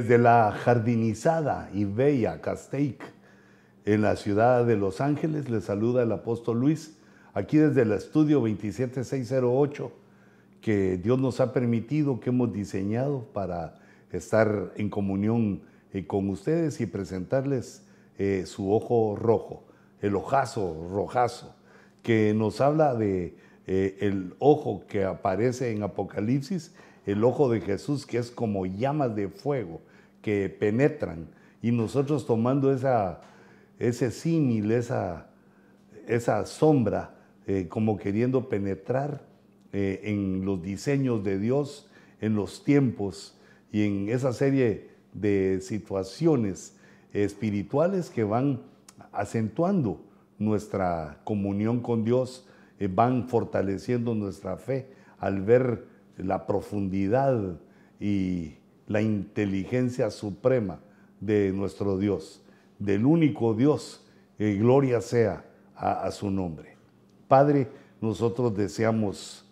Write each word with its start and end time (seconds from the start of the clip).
Desde 0.00 0.16
la 0.16 0.50
jardinizada 0.52 1.68
y 1.74 1.84
bella 1.84 2.40
Castaic, 2.40 3.04
en 3.84 4.00
la 4.00 4.16
ciudad 4.16 4.64
de 4.64 4.74
Los 4.74 5.02
Ángeles, 5.02 5.50
le 5.50 5.60
saluda 5.60 6.02
el 6.02 6.10
apóstol 6.10 6.58
Luis, 6.58 6.96
aquí 7.34 7.58
desde 7.58 7.82
el 7.82 7.92
estudio 7.92 8.40
27608, 8.40 9.92
que 10.62 10.96
Dios 10.96 11.18
nos 11.18 11.38
ha 11.40 11.52
permitido, 11.52 12.18
que 12.18 12.30
hemos 12.30 12.50
diseñado 12.50 13.26
para 13.34 13.78
estar 14.10 14.72
en 14.76 14.88
comunión 14.88 15.60
eh, 15.92 16.06
con 16.06 16.30
ustedes 16.30 16.80
y 16.80 16.86
presentarles 16.86 17.84
eh, 18.18 18.44
su 18.46 18.72
ojo 18.72 19.16
rojo, 19.16 19.64
el 20.00 20.16
ojazo 20.16 20.88
rojazo, 20.90 21.54
que 22.02 22.32
nos 22.32 22.62
habla 22.62 22.94
de 22.94 23.36
eh, 23.66 23.98
el 24.00 24.34
ojo 24.38 24.82
que 24.88 25.04
aparece 25.04 25.72
en 25.72 25.82
Apocalipsis 25.82 26.72
el 27.04 27.22
ojo 27.22 27.50
de 27.50 27.60
Jesús 27.60 28.06
que 28.06 28.16
es 28.18 28.30
como 28.30 28.64
llamas 28.64 29.14
de 29.14 29.28
fuego 29.28 29.80
que 30.22 30.48
penetran. 30.48 31.28
Y 31.62 31.72
nosotros 31.72 32.26
tomando 32.26 32.72
esa, 32.72 33.20
ese 33.78 34.10
símil, 34.10 34.70
esa, 34.72 35.30
esa 36.06 36.44
sombra, 36.46 37.14
eh, 37.46 37.66
como 37.68 37.96
queriendo 37.96 38.48
penetrar 38.48 39.22
eh, 39.72 40.00
en 40.04 40.44
los 40.44 40.62
diseños 40.62 41.24
de 41.24 41.38
Dios, 41.38 41.88
en 42.20 42.34
los 42.34 42.64
tiempos 42.64 43.36
y 43.72 43.84
en 43.84 44.08
esa 44.08 44.32
serie 44.32 44.90
de 45.12 45.60
situaciones 45.60 46.76
espirituales 47.12 48.10
que 48.10 48.24
van 48.24 48.60
acentuando 49.12 50.00
nuestra 50.38 51.20
comunión 51.24 51.80
con 51.80 52.04
Dios, 52.04 52.46
eh, 52.78 52.88
van 52.92 53.28
fortaleciendo 53.28 54.14
nuestra 54.14 54.56
fe 54.56 54.88
al 55.18 55.42
ver 55.42 55.86
la 56.16 56.46
profundidad 56.46 57.58
y 57.98 58.54
la 58.90 59.00
inteligencia 59.00 60.10
suprema 60.10 60.80
de 61.20 61.52
nuestro 61.52 61.96
Dios, 61.96 62.42
del 62.80 63.06
único 63.06 63.54
Dios, 63.54 64.04
eh, 64.36 64.56
gloria 64.56 65.00
sea 65.00 65.44
a, 65.76 66.10
su 66.10 66.28
nombre. 66.28 66.76
Padre, 67.28 67.68
nosotros 68.00 68.56
deseamos 68.56 69.48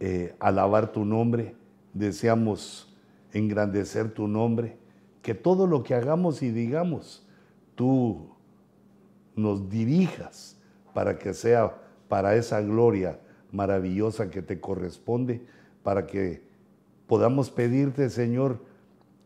eh, 0.00 0.34
alabar 0.38 0.92
tu 0.92 1.06
nombre, 1.06 1.56
deseamos 1.94 2.94
engrandecer 3.32 4.12
tu 4.12 4.28
nombre, 4.28 4.76
que 5.22 5.34
todo 5.34 5.66
lo 5.66 5.82
que 5.82 5.94
hagamos 5.94 6.42
y 6.42 6.50
digamos, 6.50 7.26
tú 7.74 8.28
nos 9.34 9.70
dirijas 9.70 10.58
para 10.92 11.18
que 11.18 11.32
sea 11.32 11.74
para 12.06 12.36
esa 12.36 12.60
gloria 12.60 13.18
maravillosa 13.50 14.28
que 14.28 14.42
te 14.42 14.60
corresponde 14.60 15.42
para 15.82 16.06
que 16.06 16.51
podamos 17.12 17.50
pedirte, 17.50 18.08
Señor, 18.08 18.58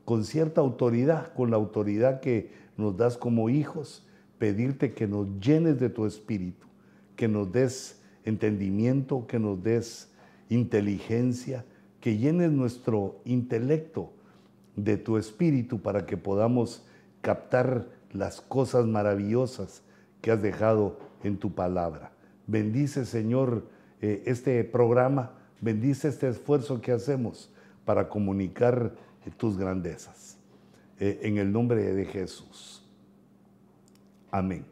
con 0.04 0.24
cierta 0.24 0.60
autoridad, 0.60 1.32
con 1.34 1.52
la 1.52 1.56
autoridad 1.56 2.18
que 2.18 2.50
nos 2.76 2.96
das 2.96 3.16
como 3.16 3.48
hijos, 3.48 4.04
pedirte 4.38 4.92
que 4.92 5.06
nos 5.06 5.28
llenes 5.38 5.78
de 5.78 5.88
tu 5.88 6.04
espíritu, 6.04 6.66
que 7.14 7.28
nos 7.28 7.52
des 7.52 8.02
entendimiento, 8.24 9.28
que 9.28 9.38
nos 9.38 9.62
des 9.62 10.10
inteligencia, 10.48 11.64
que 12.00 12.18
llenes 12.18 12.50
nuestro 12.50 13.20
intelecto 13.24 14.10
de 14.74 14.96
tu 14.96 15.16
espíritu 15.16 15.80
para 15.80 16.06
que 16.06 16.16
podamos 16.16 16.84
captar 17.20 17.86
las 18.12 18.40
cosas 18.40 18.84
maravillosas 18.84 19.82
que 20.22 20.32
has 20.32 20.42
dejado 20.42 20.98
en 21.22 21.36
tu 21.36 21.54
palabra. 21.54 22.10
Bendice, 22.48 23.04
Señor, 23.04 23.62
eh, 24.02 24.24
este 24.26 24.64
programa 24.64 25.36
Bendice 25.60 26.08
este 26.08 26.28
esfuerzo 26.28 26.80
que 26.80 26.92
hacemos 26.92 27.50
para 27.86 28.10
comunicar 28.10 28.92
tus 29.38 29.56
grandezas. 29.56 30.36
Eh, 30.98 31.20
en 31.22 31.38
el 31.38 31.50
nombre 31.50 31.94
de 31.94 32.04
Jesús. 32.04 32.84
Amén. 34.30 34.66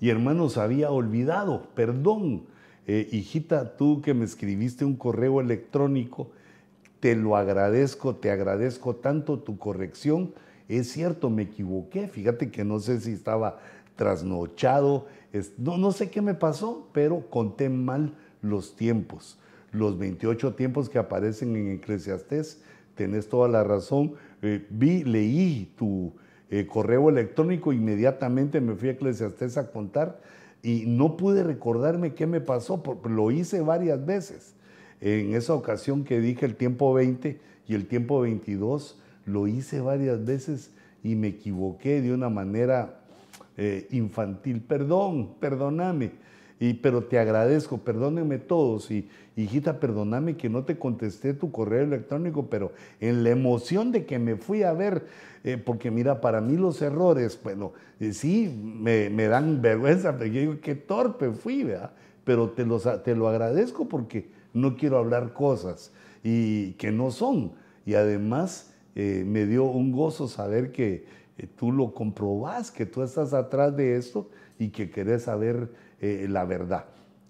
Y 0.00 0.08
hermanos, 0.10 0.56
había 0.56 0.90
olvidado, 0.90 1.68
perdón, 1.74 2.46
eh, 2.86 3.08
hijita, 3.12 3.76
tú 3.76 4.02
que 4.02 4.14
me 4.14 4.24
escribiste 4.24 4.84
un 4.84 4.96
correo 4.96 5.40
electrónico, 5.40 6.30
te 6.98 7.14
lo 7.14 7.36
agradezco, 7.36 8.16
te 8.16 8.30
agradezco 8.30 8.96
tanto 8.96 9.38
tu 9.38 9.58
corrección. 9.58 10.34
Es 10.68 10.90
cierto, 10.90 11.30
me 11.30 11.42
equivoqué, 11.42 12.08
fíjate 12.08 12.50
que 12.50 12.64
no 12.64 12.80
sé 12.80 13.00
si 13.00 13.12
estaba 13.12 13.58
trasnochado, 13.96 15.06
no, 15.58 15.78
no 15.78 15.92
sé 15.92 16.10
qué 16.10 16.22
me 16.22 16.34
pasó, 16.34 16.88
pero 16.92 17.28
conté 17.28 17.68
mal 17.68 18.14
los 18.40 18.76
tiempos 18.76 19.38
los 19.74 19.98
28 19.98 20.54
tiempos 20.54 20.88
que 20.88 20.98
aparecen 20.98 21.54
en 21.56 21.72
Eclesiastés. 21.72 22.62
Tenés 22.94 23.28
toda 23.28 23.48
la 23.48 23.64
razón. 23.64 24.14
Eh, 24.40 24.64
vi, 24.70 25.04
leí 25.04 25.72
tu 25.76 26.12
eh, 26.50 26.66
correo 26.66 27.10
electrónico, 27.10 27.72
inmediatamente 27.72 28.60
me 28.60 28.74
fui 28.76 28.88
a 28.88 28.92
Eclesiastés 28.92 29.58
a 29.58 29.70
contar 29.70 30.20
y 30.62 30.84
no 30.86 31.16
pude 31.16 31.42
recordarme 31.42 32.14
qué 32.14 32.26
me 32.26 32.40
pasó, 32.40 32.82
porque 32.82 33.08
lo 33.08 33.30
hice 33.30 33.60
varias 33.60 34.04
veces. 34.06 34.54
En 35.00 35.34
esa 35.34 35.54
ocasión 35.54 36.04
que 36.04 36.20
dije 36.20 36.46
el 36.46 36.54
tiempo 36.54 36.94
20 36.94 37.38
y 37.66 37.74
el 37.74 37.86
tiempo 37.86 38.20
22, 38.20 38.98
lo 39.26 39.46
hice 39.46 39.80
varias 39.80 40.24
veces 40.24 40.70
y 41.02 41.16
me 41.16 41.28
equivoqué 41.28 42.00
de 42.00 42.14
una 42.14 42.30
manera 42.30 43.00
eh, 43.56 43.86
infantil. 43.90 44.62
Perdón, 44.62 45.34
perdóname 45.40 46.12
pero 46.72 47.04
te 47.04 47.18
agradezco, 47.18 47.78
perdónenme 47.78 48.38
todos. 48.38 48.90
Y 48.90 49.08
hijita, 49.36 49.80
perdóname 49.80 50.36
que 50.36 50.48
no 50.48 50.64
te 50.64 50.78
contesté 50.78 51.34
tu 51.34 51.52
correo 51.52 51.82
electrónico, 51.82 52.46
pero 52.48 52.72
en 53.00 53.22
la 53.22 53.30
emoción 53.30 53.92
de 53.92 54.06
que 54.06 54.18
me 54.18 54.36
fui 54.36 54.62
a 54.62 54.72
ver, 54.72 55.06
eh, 55.42 55.58
porque 55.58 55.90
mira, 55.90 56.22
para 56.22 56.40
mí 56.40 56.56
los 56.56 56.80
errores, 56.80 57.38
bueno, 57.42 57.72
eh, 58.00 58.12
sí, 58.12 58.50
me, 58.62 59.10
dan 59.28 59.60
vergüenza, 59.60 60.12
porque 60.12 60.30
yo 60.30 60.40
digo, 60.40 60.60
qué 60.62 60.74
torpe 60.74 61.30
fui, 61.32 61.64
¿verdad? 61.64 61.92
Pero 62.24 62.50
te, 62.50 62.64
te 63.04 63.14
lo 63.14 63.28
agradezco 63.28 63.86
porque 63.86 64.30
no 64.54 64.76
quiero 64.76 64.96
hablar 64.96 65.34
cosas 65.34 65.92
y 66.22 66.72
que 66.72 66.90
no 66.90 67.10
son. 67.10 67.52
Y 67.84 67.94
además 67.94 68.72
eh, 68.94 69.24
me 69.26 69.44
dio 69.44 69.64
un 69.64 69.92
gozo 69.92 70.28
saber 70.28 70.72
que 70.72 71.04
tú 71.56 71.72
lo 71.72 71.92
comprobás, 71.92 72.70
que 72.70 72.86
tú 72.86 73.02
estás 73.02 73.34
atrás 73.34 73.76
de 73.76 73.96
esto 73.96 74.30
y 74.58 74.68
que 74.68 74.88
querés 74.88 75.24
saber 75.24 75.68
eh, 76.04 76.28
la 76.28 76.44
verdad. 76.44 76.84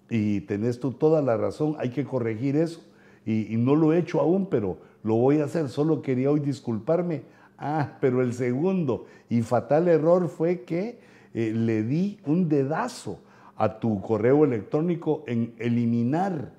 Y 0.09 0.41
tenés 0.41 0.81
tú 0.81 0.91
toda 0.91 1.21
la 1.21 1.37
razón, 1.37 1.77
hay 1.79 1.91
que 1.91 2.03
corregir 2.03 2.57
eso. 2.57 2.81
Y, 3.25 3.55
no 3.55 3.73
lo 3.73 3.93
he 3.93 3.99
hecho 3.99 4.19
aún, 4.19 4.47
pero 4.47 4.77
lo 5.01 5.15
voy 5.15 5.39
a 5.39 5.45
hacer. 5.45 5.69
Solo 5.69 6.01
quería 6.01 6.29
hoy 6.29 6.41
disculparme. 6.41 7.23
Ah, 7.57 7.93
pero 8.01 8.21
el 8.21 8.33
segundo 8.33 9.05
y 9.29 9.41
fatal 9.43 9.87
error 9.87 10.27
fue 10.27 10.63
que 10.63 10.99
eh, 11.33 11.53
le 11.55 11.83
di 11.83 12.19
un 12.25 12.49
dedazo 12.49 13.19
a 13.55 13.79
tu 13.79 14.01
correo 14.01 14.43
electrónico 14.43 15.23
en 15.25 15.53
eliminar. 15.57 16.51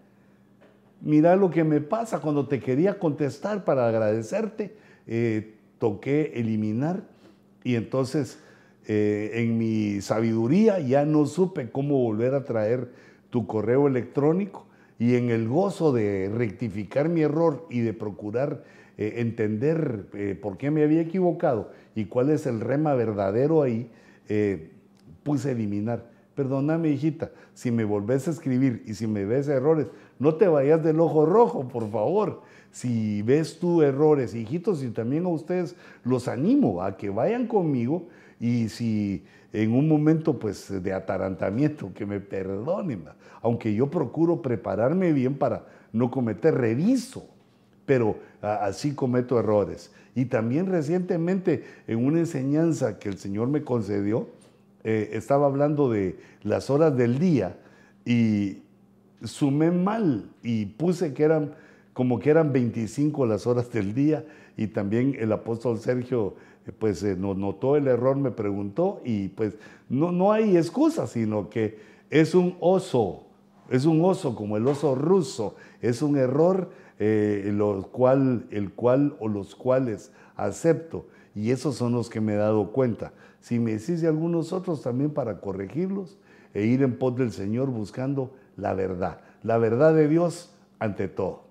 Mira 1.03 1.37
lo 1.37 1.51
que 1.51 1.65
me 1.65 1.83
pasa 1.83 2.21
cuando 2.21 2.49
te 2.49 2.61
quería 2.61 2.99
contestar 2.99 3.63
para 3.65 3.87
agradecerte, 3.87 4.75
eh, 5.07 5.55
toqué 5.79 6.33
eliminar 6.37 7.03
y 7.63 7.75
entonces 7.75 8.43
eh, 8.89 9.33
en 9.35 9.59
mi 9.59 10.01
sabiduría 10.01 10.79
ya 10.79 11.05
no 11.05 11.27
supe 11.27 11.71
cómo 11.71 11.99
volver 11.99 12.35
a 12.35 12.45
traer 12.45 12.93
tu 13.31 13.47
correo 13.47 13.89
electrónico 13.89 14.67
y 14.99 15.17
en 15.17 15.31
el 15.31 15.49
gozo 15.49 15.93
de 15.93 16.31
rectificar 16.33 17.09
mi 17.09 17.23
error 17.23 17.67
y 17.69 17.81
de 17.81 17.93
procurar 17.93 18.63
eh, 18.97 19.15
entender 19.17 20.07
eh, 20.15 20.39
por 20.41 20.57
qué 20.57 20.71
me 20.71 20.85
había 20.85 21.01
equivocado 21.01 21.73
y 21.97 22.05
cuál 22.05 22.31
es 22.31 22.47
el 22.47 22.61
rema 22.61 22.95
verdadero 22.95 23.63
ahí, 23.63 23.91
puse 25.23 25.53
eliminar. 25.53 26.11
Perdóname, 26.35 26.91
hijita, 26.91 27.31
si 27.55 27.71
me 27.71 27.85
volvés 27.85 28.29
a 28.29 28.31
escribir 28.31 28.83
y 28.87 28.95
si 28.95 29.07
me 29.07 29.25
ves 29.25 29.49
errores, 29.49 29.87
no 30.19 30.35
te 30.35 30.47
vayas 30.47 30.85
del 30.85 31.01
ojo 31.01 31.27
rojo, 31.27 31.67
por 31.67 31.91
favor. 31.91 32.43
Si 32.71 33.23
ves 33.23 33.59
tú 33.59 33.83
errores, 33.83 34.35
hijitos, 34.35 34.85
y 34.85 34.91
también 34.91 35.25
a 35.25 35.31
ustedes 35.31 35.77
los 36.05 36.29
animo 36.29 36.83
a 36.83 36.99
que 36.99 37.09
vayan 37.09 37.47
conmigo 37.47 38.09
y 38.41 38.69
si 38.69 39.25
en 39.53 39.73
un 39.73 39.89
momento 39.89 40.39
pues 40.39 40.83
de 40.83 40.93
atarantamiento, 40.93 41.93
que 41.95 42.05
me 42.05 42.21
perdonen, 42.21 43.05
aunque 43.43 43.75
yo 43.75 43.91
procuro 43.91 44.43
prepararme 44.43 45.13
bien 45.13 45.37
para 45.37 45.67
no 45.93 46.11
cometer, 46.11 46.55
reviso, 46.55 47.27
pero 47.87 48.19
así 48.43 48.95
cometo 48.95 49.39
errores. 49.39 49.93
Y 50.15 50.27
también 50.27 50.67
recientemente 50.67 51.65
en 51.87 52.05
una 52.05 52.19
enseñanza 52.19 52.99
que 52.99 53.09
el 53.09 53.19
Señor 53.19 53.49
me 53.49 53.63
concedió, 53.63 54.29
eh, 54.85 55.11
estaba 55.13 55.47
hablando 55.47 55.91
de 55.91 56.19
las 56.43 56.71
horas 56.71 56.97
del 56.97 57.19
día 57.19 57.57
y 58.05 58.63
sumé 59.25 59.71
mal 59.71 60.31
y 60.43 60.67
puse 60.67 61.15
que 61.15 61.25
eran 61.25 61.55
como 61.93 62.19
que 62.19 62.29
eran 62.31 62.53
25 62.53 63.25
las 63.25 63.47
horas 63.47 63.73
del 63.73 63.95
día 63.95 64.25
y 64.57 64.67
también 64.67 65.17
el 65.19 65.33
apóstol 65.33 65.79
Sergio 65.79 66.35
pues 66.73 67.03
eh, 67.03 67.17
notó 67.17 67.77
el 67.77 67.87
error, 67.87 68.17
me 68.17 68.31
preguntó 68.31 69.01
y 69.05 69.29
pues 69.29 69.55
no, 69.89 70.13
no 70.13 70.33
hay 70.33 70.57
excusa, 70.57 71.07
sino 71.07 71.49
que 71.49 71.79
es 72.11 72.35
un 72.35 72.57
oso, 72.61 73.27
es 73.71 73.85
un 73.85 74.05
oso 74.05 74.35
como 74.35 74.57
el 74.57 74.67
oso 74.67 74.95
ruso, 74.95 75.55
es 75.81 76.03
un 76.03 76.17
error 76.17 76.71
eh, 76.99 77.55
cual, 77.93 78.47
el 78.51 78.73
cual 78.73 79.17
o 79.21 79.29
los 79.29 79.55
cuales 79.55 80.13
acepto. 80.37 81.07
Y 81.35 81.51
esos 81.51 81.77
son 81.77 81.93
los 81.93 82.09
que 82.09 82.21
me 82.21 82.35
he 82.35 82.37
dado 82.37 82.73
cuenta. 82.73 83.13
Si 83.41 83.59
me 83.59 83.73
decís 83.73 84.01
de 84.01 84.09
algunos 84.09 84.53
otros 84.53 84.83
también 84.83 85.11
para 85.11 85.41
corregirlos 85.41 86.17
e 86.55 86.65
ir 86.65 86.83
en 86.83 86.99
pos 86.99 87.17
del 87.17 87.31
Señor 87.31 87.69
buscando 87.69 88.35
la 88.57 88.73
verdad. 88.73 89.21
La 89.43 89.59
verdad 89.59 89.95
de 89.95 90.09
Dios 90.09 90.55
ante 90.79 91.09
todo. 91.09 91.45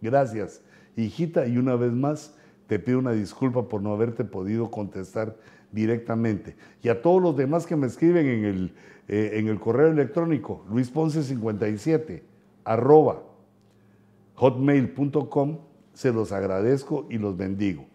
Gracias, 0.00 0.62
hijita, 0.96 1.46
y 1.46 1.58
una 1.58 1.76
vez 1.76 1.92
más 1.92 2.34
te 2.68 2.78
pido 2.78 2.98
una 2.98 3.12
disculpa 3.12 3.66
por 3.66 3.82
no 3.82 3.92
haberte 3.92 4.24
podido 4.24 4.70
contestar 4.70 5.36
directamente. 5.72 6.54
Y 6.82 6.90
a 6.90 7.02
todos 7.02 7.20
los 7.20 7.36
demás 7.36 7.66
que 7.66 7.76
me 7.76 7.86
escriben 7.86 8.26
en 8.26 8.44
el, 8.44 8.74
eh, 9.08 9.32
en 9.34 9.48
el 9.48 9.58
correo 9.58 9.88
electrónico, 9.88 10.64
luisponce57, 10.70 12.22
arroba 12.64 13.22
hotmail.com, 14.34 15.58
se 15.94 16.12
los 16.12 16.30
agradezco 16.30 17.06
y 17.10 17.18
los 17.18 17.36
bendigo. 17.36 17.86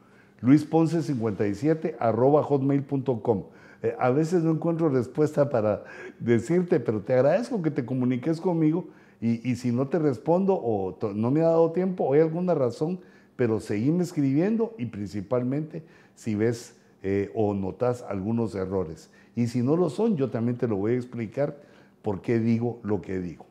luisponce57, 0.42 1.96
arroba 2.00 2.44
hotmail.com. 2.44 3.44
Eh, 3.84 3.96
a 4.00 4.10
veces 4.10 4.44
no 4.44 4.52
encuentro 4.52 4.90
respuesta 4.90 5.50
para 5.50 5.84
decirte, 6.20 6.80
pero 6.80 7.02
te 7.02 7.14
agradezco 7.14 7.62
que 7.62 7.70
te 7.70 7.86
comuniques 7.86 8.42
conmigo 8.42 8.88
y, 9.22 9.56
si 9.56 9.72
no 9.72 9.88
te 9.88 10.00
respondo 10.00 10.54
o 10.54 10.98
no 11.16 11.32
me 11.32 11.42
ha 11.42 11.46
dado 11.46 11.72
tiempo 11.72 12.04
o 12.04 12.14
hay 12.14 12.20
alguna 12.20 12.54
razón, 12.56 13.00
pero 13.36 13.60
seguime 13.60 14.04
escribiendo 14.04 14.74
y 14.78 14.86
principalmente 14.86 15.84
si 16.16 16.36
ves 16.36 16.76
eh, 17.02 17.32
o 17.36 17.54
notas 17.54 18.04
algunos 18.04 18.56
errores. 18.56 19.12
Y 19.36 19.48
si 19.48 19.62
no 19.62 19.76
lo 19.76 19.90
son, 19.90 20.16
yo 20.16 20.30
también 20.30 20.58
te 20.58 20.68
lo 20.68 20.78
voy 20.78 20.94
a 20.94 20.98
explicar 20.98 21.58
por 22.02 22.22
qué 22.22 22.40
digo 22.40 22.80
lo 22.84 23.02
que 23.02 23.20
digo. 23.20 23.46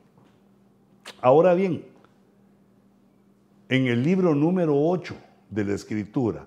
Ahora 1.20 1.54
bien, 1.54 1.84
en 3.68 3.86
el 3.86 4.02
libro 4.02 4.34
número 4.34 4.78
8 4.78 5.14
de 5.50 5.64
la 5.64 5.74
escritura 5.74 6.46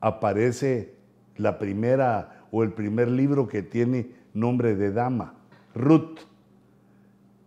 aparece 0.00 0.94
la 1.36 1.58
primera 1.58 2.46
o 2.50 2.62
el 2.62 2.72
primer 2.72 3.08
libro 3.10 3.46
que 3.48 3.62
tiene 3.62 4.10
nombre 4.34 4.74
de 4.74 4.92
dama, 4.92 5.34
Ruth. 5.74 6.20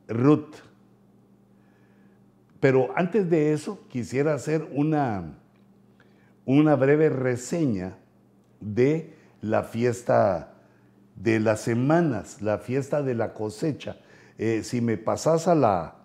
Ruth. 0.08 0.56
Pero 2.64 2.92
antes 2.96 3.30
de 3.30 3.52
eso 3.52 3.78
quisiera 3.90 4.34
hacer 4.34 4.66
una, 4.72 5.34
una 6.46 6.78
breve 6.78 7.10
reseña 7.10 7.98
de 8.62 9.18
la 9.42 9.64
fiesta 9.64 10.54
de 11.18 11.42
las 11.42 11.60
semanas, 11.60 12.42
la 12.42 12.60
fiesta 12.60 13.04
de 13.04 13.16
la 13.16 13.34
cosecha. 13.34 13.98
Eh, 14.38 14.62
si 14.64 14.80
me 14.80 14.96
pasas 14.96 15.50
a 15.50 15.56
la, 15.56 15.96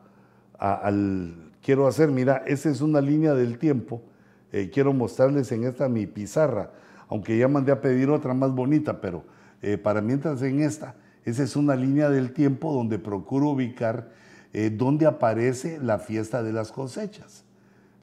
quiero 1.62 1.86
hacer, 1.86 2.10
mira, 2.10 2.42
esa 2.44 2.70
es 2.70 2.80
una 2.80 3.00
línea 3.00 3.34
del 3.34 3.56
tiempo, 3.58 4.02
eh, 4.50 4.68
quiero 4.68 4.92
mostrarles 4.92 5.52
en 5.52 5.62
esta 5.62 5.88
mi 5.88 6.08
pizarra, 6.08 6.72
aunque 7.06 7.38
ya 7.38 7.46
mandé 7.46 7.70
a 7.70 7.80
pedir 7.80 8.10
otra 8.10 8.34
más 8.34 8.50
bonita, 8.50 9.00
pero 9.00 9.22
eh, 9.62 9.78
para 9.78 10.00
mientras 10.00 10.42
en 10.42 10.62
esta, 10.62 10.96
esa 11.24 11.44
es 11.44 11.54
una 11.54 11.76
línea 11.76 12.10
del 12.10 12.32
tiempo 12.32 12.72
donde 12.72 12.98
procuro 12.98 13.50
ubicar 13.50 14.08
dónde 14.52 15.06
aparece 15.06 15.78
la 15.80 15.98
fiesta 15.98 16.42
de 16.42 16.52
las 16.52 16.72
cosechas. 16.72 17.44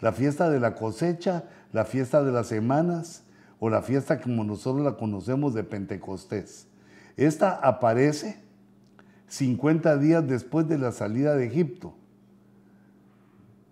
La 0.02 0.12
fiesta 0.12 0.50
de 0.50 0.60
la 0.60 0.76
cosecha, 0.76 1.46
la 1.74 1.86
fiesta 1.86 2.24
de 2.24 2.32
las 2.32 2.48
semanas, 2.48 3.26
o 3.60 3.70
la 3.70 3.82
fiesta 3.82 4.20
como 4.20 4.44
nosotros 4.44 4.84
la 4.84 4.98
conocemos 4.98 5.54
de 5.54 5.64
Pentecostés. 5.64 6.68
Esta 7.18 7.52
aparece 7.52 8.38
50 9.28 9.98
días 9.98 10.28
después 10.28 10.68
de 10.68 10.78
la 10.78 10.92
salida 10.92 11.36
de 11.36 11.48
Egipto, 11.48 11.96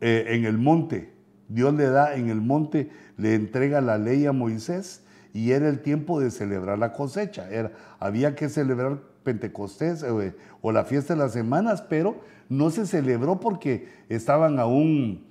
eh, 0.01 0.25
en 0.29 0.45
el 0.45 0.57
monte. 0.57 1.13
Dios 1.49 1.73
le 1.73 1.85
da 1.89 2.15
en 2.15 2.29
el 2.29 2.41
monte, 2.41 2.89
le 3.17 3.35
entrega 3.35 3.81
la 3.81 3.97
ley 3.97 4.25
a 4.25 4.31
Moisés 4.31 5.03
y 5.33 5.51
era 5.51 5.69
el 5.69 5.81
tiempo 5.81 6.19
de 6.19 6.31
celebrar 6.31 6.79
la 6.79 6.93
cosecha. 6.93 7.49
Era, 7.49 7.71
había 7.99 8.35
que 8.35 8.49
celebrar 8.49 8.99
Pentecostés 9.23 10.03
eh, 10.03 10.35
o 10.61 10.71
la 10.71 10.85
fiesta 10.85 11.13
de 11.13 11.19
las 11.19 11.33
semanas, 11.33 11.81
pero 11.81 12.21
no 12.49 12.69
se 12.69 12.85
celebró 12.85 13.39
porque 13.39 13.87
estaban 14.09 14.59
aún 14.59 15.25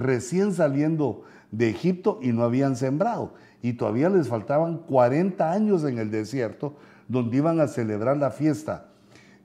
recién 0.00 0.52
saliendo 0.52 1.22
de 1.50 1.70
Egipto 1.70 2.18
y 2.22 2.32
no 2.32 2.42
habían 2.42 2.76
sembrado 2.76 3.32
y 3.64 3.72
todavía 3.72 4.10
les 4.10 4.28
faltaban 4.28 4.76
40 4.76 5.50
años 5.50 5.84
en 5.84 5.98
el 5.98 6.10
desierto 6.10 6.74
donde 7.08 7.38
iban 7.38 7.60
a 7.60 7.66
celebrar 7.66 8.18
la 8.18 8.30
fiesta 8.30 8.88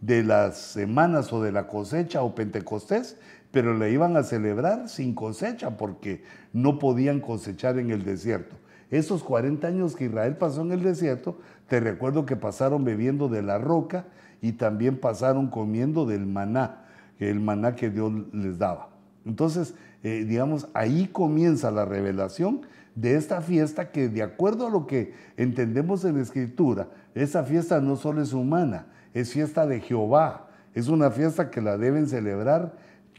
de 0.02 0.24
las 0.24 0.58
semanas 0.58 1.32
o 1.32 1.42
de 1.42 1.54
la 1.54 1.68
cosecha 1.68 2.22
o 2.22 2.36
Pentecostés, 2.36 3.18
pero 3.52 3.78
la 3.78 3.88
iban 3.88 4.18
a 4.18 4.24
celebrar 4.24 4.90
sin 4.90 5.16
cosecha 5.16 5.78
porque 5.78 6.22
no 6.52 6.80
podían 6.80 7.22
cosechar 7.22 7.78
en 7.80 7.92
el 7.92 8.04
desierto. 8.04 8.58
Esos 8.92 9.24
40 9.24 9.68
años 9.68 9.96
que 9.96 10.06
Israel 10.06 10.36
pasó 10.36 10.64
en 10.64 10.74
el 10.74 10.84
desierto, 10.84 11.38
te 11.70 11.80
recuerdo 11.80 12.26
que 12.26 12.36
pasaron 12.36 12.84
bebiendo 12.84 13.30
de 13.30 13.42
la 13.42 13.58
roca 13.58 14.06
y 14.42 14.54
también 14.54 14.98
pasaron 14.98 15.48
comiendo 15.48 16.06
del 16.06 16.26
maná, 16.26 16.86
el 17.19 17.39
maná 17.39 17.75
que 17.75 17.89
Dios 17.89 18.12
les 18.33 18.57
daba. 18.57 18.89
Entonces, 19.25 19.75
eh, 20.04 20.25
digamos, 20.27 20.68
ahí 20.74 21.07
comienza 21.07 21.71
la 21.71 21.86
revelación 21.86 22.62
de 22.95 23.16
esta 23.16 23.42
fiesta 23.42 23.92
que 23.92 24.10
de 24.10 24.24
acuerdo 24.24 24.68
a 24.68 24.69
lo 24.69 24.88
que 24.88 25.13
entendemos 25.38 26.04
en 26.06 26.16
la 26.16 26.24
escritura, 26.24 26.88
esa 27.16 27.44
fiesta 27.44 27.81
no 27.81 27.95
solo 27.95 28.21
es 28.21 28.33
humana, 28.33 28.88
es 29.13 29.31
fiesta 29.31 29.66
de 29.66 29.81
Jehová, 29.81 30.49
es 30.73 30.88
una 30.88 31.11
fiesta 31.11 31.49
que 31.49 31.61
la 31.61 31.78
deben 31.78 32.07
celebrar 32.07 32.76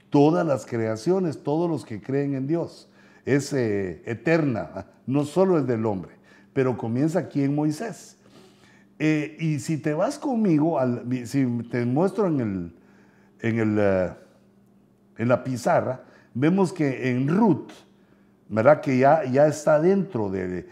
todas 0.08 0.46
las 0.46 0.66
creaciones, 0.66 1.42
todos 1.42 1.70
los 1.70 1.84
que 1.84 2.00
creen 2.00 2.34
en 2.34 2.46
Dios. 2.46 2.88
Es 3.24 3.52
eh, 3.52 4.02
eterna, 4.06 4.86
no 5.06 5.24
solo 5.24 5.58
es 5.58 5.66
del 5.66 5.86
hombre, 5.86 6.12
pero 6.52 6.76
comienza 6.76 7.20
aquí 7.20 7.42
en 7.42 7.54
Moisés. 7.54 8.16
Eh, 8.98 9.36
y 9.40 9.60
si 9.60 9.78
te 9.78 9.94
vas 9.94 10.18
conmigo, 10.18 10.78
si 11.24 11.46
te 11.70 11.86
muestro 11.86 12.26
en, 12.26 12.40
el, 12.40 12.74
en, 13.42 13.58
el, 13.58 13.76
eh, 13.78 14.10
en 15.18 15.28
la 15.28 15.42
pizarra, 15.44 16.02
vemos 16.34 16.72
que 16.72 17.10
en 17.10 17.28
Ruth, 17.28 17.70
¿verdad? 18.48 18.80
Que 18.80 18.98
ya, 18.98 19.24
ya 19.24 19.46
está 19.46 19.80
dentro 19.80 20.30
de, 20.30 20.66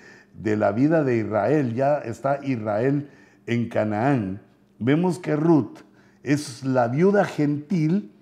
la 0.57 0.73
vida 0.73 1.05
de 1.05 1.19
Israel, 1.19 1.75
ya 1.75 1.99
está 1.99 2.41
Israel 2.45 3.09
en 3.47 3.69
Canaán. 3.69 4.41
Vemos 4.79 5.19
que 5.19 5.37
Ruth 5.37 5.79
es 6.23 6.65
la 6.65 6.89
viuda 6.89 7.25
gentil 7.25 8.13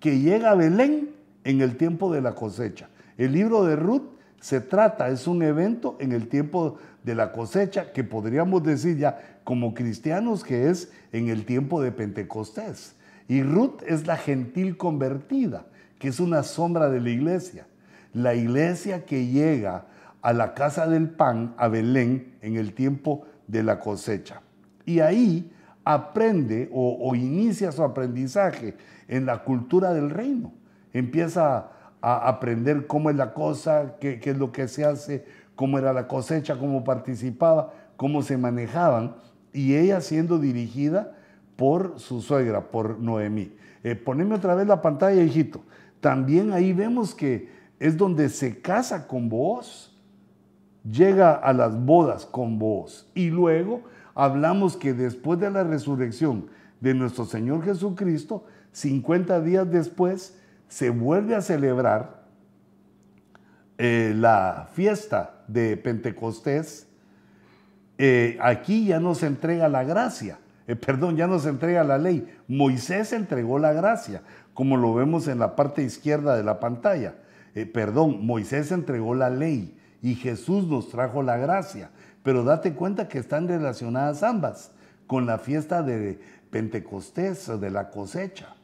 que 0.00 0.18
llega 0.18 0.50
a 0.50 0.54
Belén 0.54 1.10
en 1.44 1.60
el 1.60 1.76
tiempo 1.76 2.12
de 2.12 2.20
la 2.20 2.34
cosecha. 2.34 2.88
El 3.16 3.32
libro 3.32 3.64
de 3.64 3.76
Ruth 3.76 4.04
se 4.40 4.60
trata, 4.60 5.10
es 5.10 5.26
un 5.26 5.42
evento 5.42 5.96
en 6.00 6.12
el 6.12 6.28
tiempo 6.28 6.78
de 7.04 7.14
la 7.14 7.32
cosecha 7.32 7.92
que 7.92 8.04
podríamos 8.04 8.62
decir 8.62 8.96
ya 8.96 9.38
como 9.44 9.74
cristianos 9.74 10.44
que 10.44 10.70
es 10.70 10.90
en 11.12 11.28
el 11.28 11.44
tiempo 11.44 11.82
de 11.82 11.92
Pentecostés. 11.92 12.94
Y 13.30 13.42
Ruth 13.42 13.82
es 13.86 14.06
la 14.06 14.18
gentil 14.18 14.76
convertida, 14.76 15.64
que 15.98 16.08
es 16.08 16.20
una 16.20 16.42
sombra 16.42 16.90
de 16.90 17.00
la 17.00 17.10
iglesia 17.10 17.66
la 18.12 18.34
iglesia 18.34 19.04
que 19.04 19.26
llega 19.26 19.86
a 20.22 20.32
la 20.32 20.54
casa 20.54 20.86
del 20.86 21.08
pan, 21.08 21.54
a 21.56 21.68
Belén, 21.68 22.34
en 22.42 22.56
el 22.56 22.74
tiempo 22.74 23.26
de 23.46 23.62
la 23.62 23.80
cosecha. 23.80 24.42
Y 24.84 25.00
ahí 25.00 25.52
aprende 25.84 26.68
o, 26.72 27.14
inicia 27.14 27.72
su 27.72 27.82
aprendizaje 27.82 28.76
en 29.08 29.26
la 29.26 29.42
cultura 29.44 29.92
del 29.92 30.10
reino. 30.10 30.52
Empieza 30.92 31.70
a 32.02 32.28
aprender 32.28 32.86
cómo 32.86 33.10
es 33.10 33.16
la 33.16 33.32
cosa, 33.32 33.96
qué, 34.00 34.20
es 34.22 34.38
lo 34.38 34.52
que 34.52 34.68
se 34.68 34.84
hace, 34.84 35.24
cómo 35.54 35.78
era 35.78 35.92
la 35.92 36.06
cosecha, 36.08 36.58
cómo 36.58 36.84
participaba, 36.84 37.72
cómo 37.96 38.22
se 38.22 38.36
manejaban. 38.36 39.14
Y 39.52 39.74
ella 39.74 40.00
siendo 40.00 40.38
dirigida 40.38 41.16
por 41.60 41.98
su 41.98 42.22
suegra, 42.22 42.70
por 42.70 42.98
Noemí. 42.98 43.52
Eh, 43.84 43.94
poneme 43.94 44.34
otra 44.34 44.54
vez 44.54 44.66
la 44.66 44.80
pantalla, 44.80 45.22
hijito. 45.22 45.60
También 46.00 46.54
ahí 46.54 46.72
vemos 46.72 47.14
que 47.14 47.50
es 47.78 47.98
donde 47.98 48.30
se 48.30 48.62
casa 48.62 49.06
con 49.06 49.28
vos, 49.28 49.94
llega 50.90 51.34
a 51.34 51.52
las 51.52 51.78
bodas 51.78 52.24
con 52.24 52.58
vos. 52.58 53.10
Y 53.14 53.28
luego 53.28 53.82
hablamos 54.14 54.74
que 54.74 54.94
después 54.94 55.38
de 55.38 55.50
la 55.50 55.62
resurrección 55.62 56.46
de 56.80 56.94
nuestro 56.94 57.26
Señor 57.26 57.62
Jesucristo, 57.62 58.46
50 58.72 59.42
días 59.42 59.70
después, 59.70 60.40
se 60.66 60.88
vuelve 60.88 61.34
a 61.34 61.42
celebrar 61.42 62.22
eh, 63.76 64.14
la 64.16 64.70
fiesta 64.72 65.42
de 65.46 65.76
Pentecostés. 65.76 66.88
Eh, 67.98 68.38
aquí 68.40 68.86
ya 68.86 68.98
no 68.98 69.14
se 69.14 69.26
entrega 69.26 69.68
la 69.68 69.84
gracia, 69.84 70.38
eh, 70.66 70.76
perdón, 70.76 71.16
ya 71.16 71.26
no 71.26 71.38
se 71.38 71.48
entrega 71.48 71.84
la 71.84 71.98
ley. 71.98 72.26
Moisés 72.48 73.12
entregó 73.12 73.58
la 73.58 73.72
gracia, 73.72 74.22
como 74.54 74.76
lo 74.76 74.94
vemos 74.94 75.28
en 75.28 75.38
la 75.38 75.56
parte 75.56 75.82
izquierda 75.82 76.36
de 76.36 76.44
la 76.44 76.60
pantalla. 76.60 77.14
Eh, 77.54 77.66
perdón, 77.66 78.24
Moisés 78.24 78.70
entregó 78.70 79.14
la 79.14 79.30
ley 79.30 79.76
y 80.02 80.14
Jesús 80.14 80.66
nos 80.66 80.90
trajo 80.90 81.22
la 81.22 81.36
gracia. 81.36 81.90
Pero 82.22 82.44
date 82.44 82.74
cuenta 82.74 83.08
que 83.08 83.18
están 83.18 83.48
relacionadas 83.48 84.22
ambas 84.22 84.72
con 85.06 85.26
la 85.26 85.38
fiesta 85.38 85.82
de 85.82 86.20
Pentecostés 86.50 87.60
de 87.60 87.70
la 87.70 87.90
cosecha. 87.90 88.54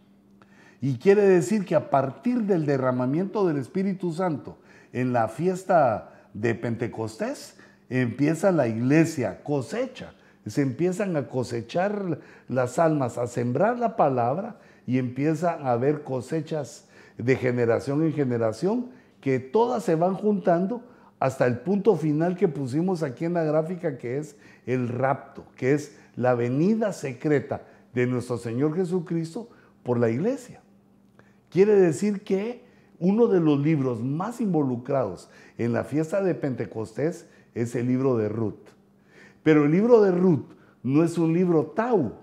Y 0.80 0.98
quiere 0.98 1.22
decir 1.22 1.64
que 1.64 1.74
a 1.74 1.90
partir 1.90 2.42
del 2.42 2.66
derramamiento 2.66 3.46
del 3.46 3.56
Espíritu 3.56 4.12
Santo 4.12 4.58
en 4.92 5.12
la 5.12 5.28
fiesta 5.28 6.10
de 6.34 6.54
Pentecostés, 6.54 7.56
empieza 7.88 8.52
la 8.52 8.68
iglesia, 8.68 9.42
cosecha. 9.42 10.12
Se 10.46 10.62
empiezan 10.62 11.16
a 11.16 11.28
cosechar 11.28 12.20
las 12.48 12.78
almas, 12.78 13.18
a 13.18 13.26
sembrar 13.26 13.78
la 13.78 13.96
palabra 13.96 14.58
y 14.86 14.98
empieza 14.98 15.52
a 15.52 15.72
haber 15.72 16.02
cosechas 16.02 16.86
de 17.18 17.36
generación 17.36 18.02
en 18.02 18.12
generación 18.12 18.90
que 19.20 19.40
todas 19.40 19.82
se 19.82 19.96
van 19.96 20.14
juntando 20.14 20.82
hasta 21.18 21.46
el 21.46 21.58
punto 21.58 21.96
final 21.96 22.36
que 22.36 22.48
pusimos 22.48 23.02
aquí 23.02 23.24
en 23.24 23.34
la 23.34 23.42
gráfica, 23.42 23.98
que 23.98 24.18
es 24.18 24.36
el 24.66 24.88
rapto, 24.88 25.44
que 25.56 25.72
es 25.72 25.96
la 26.14 26.34
venida 26.34 26.92
secreta 26.92 27.62
de 27.94 28.06
nuestro 28.06 28.36
Señor 28.38 28.76
Jesucristo 28.76 29.48
por 29.82 29.98
la 29.98 30.10
iglesia. 30.10 30.60
Quiere 31.50 31.74
decir 31.74 32.22
que 32.22 32.64
uno 32.98 33.26
de 33.28 33.40
los 33.40 33.58
libros 33.60 34.02
más 34.02 34.40
involucrados 34.40 35.30
en 35.58 35.72
la 35.72 35.84
fiesta 35.84 36.22
de 36.22 36.34
Pentecostés 36.34 37.26
es 37.54 37.74
el 37.74 37.86
libro 37.86 38.16
de 38.16 38.28
Ruth. 38.28 38.75
Pero 39.46 39.64
el 39.64 39.70
libro 39.70 40.00
de 40.00 40.10
Ruth 40.10 40.54
no 40.82 41.04
es 41.04 41.18
un 41.18 41.32
libro 41.32 41.66
Tau, 41.66 42.14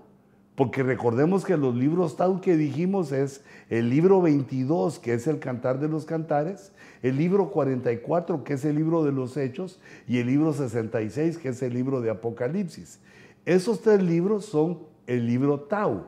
porque 0.56 0.82
recordemos 0.82 1.42
que 1.46 1.56
los 1.56 1.74
libros 1.74 2.18
Tau 2.18 2.42
que 2.42 2.54
dijimos 2.54 3.12
es 3.12 3.42
el 3.70 3.88
libro 3.88 4.20
22, 4.20 4.98
que 4.98 5.14
es 5.14 5.26
el 5.26 5.38
Cantar 5.38 5.80
de 5.80 5.88
los 5.88 6.04
Cantares, 6.04 6.74
el 7.02 7.16
libro 7.16 7.50
44, 7.50 8.44
que 8.44 8.52
es 8.52 8.66
el 8.66 8.76
libro 8.76 9.04
de 9.04 9.12
los 9.12 9.38
Hechos, 9.38 9.80
y 10.06 10.18
el 10.18 10.26
libro 10.26 10.52
66, 10.52 11.38
que 11.38 11.48
es 11.48 11.62
el 11.62 11.72
libro 11.72 12.02
de 12.02 12.10
Apocalipsis. 12.10 13.00
Esos 13.46 13.80
tres 13.80 14.02
libros 14.02 14.44
son 14.44 14.80
el 15.06 15.26
libro 15.26 15.60
Tau, 15.60 16.04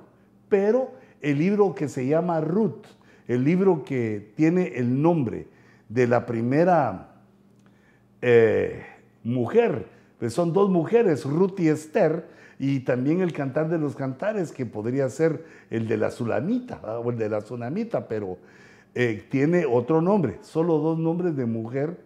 pero 0.51 0.91
el 1.23 1.39
libro 1.39 1.75
que 1.75 1.89
se 1.89 2.07
llama 2.07 2.43
Ruth, 2.43 2.85
el 3.27 3.43
libro 3.43 3.85
que 3.85 4.35
tiene 4.37 4.77
el 4.77 5.01
nombre 5.01 5.49
de 5.89 6.09
la 6.09 6.27
primera 6.27 7.23
eh, 8.21 8.83
mujer, 9.25 9.96
pues 10.19 10.33
son 10.33 10.53
dos 10.53 10.71
mujeres, 10.71 11.25
Ruth 11.25 11.59
y 11.61 11.69
Esther, 11.69 12.27
y 12.59 12.81
también 12.81 13.21
el 13.21 13.33
cantar 13.33 13.69
de 13.69 13.79
los 13.79 13.97
cantares, 13.97 14.53
que 14.53 14.65
podría 14.65 15.09
ser 15.11 15.45
el 15.71 15.87
de 15.89 15.97
la 15.97 16.11
Sulamita 16.11 16.81
o 16.99 17.11
el 17.11 17.19
de 17.19 17.29
la 17.29 17.41
Tsunamita, 17.41 18.09
pero 18.09 18.39
eh, 18.95 19.27
tiene 19.31 19.67
otro 19.67 20.01
nombre, 20.01 20.39
solo 20.41 20.79
dos 20.79 20.99
nombres 20.99 21.37
de 21.37 21.45
mujer 21.45 21.99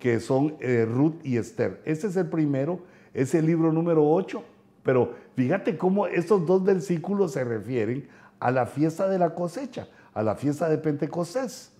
que 0.00 0.18
son 0.18 0.56
eh, 0.58 0.84
Ruth 0.84 1.20
y 1.22 1.36
Esther. 1.36 1.80
Este 1.84 2.08
es 2.08 2.16
el 2.16 2.26
primero, 2.26 2.80
es 3.14 3.34
el 3.36 3.46
libro 3.46 3.72
número 3.72 4.10
8, 4.10 4.42
pero 4.82 5.14
fíjate 5.36 5.78
cómo 5.78 6.08
estos 6.08 6.44
dos 6.44 6.64
versículos 6.64 7.32
se 7.32 7.44
refieren 7.44 8.08
a 8.40 8.50
la 8.50 8.66
fiesta 8.66 9.08
de 9.08 9.20
la 9.20 9.36
cosecha, 9.36 9.86
a 10.12 10.24
la 10.24 10.34
fiesta 10.34 10.68
de 10.68 10.78
Pentecostés. 10.78 11.70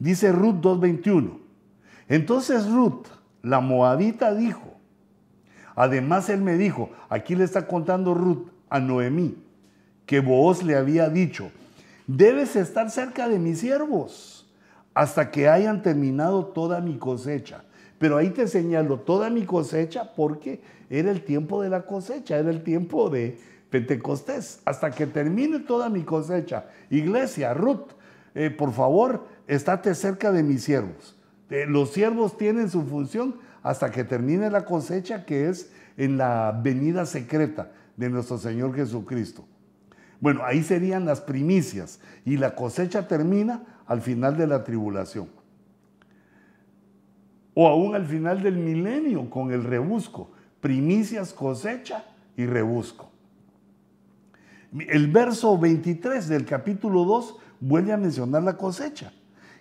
Dice 0.00 0.32
Ruth 0.32 0.56
2.21. 0.56 1.38
Entonces 2.08 2.68
Ruth, 2.68 3.06
la 3.42 3.60
moabita, 3.60 4.34
dijo, 4.34 4.74
además 5.74 6.28
él 6.28 6.40
me 6.40 6.56
dijo, 6.56 6.90
aquí 7.08 7.34
le 7.34 7.44
está 7.44 7.66
contando 7.66 8.14
Ruth 8.14 8.48
a 8.68 8.80
Noemí, 8.80 9.36
que 10.06 10.20
Booz 10.20 10.62
le 10.62 10.76
había 10.76 11.08
dicho, 11.08 11.50
debes 12.06 12.56
estar 12.56 12.90
cerca 12.90 13.28
de 13.28 13.38
mis 13.38 13.60
siervos 13.60 14.46
hasta 14.94 15.30
que 15.30 15.48
hayan 15.48 15.82
terminado 15.82 16.46
toda 16.46 16.80
mi 16.80 16.98
cosecha. 16.98 17.64
Pero 17.98 18.16
ahí 18.16 18.30
te 18.30 18.46
señalo 18.46 19.00
toda 19.00 19.30
mi 19.30 19.44
cosecha 19.44 20.12
porque 20.14 20.60
era 20.90 21.10
el 21.10 21.22
tiempo 21.22 21.62
de 21.62 21.70
la 21.70 21.82
cosecha, 21.82 22.38
era 22.38 22.50
el 22.50 22.62
tiempo 22.62 23.10
de 23.10 23.38
Pentecostés, 23.70 24.60
hasta 24.64 24.90
que 24.90 25.06
termine 25.06 25.60
toda 25.60 25.88
mi 25.88 26.02
cosecha. 26.02 26.66
Iglesia, 26.90 27.54
Ruth, 27.54 27.92
eh, 28.34 28.50
por 28.50 28.72
favor, 28.72 29.26
estate 29.46 29.94
cerca 29.94 30.32
de 30.32 30.42
mis 30.42 30.62
siervos. 30.62 31.16
Eh, 31.50 31.66
los 31.68 31.90
siervos 31.90 32.36
tienen 32.36 32.70
su 32.70 32.84
función 32.84 33.36
hasta 33.64 33.90
que 33.90 34.04
termine 34.04 34.50
la 34.50 34.64
cosecha, 34.64 35.24
que 35.24 35.48
es 35.48 35.72
en 35.96 36.16
la 36.16 36.52
venida 36.62 37.06
secreta 37.06 37.72
de 37.96 38.10
nuestro 38.10 38.38
Señor 38.38 38.76
Jesucristo. 38.76 39.44
Bueno, 40.20 40.44
ahí 40.44 40.62
serían 40.62 41.06
las 41.06 41.20
primicias 41.20 41.98
y 42.24 42.36
la 42.36 42.54
cosecha 42.54 43.08
termina 43.08 43.62
al 43.86 44.00
final 44.00 44.36
de 44.36 44.46
la 44.46 44.62
tribulación. 44.62 45.28
O 47.54 47.66
aún 47.66 47.94
al 47.94 48.06
final 48.06 48.42
del 48.42 48.56
milenio 48.56 49.30
con 49.30 49.50
el 49.50 49.64
rebusco. 49.64 50.30
Primicias, 50.60 51.32
cosecha 51.32 52.04
y 52.36 52.46
rebusco. 52.46 53.10
El 54.88 55.10
verso 55.10 55.56
23 55.56 56.28
del 56.28 56.44
capítulo 56.44 57.04
2 57.04 57.36
vuelve 57.60 57.92
a 57.92 57.96
mencionar 57.96 58.42
la 58.42 58.56
cosecha. 58.56 59.12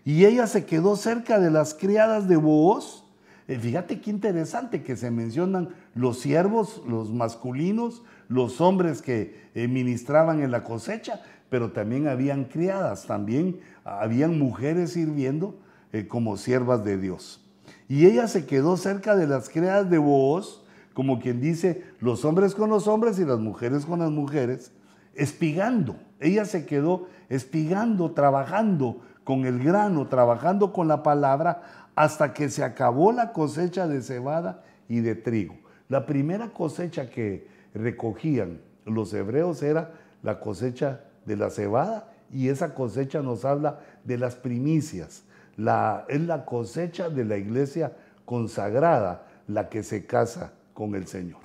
Y 0.03 0.25
ella 0.25 0.47
se 0.47 0.65
quedó 0.65 0.95
cerca 0.97 1.39
de 1.39 1.51
las 1.51 1.73
criadas 1.73 2.27
de 2.27 2.35
Booz. 2.35 3.02
Eh, 3.47 3.59
fíjate 3.59 3.99
qué 3.99 4.09
interesante 4.09 4.83
que 4.83 4.95
se 4.95 5.11
mencionan 5.11 5.69
los 5.95 6.19
siervos, 6.19 6.81
los 6.87 7.11
masculinos, 7.11 8.03
los 8.29 8.61
hombres 8.61 9.01
que 9.01 9.49
eh, 9.53 9.67
ministraban 9.67 10.41
en 10.41 10.51
la 10.51 10.63
cosecha, 10.63 11.21
pero 11.49 11.71
también 11.71 12.07
habían 12.07 12.45
criadas, 12.45 13.05
también 13.05 13.59
habían 13.83 14.39
mujeres 14.39 14.93
sirviendo 14.93 15.59
eh, 15.91 16.07
como 16.07 16.37
siervas 16.37 16.83
de 16.85 16.97
Dios. 16.97 17.45
Y 17.89 18.05
ella 18.05 18.27
se 18.27 18.45
quedó 18.45 18.77
cerca 18.77 19.15
de 19.15 19.27
las 19.27 19.49
criadas 19.49 19.89
de 19.89 19.97
Booz, 19.97 20.63
como 20.93 21.19
quien 21.19 21.41
dice, 21.41 21.83
los 21.99 22.23
hombres 22.23 22.55
con 22.55 22.69
los 22.69 22.87
hombres 22.87 23.19
y 23.19 23.25
las 23.25 23.39
mujeres 23.39 23.85
con 23.85 23.99
las 23.99 24.11
mujeres, 24.11 24.71
espigando. 25.15 25.97
Ella 26.19 26.45
se 26.45 26.65
quedó 26.65 27.07
espigando, 27.29 28.11
trabajando 28.11 29.01
con 29.23 29.45
el 29.45 29.63
grano, 29.63 30.07
trabajando 30.07 30.73
con 30.73 30.87
la 30.87 31.03
palabra, 31.03 31.82
hasta 31.95 32.33
que 32.33 32.49
se 32.49 32.63
acabó 32.63 33.11
la 33.11 33.33
cosecha 33.33 33.87
de 33.87 34.01
cebada 34.01 34.63
y 34.87 35.01
de 35.01 35.15
trigo. 35.15 35.55
La 35.89 36.05
primera 36.05 36.49
cosecha 36.49 37.09
que 37.09 37.47
recogían 37.73 38.61
los 38.85 39.13
hebreos 39.13 39.61
era 39.63 39.91
la 40.21 40.39
cosecha 40.39 41.01
de 41.25 41.37
la 41.37 41.49
cebada 41.49 42.11
y 42.31 42.49
esa 42.49 42.73
cosecha 42.73 43.21
nos 43.21 43.45
habla 43.45 43.79
de 44.03 44.17
las 44.17 44.35
primicias. 44.35 45.23
Es 45.55 46.21
la 46.21 46.45
cosecha 46.45 47.09
de 47.09 47.25
la 47.25 47.37
iglesia 47.37 47.93
consagrada 48.25 49.27
la 49.47 49.69
que 49.69 49.83
se 49.83 50.05
casa 50.05 50.53
con 50.73 50.95
el 50.95 51.07
Señor. 51.07 51.41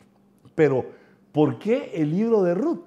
Pero, 0.55 0.87
¿por 1.33 1.59
qué 1.59 1.93
el 1.95 2.11
libro 2.11 2.43
de 2.43 2.55
Ruth? 2.55 2.87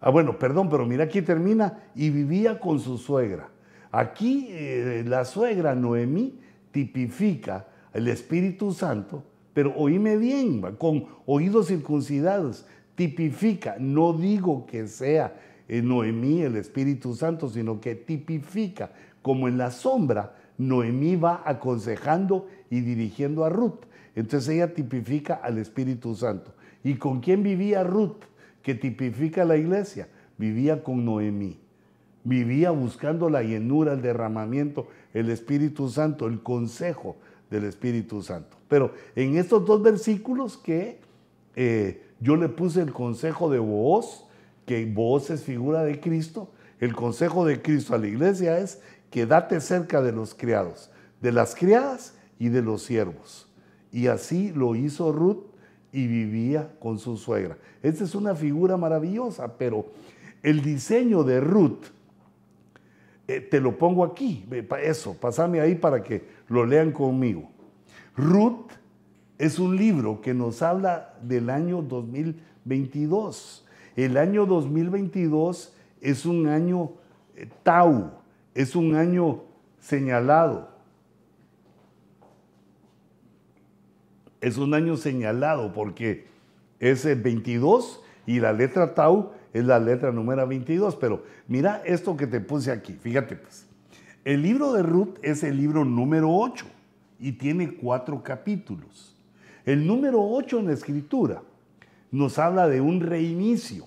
Ah, 0.00 0.10
bueno, 0.10 0.38
perdón, 0.38 0.68
pero 0.68 0.84
mira 0.84 1.04
aquí 1.04 1.22
termina 1.22 1.84
y 1.94 2.10
vivía 2.10 2.60
con 2.60 2.78
su 2.78 2.98
suegra. 2.98 3.48
Aquí 3.96 4.48
eh, 4.50 5.04
la 5.06 5.24
suegra 5.24 5.76
Noemí 5.76 6.40
tipifica 6.72 7.68
el 7.92 8.08
Espíritu 8.08 8.72
Santo, 8.72 9.22
pero 9.52 9.72
oíme 9.76 10.16
bien, 10.16 10.62
con 10.78 11.06
oídos 11.26 11.68
circuncidados, 11.68 12.66
tipifica, 12.96 13.76
no 13.78 14.12
digo 14.12 14.66
que 14.66 14.88
sea 14.88 15.36
eh, 15.68 15.80
Noemí 15.80 16.42
el 16.42 16.56
Espíritu 16.56 17.14
Santo, 17.14 17.48
sino 17.48 17.80
que 17.80 17.94
tipifica, 17.94 18.90
como 19.22 19.46
en 19.46 19.58
la 19.58 19.70
sombra, 19.70 20.34
Noemí 20.58 21.14
va 21.14 21.42
aconsejando 21.44 22.48
y 22.70 22.80
dirigiendo 22.80 23.44
a 23.44 23.48
Ruth. 23.48 23.84
Entonces 24.16 24.56
ella 24.56 24.74
tipifica 24.74 25.34
al 25.34 25.58
Espíritu 25.58 26.16
Santo. 26.16 26.52
¿Y 26.82 26.94
con 26.94 27.20
quién 27.20 27.44
vivía 27.44 27.84
Ruth? 27.84 28.24
que 28.64 28.74
tipifica 28.74 29.44
la 29.44 29.56
iglesia, 29.58 30.08
vivía 30.38 30.82
con 30.82 31.04
Noemí. 31.04 31.63
Vivía 32.24 32.70
buscando 32.70 33.28
la 33.28 33.42
llenura, 33.42 33.92
el 33.92 34.02
derramamiento, 34.02 34.88
el 35.12 35.30
Espíritu 35.30 35.88
Santo, 35.88 36.26
el 36.26 36.42
consejo 36.42 37.16
del 37.50 37.64
Espíritu 37.64 38.22
Santo. 38.22 38.56
Pero 38.68 38.92
en 39.14 39.36
estos 39.36 39.64
dos 39.64 39.82
versículos 39.82 40.56
que 40.56 41.00
eh, 41.54 42.02
yo 42.20 42.36
le 42.36 42.48
puse 42.48 42.80
el 42.80 42.92
consejo 42.92 43.50
de 43.50 43.58
Booz, 43.58 44.24
que 44.66 44.86
Booz 44.86 45.30
es 45.30 45.42
figura 45.42 45.84
de 45.84 46.00
Cristo, 46.00 46.50
el 46.80 46.94
consejo 46.94 47.44
de 47.44 47.60
Cristo 47.62 47.94
a 47.94 47.98
la 47.98 48.08
iglesia 48.08 48.58
es 48.58 48.80
quédate 49.10 49.60
cerca 49.60 50.02
de 50.02 50.12
los 50.12 50.34
criados, 50.34 50.90
de 51.20 51.32
las 51.32 51.54
criadas 51.54 52.14
y 52.38 52.48
de 52.48 52.62
los 52.62 52.82
siervos. 52.82 53.48
Y 53.92 54.08
así 54.08 54.50
lo 54.52 54.74
hizo 54.74 55.12
Ruth 55.12 55.44
y 55.92 56.08
vivía 56.08 56.74
con 56.80 56.98
su 56.98 57.16
suegra. 57.16 57.56
Esta 57.82 58.02
es 58.02 58.16
una 58.16 58.34
figura 58.34 58.76
maravillosa, 58.76 59.56
pero 59.56 59.92
el 60.42 60.62
diseño 60.62 61.22
de 61.22 61.40
Ruth, 61.40 61.84
eh, 63.26 63.40
te 63.40 63.60
lo 63.60 63.78
pongo 63.78 64.04
aquí, 64.04 64.46
eso, 64.82 65.14
pasame 65.18 65.60
ahí 65.60 65.74
para 65.74 66.02
que 66.02 66.24
lo 66.48 66.66
lean 66.66 66.92
conmigo. 66.92 67.50
Ruth 68.16 68.70
es 69.38 69.58
un 69.58 69.76
libro 69.76 70.20
que 70.20 70.34
nos 70.34 70.62
habla 70.62 71.14
del 71.22 71.50
año 71.50 71.82
2022. 71.82 73.66
El 73.96 74.16
año 74.16 74.46
2022 74.46 75.74
es 76.00 76.26
un 76.26 76.46
año 76.48 76.92
eh, 77.36 77.48
tau, 77.62 78.12
es 78.54 78.76
un 78.76 78.94
año 78.94 79.42
señalado. 79.80 80.74
es 84.44 84.58
un 84.58 84.74
año 84.74 84.98
señalado 84.98 85.72
porque 85.72 86.26
es 86.78 87.06
el 87.06 87.20
22 87.22 88.02
y 88.26 88.40
la 88.40 88.52
letra 88.52 88.94
Tau 88.94 89.32
es 89.54 89.64
la 89.64 89.78
letra 89.78 90.12
número 90.12 90.46
22. 90.46 90.96
Pero 90.96 91.22
mira 91.48 91.80
esto 91.86 92.14
que 92.14 92.26
te 92.26 92.40
puse 92.40 92.70
aquí, 92.70 92.92
fíjate 92.92 93.36
pues. 93.36 93.66
El 94.24 94.42
libro 94.42 94.72
de 94.72 94.82
Ruth 94.82 95.16
es 95.22 95.42
el 95.44 95.56
libro 95.56 95.84
número 95.84 96.30
8 96.30 96.66
y 97.20 97.32
tiene 97.32 97.74
cuatro 97.74 98.22
capítulos. 98.22 99.14
El 99.64 99.86
número 99.86 100.22
8 100.22 100.58
en 100.58 100.66
la 100.66 100.72
escritura 100.72 101.42
nos 102.10 102.38
habla 102.38 102.68
de 102.68 102.80
un 102.80 103.00
reinicio, 103.00 103.86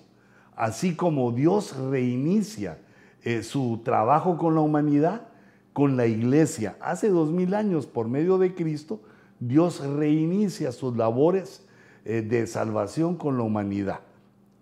así 0.56 0.94
como 0.94 1.32
Dios 1.32 1.76
reinicia 1.76 2.78
eh, 3.24 3.42
su 3.42 3.80
trabajo 3.84 4.38
con 4.38 4.54
la 4.54 4.60
humanidad, 4.60 5.28
con 5.72 5.96
la 5.96 6.06
iglesia. 6.06 6.76
Hace 6.80 7.08
dos 7.08 7.30
mil 7.30 7.54
años, 7.54 7.86
por 7.86 8.08
medio 8.08 8.38
de 8.38 8.54
Cristo, 8.54 9.00
Dios 9.40 9.84
reinicia 9.84 10.72
sus 10.72 10.96
labores 10.96 11.66
eh, 12.04 12.22
de 12.22 12.46
salvación 12.46 13.16
con 13.16 13.36
la 13.36 13.42
humanidad. 13.42 14.00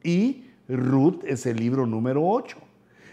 Y 0.02 0.45
Ruth 0.68 1.22
es 1.24 1.46
el 1.46 1.56
libro 1.56 1.86
número 1.86 2.26
8. 2.26 2.58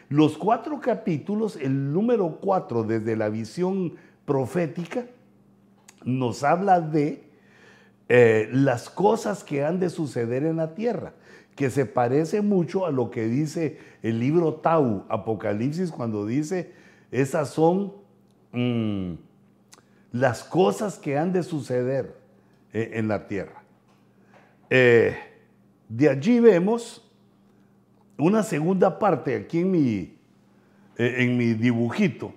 Los 0.10 0.38
cuatro 0.38 0.80
capítulos, 0.80 1.56
el 1.56 1.94
número 1.94 2.38
4 2.42 2.84
desde 2.84 3.16
la 3.16 3.30
visión 3.30 3.94
profética, 4.26 5.06
nos 6.04 6.44
habla 6.44 6.82
de 6.82 7.24
eh, 8.10 8.50
las 8.52 8.90
cosas 8.90 9.44
que 9.44 9.64
han 9.64 9.80
de 9.80 9.90
suceder 9.90 10.44
en 10.44 10.58
la 10.58 10.76
tierra, 10.76 11.14
que 11.56 11.70
se 11.70 11.86
parece 11.86 12.42
mucho 12.42 12.86
a 12.86 12.92
lo 12.92 13.10
que 13.10 13.26
dice 13.26 13.80
el 14.02 14.20
libro 14.20 14.56
Tau, 14.56 15.06
Apocalipsis, 15.10 15.92
cuando 15.92 16.26
dice, 16.26 16.74
esas 17.12 17.50
son 17.50 17.94
mm, 18.52 19.14
las 20.12 20.44
cosas 20.44 20.98
que 21.00 21.18
han 21.18 21.32
de 21.32 21.44
suceder 21.44 22.18
eh, 22.74 22.92
en 22.94 23.08
la 23.08 23.28
tierra. 23.28 23.64
Eh, 24.70 25.16
de 25.88 26.10
allí 26.10 26.40
vemos 26.40 27.03
una 28.18 28.44
segunda 28.44 29.00
parte 29.00 29.36
aquí 29.36 29.60
en 29.60 29.72
mi, 29.72 30.14
en 30.98 31.38
mi 31.38 31.54
dibujito, 31.54 32.34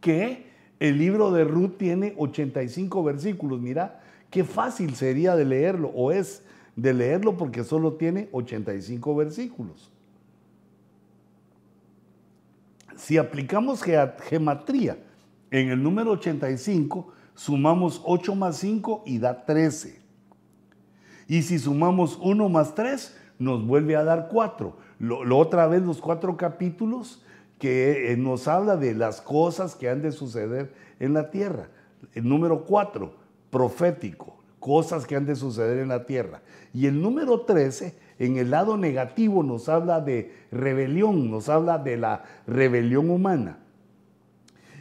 que 0.00 0.46
el 0.80 0.98
libro 0.98 1.32
de 1.32 1.44
Ruth 1.44 1.76
tiene 1.76 2.14
85 2.16 3.02
versículos. 3.02 3.60
Mira, 3.60 4.00
qué 4.30 4.44
fácil 4.44 4.94
sería 4.94 5.36
de 5.36 5.44
leerlo, 5.44 5.88
o 5.94 6.12
es 6.12 6.42
de 6.76 6.94
leerlo 6.94 7.36
porque 7.36 7.64
solo 7.64 7.94
tiene 7.94 8.28
85 8.32 9.16
versículos. 9.16 9.90
Si 12.96 13.16
aplicamos 13.16 13.82
gematría 13.82 14.98
en 15.50 15.70
el 15.70 15.82
número 15.82 16.12
85, 16.12 17.12
sumamos 17.34 18.02
8 18.04 18.34
más 18.34 18.56
5 18.58 19.04
y 19.06 19.18
da 19.18 19.44
13. 19.44 20.00
Y 21.28 21.42
si 21.42 21.58
sumamos 21.58 22.18
1 22.20 22.48
más 22.48 22.74
3, 22.74 23.16
nos 23.38 23.64
vuelve 23.64 23.96
a 23.96 24.04
dar 24.04 24.28
4. 24.30 24.76
Lo, 24.98 25.38
otra 25.38 25.66
vez 25.66 25.82
los 25.82 26.00
cuatro 26.00 26.36
capítulos 26.36 27.22
que 27.58 28.12
eh, 28.12 28.16
nos 28.16 28.48
habla 28.48 28.76
de 28.76 28.94
las 28.94 29.20
cosas 29.20 29.74
que 29.74 29.88
han 29.88 30.02
de 30.02 30.12
suceder 30.12 30.72
en 31.00 31.14
la 31.14 31.30
tierra. 31.30 31.68
El 32.14 32.28
número 32.28 32.64
cuatro, 32.64 33.14
profético, 33.50 34.36
cosas 34.60 35.06
que 35.06 35.16
han 35.16 35.26
de 35.26 35.36
suceder 35.36 35.78
en 35.78 35.88
la 35.88 36.06
tierra. 36.06 36.42
Y 36.72 36.86
el 36.86 37.00
número 37.00 37.42
13, 37.42 37.96
en 38.18 38.36
el 38.36 38.50
lado 38.50 38.76
negativo, 38.76 39.42
nos 39.42 39.68
habla 39.68 40.00
de 40.00 40.32
rebelión, 40.50 41.30
nos 41.30 41.48
habla 41.48 41.78
de 41.78 41.96
la 41.96 42.24
rebelión 42.46 43.10
humana. 43.10 43.58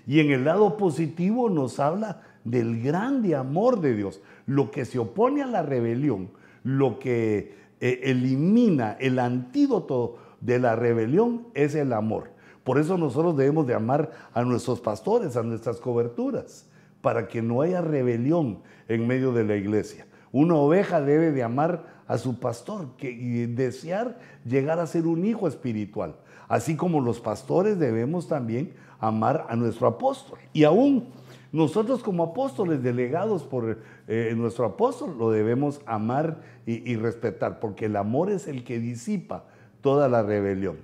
Y 0.06 0.20
en 0.20 0.32
el 0.32 0.46
lado 0.46 0.78
positivo 0.78 1.50
nos 1.50 1.80
habla 1.80 2.22
del 2.44 2.82
grande 2.82 3.36
amor 3.36 3.82
de 3.82 3.94
Dios. 3.94 4.22
Lo 4.46 4.72
que 4.72 4.86
se 4.86 5.00
opone 5.00 5.44
a 5.44 5.48
la 5.48 5.62
rebelión, 5.64 6.30
lo 6.64 7.00
que 7.00 7.56
eh, 7.80 8.02
elimina 8.04 8.98
el 9.00 9.20
antídoto 9.20 10.18
de 10.42 10.60
la 10.60 10.76
rebelión 10.76 11.48
es 11.54 11.76
el 11.76 11.94
amor. 11.94 12.32
Por 12.64 12.80
eso 12.80 12.98
nosotros 12.98 13.38
debemos 13.38 13.66
de 13.66 13.74
amar 13.74 14.12
a 14.34 14.44
nuestros 14.44 14.82
pastores, 14.82 15.38
a 15.38 15.44
nuestras 15.44 15.78
coberturas, 15.78 16.68
para 17.02 17.28
que 17.28 17.42
no 17.42 17.62
haya 17.62 17.82
rebelión 17.82 18.60
en 18.88 19.08
medio 19.08 19.32
de 19.32 19.46
la 19.46 19.56
iglesia. 19.56 20.06
Una 20.32 20.56
oveja 20.56 21.00
debe 21.02 21.32
de 21.32 21.44
amar 21.44 22.04
a 22.08 22.18
su 22.18 22.40
pastor 22.40 22.90
y 23.00 23.46
desear 23.46 24.20
llegar 24.46 24.80
a 24.80 24.88
ser 24.88 25.08
un 25.08 25.26
hijo 25.26 25.48
espiritual. 25.48 26.16
Así 26.48 26.76
como 26.76 27.02
los 27.02 27.20
pastores 27.20 27.80
debemos 27.80 28.28
también 28.28 28.74
amar 29.00 29.46
a 29.50 29.56
nuestro 29.56 29.88
apóstol. 29.88 30.40
Y 30.54 30.64
aún 30.64 31.08
nosotros 31.52 32.04
como 32.04 32.24
apóstoles, 32.24 32.84
delegados 32.84 33.44
por 33.44 33.80
eh, 34.08 34.34
nuestro 34.36 34.66
apóstol, 34.66 35.16
lo 35.18 35.32
debemos 35.32 35.82
amar 35.86 36.42
y, 36.66 36.96
respetar, 36.98 37.60
porque 37.62 37.86
el 37.86 37.96
amor 37.96 38.30
es 38.30 38.48
el 38.48 38.66
que 38.66 38.80
disipa 38.80 39.46
toda 39.82 40.10
la 40.10 40.22
rebelión, 40.22 40.78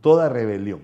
toda 0.00 0.28
rebelión. 0.28 0.80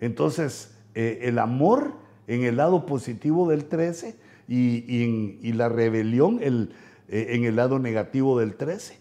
Entonces, 0.00 0.76
eh, 0.94 1.20
el 1.22 1.38
amor 1.38 1.92
en 2.26 2.42
el 2.42 2.56
lado 2.56 2.86
positivo 2.86 3.48
del 3.48 3.66
13 3.66 4.16
y, 4.48 5.52
la 5.52 5.68
rebelión 5.68 6.40
eh, 6.42 6.68
en 7.08 7.44
el 7.44 7.54
lado 7.54 7.78
negativo 7.78 8.40
del 8.40 8.54
13. 8.56 8.98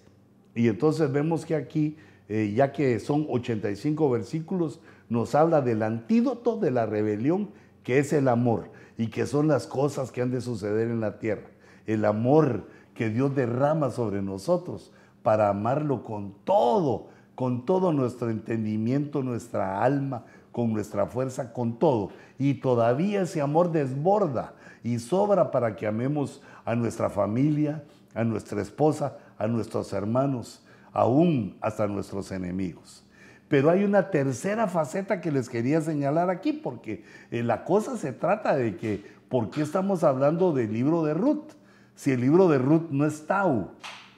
Y 0.53 0.67
entonces 0.67 1.11
vemos 1.11 1.45
que 1.45 1.55
aquí, 1.55 1.97
ya 2.27 2.71
que 2.71 2.99
son 2.99 3.25
85 3.27 4.09
versículos, 4.11 4.81
nos 5.09 5.33
habla 5.33 5.61
del 5.61 5.81
antídoto 5.81 6.57
de 6.57 6.69
la 6.69 6.85
rebelión, 6.85 7.49
que 7.83 7.97
es 7.97 8.13
el 8.13 8.27
amor, 8.27 8.69
y 8.99 9.07
que 9.07 9.25
son 9.25 9.47
las 9.47 9.65
cosas 9.65 10.11
que 10.11 10.21
han 10.21 10.29
de 10.29 10.41
suceder 10.41 10.89
en 10.89 10.99
la 10.99 11.19
tierra. 11.19 11.47
El 11.87 12.03
amor 12.03 12.65
que 12.93 13.09
Dios 13.09 13.33
derrama 13.33 13.91
sobre 13.91 14.21
nosotros 14.21 14.91
para 15.23 15.47
amarlo 15.47 16.03
con 16.03 16.35
todo, 16.43 17.07
con 17.33 17.65
todo 17.65 17.93
nuestro 17.93 18.29
entendimiento, 18.29 19.23
nuestra 19.23 19.81
alma, 19.81 20.25
con 20.51 20.73
nuestra 20.73 21.05
fuerza, 21.05 21.53
con 21.53 21.79
todo. 21.79 22.09
Y 22.37 22.55
todavía 22.55 23.21
ese 23.21 23.39
amor 23.39 23.71
desborda 23.71 24.53
y 24.83 24.99
sobra 24.99 25.49
para 25.49 25.77
que 25.77 25.87
amemos 25.87 26.41
a 26.65 26.75
nuestra 26.75 27.09
familia, 27.09 27.85
a 28.13 28.25
nuestra 28.25 28.61
esposa, 28.61 29.17
a 29.37 29.47
nuestros 29.47 29.93
hermanos, 29.93 30.61
aún 30.91 31.55
hasta 31.61 31.87
nuestros 31.87 32.33
enemigos. 32.33 33.05
Pero 33.49 33.71
hay 33.71 33.83
una 33.83 34.11
tercera 34.11 34.67
faceta 34.67 35.19
que 35.19 35.31
les 35.31 35.49
quería 35.49 35.81
señalar 35.81 36.29
aquí, 36.29 36.53
porque 36.53 37.03
eh, 37.31 37.43
la 37.43 37.65
cosa 37.65 37.97
se 37.97 38.13
trata 38.13 38.55
de 38.55 38.77
que, 38.77 39.03
¿por 39.27 39.49
qué 39.49 39.63
estamos 39.63 40.03
hablando 40.03 40.53
del 40.53 40.71
libro 40.71 41.03
de 41.03 41.15
Ruth? 41.15 41.51
Si 41.95 42.11
el 42.11 42.21
libro 42.21 42.47
de 42.47 42.59
Ruth 42.59 42.91
no 42.91 43.05
es 43.05 43.25
Tau, 43.25 43.71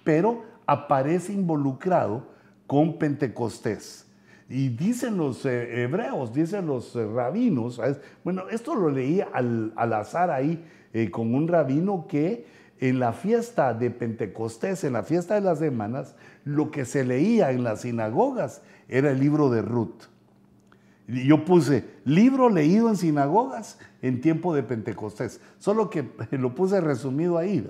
pero 0.04 0.44
aparece 0.68 1.32
involucrado 1.32 2.28
con 2.68 3.00
Pentecostés. 3.00 4.06
Y 4.50 4.68
dicen 4.68 5.16
los 5.16 5.46
eh, 5.46 5.84
hebreos, 5.84 6.34
dicen 6.34 6.68
los 6.68 6.94
eh, 6.98 7.08
rabinos, 7.08 7.82
bueno, 8.26 8.50
esto 8.52 8.76
lo 8.76 8.90
leí 8.90 9.24
al, 9.34 9.72
azar 9.78 10.30
ahí 10.30 10.64
con 11.10 11.34
un 11.34 11.48
rabino 11.48 12.06
que 12.06 12.46
en 12.82 13.00
la 13.00 13.14
fiesta 13.14 13.74
de 13.74 13.92
Pentecostés, 13.92 14.84
en 14.84 14.94
la 14.94 15.04
fiesta 15.04 15.36
de 15.36 15.42
las 15.42 15.60
semanas, 15.60 16.16
lo 16.44 16.70
que 16.70 16.84
se 16.84 17.06
leía 17.06 17.52
en 17.52 17.64
las 17.64 17.82
sinagogas 17.82 18.62
era 18.92 19.10
el 19.10 19.20
libro 19.20 19.50
de 19.50 19.64
Ruth. 19.64 20.04
Y 21.08 21.26
yo 21.26 21.44
puse 21.44 21.86
libro 22.06 22.50
leído 22.50 22.88
en 22.88 22.96
sinagogas 22.96 23.80
en 24.04 24.22
tiempo 24.22 24.54
de 24.54 24.62
Pentecostés, 24.62 25.42
solo 25.58 25.90
que 25.90 26.08
lo 26.32 26.54
puse 26.54 26.80
resumido 26.80 27.40
ahí. 27.40 27.68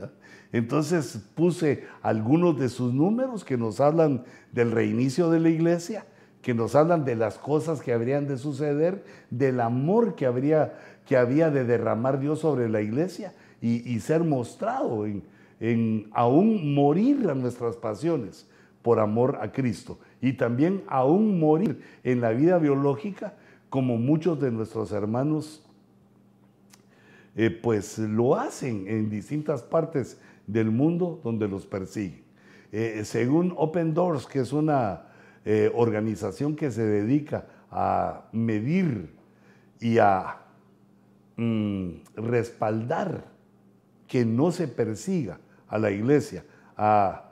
Entonces 0.52 1.22
puse 1.34 1.86
algunos 2.02 2.60
de 2.60 2.68
sus 2.68 2.94
números 2.94 3.46
que 3.46 3.58
nos 3.58 3.80
hablan 3.80 4.26
del 4.52 4.72
reinicio 4.72 5.30
de 5.30 5.40
la 5.40 5.50
iglesia 5.50 6.06
que 6.42 6.54
nos 6.54 6.76
hablan 6.76 7.06
de 7.06 7.16
las 7.16 7.38
cosas 7.38 7.82
que 7.82 7.94
habrían 7.94 8.28
de 8.28 8.38
suceder, 8.38 9.04
del 9.30 9.60
amor 9.60 10.16
que, 10.16 10.26
habría, 10.26 10.74
que 11.06 11.18
había 11.18 11.52
de 11.52 11.66
derramar 11.66 12.20
Dios 12.20 12.40
sobre 12.40 12.68
la 12.68 12.82
iglesia 12.82 13.34
y, 13.62 14.00
ser 14.00 14.24
mostrado 14.24 15.06
en, 15.06 15.24
en, 15.60 16.10
aún 16.14 16.74
morir 16.74 17.30
a 17.30 17.36
nuestras 17.36 17.76
pasiones 17.76 18.48
por 18.82 19.00
amor 19.00 19.40
a 19.42 19.52
Cristo 19.52 20.00
y 20.22 20.34
también 20.34 20.84
aún 20.88 21.40
morir 21.40 21.82
en 22.04 22.22
la 22.22 22.32
vida 22.32 22.58
biológica 22.58 23.36
como 23.70 23.98
muchos 23.98 24.40
de 24.40 24.52
nuestros 24.52 24.92
hermanos 24.92 25.64
eh, 27.36 27.50
pues 27.50 27.98
lo 27.98 28.36
hacen 28.36 28.88
en 28.88 29.10
distintas 29.10 29.64
partes 29.64 30.20
del 30.48 30.70
mundo 30.70 31.22
donde 31.24 31.48
los 31.48 31.66
persiguen. 31.66 32.24
Eh, 32.72 33.02
según 33.06 33.54
Open 33.58 33.94
Doors, 33.94 34.28
que 34.28 34.40
es 34.40 34.52
una 34.52 35.08
eh, 35.46 35.72
organización 35.74 36.56
que 36.56 36.72
se 36.72 36.84
dedica 36.86 37.48
a 37.70 38.28
medir 38.34 39.14
y 39.80 39.98
a 39.98 40.42
mm, 41.38 41.90
respaldar 42.16 43.26
que 44.08 44.26
no 44.26 44.52
se 44.52 44.68
persiga 44.68 45.40
a 45.68 45.78
la 45.78 45.90
iglesia, 45.90 46.44
a, 46.76 47.31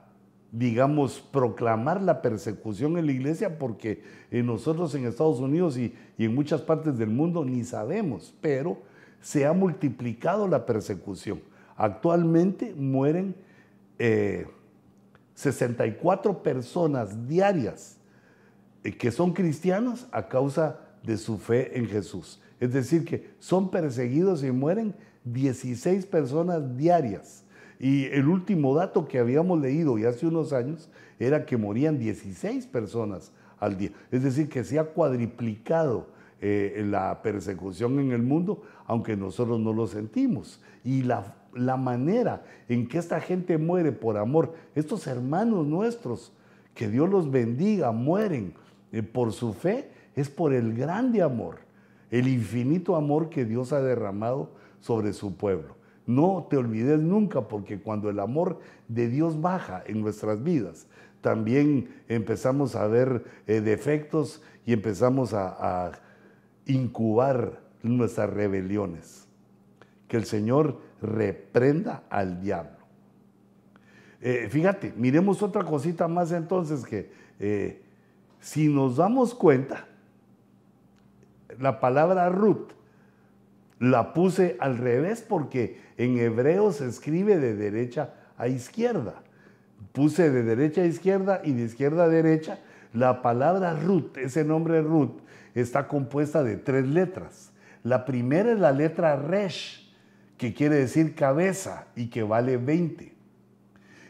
digamos, 0.51 1.19
proclamar 1.19 2.01
la 2.01 2.21
persecución 2.21 2.97
en 2.97 3.05
la 3.05 3.11
iglesia, 3.11 3.59
porque 3.59 4.01
nosotros 4.31 4.95
en 4.95 5.05
Estados 5.05 5.39
Unidos 5.39 5.77
y, 5.77 5.93
en 6.17 6.33
muchas 6.33 6.61
partes 6.61 6.97
del 6.97 7.09
mundo 7.09 7.45
ni 7.45 7.63
sabemos, 7.63 8.33
pero 8.41 8.81
se 9.21 9.45
ha 9.45 9.53
multiplicado 9.53 10.47
la 10.47 10.65
persecución. 10.65 11.41
Actualmente 11.75 12.73
mueren 12.75 13.35
64 15.35 16.31
eh, 16.31 16.35
personas 16.43 17.27
diarias 17.27 17.97
eh, 18.83 18.95
que 18.95 19.11
son 19.11 19.33
cristianos 19.33 20.07
a 20.11 20.27
causa 20.27 20.79
de 21.03 21.17
su 21.17 21.37
fe 21.37 21.77
en 21.77 21.87
Jesús. 21.87 22.41
Es 22.59 22.73
decir, 22.73 23.05
que 23.05 23.29
son 23.39 23.71
perseguidos 23.71 24.43
y 24.43 24.51
mueren 24.51 24.95
16 25.25 26.05
personas 26.05 26.77
diarias. 26.77 27.43
Y 27.79 28.05
el 28.07 28.27
último 28.27 28.75
dato 28.75 29.07
que 29.07 29.19
habíamos 29.19 29.59
leído 29.61 29.97
y 29.97 30.05
hace 30.05 30.27
unos 30.27 30.51
años 30.51 30.89
era 31.17 31.45
que 31.45 31.55
morían 31.55 31.97
16 31.97 32.67
personas 32.67 33.31
al 33.57 33.77
día. 33.77 33.91
Es 34.11 34.23
decir, 34.23 34.49
que 34.49 34.65
se 34.65 34.77
ha 34.79 34.83
cuadriplicado 34.83 36.07
eh, 36.41 36.83
la 36.85 37.21
persecución 37.21 37.99
en 37.99 38.11
el 38.11 38.21
mundo, 38.21 38.63
aunque 38.85 39.15
nosotros 39.15 39.59
no 39.59 39.71
lo 39.71 39.87
sentimos. 39.87 40.61
Y 40.83 41.03
la, 41.03 41.35
la 41.53 41.77
manera 41.77 42.43
en 42.67 42.87
que 42.87 42.97
esta 42.97 43.21
gente 43.21 43.57
muere 43.57 43.93
por 43.93 44.17
amor, 44.17 44.53
estos 44.75 45.07
hermanos 45.07 45.65
nuestros, 45.65 46.33
que 46.73 46.89
Dios 46.89 47.09
los 47.09 47.31
bendiga, 47.31 47.91
mueren 47.91 48.53
eh, 48.91 49.03
por 49.03 49.31
su 49.31 49.53
fe, 49.53 49.89
es 50.15 50.29
por 50.29 50.53
el 50.53 50.73
grande 50.73 51.21
amor, 51.21 51.59
el 52.11 52.27
infinito 52.27 52.95
amor 52.95 53.29
que 53.29 53.45
Dios 53.45 53.71
ha 53.71 53.81
derramado 53.81 54.49
sobre 54.81 55.13
su 55.13 55.35
pueblo. 55.35 55.78
No 56.09 56.47
te 56.49 56.57
olvides 56.57 56.99
nunca, 56.99 57.41
porque 57.41 57.79
cuando 57.79 58.09
el 58.09 58.19
amor 58.19 58.57
de 58.87 59.07
Dios 59.09 59.39
baja 59.41 59.83
en 59.85 60.01
nuestras 60.01 60.41
vidas, 60.41 60.87
también 61.21 62.01
empezamos 62.07 62.75
a 62.75 62.87
ver 62.87 63.25
eh, 63.45 63.61
defectos 63.61 64.41
y 64.65 64.73
empezamos 64.73 65.35
a, 65.35 65.91
incubar 66.65 67.61
nuestras 67.83 68.31
rebeliones. 68.31 69.27
Que 70.07 70.17
el 70.17 70.25
Señor 70.25 70.79
reprenda 70.99 72.01
al 72.09 72.41
diablo. 72.41 72.79
Eh, 74.19 74.47
fíjate, 74.49 74.95
miremos 74.97 75.43
otra 75.43 75.63
cosita 75.63 76.07
más 76.07 76.31
entonces 76.31 76.85
que 76.85 77.11
eh, 77.37 77.83
si 78.39 78.67
nos 78.67 78.97
damos 78.97 79.35
cuenta, 79.35 79.85
la 81.59 81.79
palabra 81.79 82.29
Ruth 82.29 82.78
la 83.79 84.13
puse 84.13 84.57
al 84.59 84.77
revés 84.77 85.25
porque 85.27 85.79
en 85.97 86.17
hebreo 86.17 86.71
se 86.71 86.87
escribe 86.87 87.37
de 87.37 87.55
derecha 87.55 88.13
a 88.37 88.47
izquierda. 88.47 89.23
Puse 89.93 90.29
de 90.29 90.43
derecha 90.43 90.81
a 90.81 90.85
izquierda 90.85 91.41
y 91.43 91.53
de 91.53 91.63
izquierda 91.63 92.05
a 92.05 92.09
derecha. 92.09 92.59
La 92.93 93.21
palabra 93.21 93.73
Ruth, 93.73 94.17
ese 94.17 94.43
nombre 94.43 94.81
Ruth, 94.81 95.21
está 95.55 95.87
compuesta 95.87 96.43
de 96.43 96.57
tres 96.57 96.87
letras. 96.87 97.51
La 97.83 98.05
primera 98.05 98.51
es 98.51 98.59
la 98.59 98.71
letra 98.71 99.15
Resh, 99.15 99.93
que 100.37 100.53
quiere 100.53 100.75
decir 100.75 101.15
cabeza 101.15 101.87
y 101.95 102.07
que 102.07 102.23
vale 102.23 102.57
20. 102.57 103.13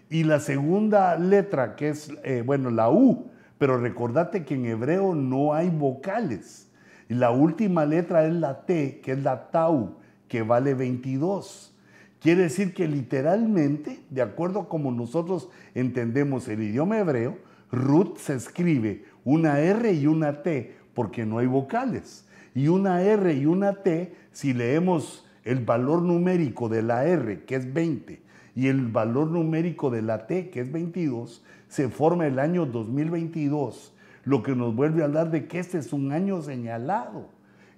Y 0.10 0.24
la 0.24 0.40
segunda 0.40 1.18
letra, 1.18 1.76
que 1.76 1.90
es, 1.90 2.12
eh, 2.24 2.42
bueno, 2.44 2.72
la 2.72 2.90
U, 2.90 3.30
pero 3.60 3.78
recordate 3.78 4.44
que 4.44 4.56
en 4.56 4.66
hebreo 4.66 5.14
no 5.14 5.54
hay 5.54 5.70
vocales. 5.70 6.69
Y 7.10 7.16
la 7.16 7.32
última 7.32 7.86
letra 7.86 8.26
es 8.26 8.34
la 8.34 8.66
T, 8.66 9.02
que 9.04 9.14
es 9.14 9.24
la 9.24 9.50
Tau, 9.50 9.96
que 10.28 10.44
vale 10.44 10.76
22. 10.76 11.76
Quiere 12.22 12.44
decir 12.44 12.76
que 12.76 12.88
literalmente, 12.88 14.02
de 14.12 14.22
acuerdo 14.22 14.62
a 14.62 14.70
como 14.70 14.92
nosotros 14.92 15.50
entendemos 15.74 16.48
el 16.48 16.62
idioma 16.62 17.00
hebreo, 17.00 17.40
Ruth 17.72 18.18
se 18.18 18.36
escribe 18.36 19.06
una 19.26 19.60
R 19.60 19.92
y 19.92 20.06
una 20.06 20.44
T 20.44 20.76
porque 20.94 21.26
no 21.26 21.40
hay 21.40 21.48
vocales. 21.48 22.28
Y 22.54 22.68
una 22.68 23.02
R 23.02 23.34
y 23.34 23.48
una 23.48 23.82
T, 23.82 24.14
si 24.32 24.54
leemos 24.54 25.26
el 25.44 25.66
valor 25.66 26.04
numérico 26.04 26.70
de 26.70 26.84
la 26.84 27.06
R, 27.06 27.44
que 27.46 27.56
es 27.56 27.74
20, 27.74 28.22
y 28.56 28.68
el 28.68 28.88
valor 28.88 29.32
numérico 29.32 29.90
de 29.90 30.04
la 30.04 30.28
T, 30.28 30.52
que 30.52 30.60
es 30.60 30.72
22, 30.72 31.44
se 31.70 31.90
forma 31.90 32.28
el 32.28 32.38
año 32.38 32.68
2022 32.68 33.94
lo 34.24 34.44
que 34.44 34.56
nos 34.56 34.76
vuelve 34.76 35.02
a 35.02 35.06
hablar 35.06 35.32
de 35.32 35.48
que 35.48 35.60
este 35.60 35.78
es 35.78 35.94
un 35.94 36.12
año 36.12 36.42
señalado. 36.42 37.30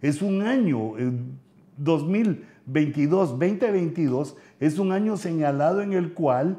Es 0.02 0.22
un 0.22 0.42
año, 0.42 0.94
2022, 1.78 3.30
2022, 3.40 4.36
es 4.60 4.80
un 4.80 4.92
año 4.92 5.18
señalado 5.18 5.82
en 5.82 5.94
el 5.94 6.14
cual 6.14 6.58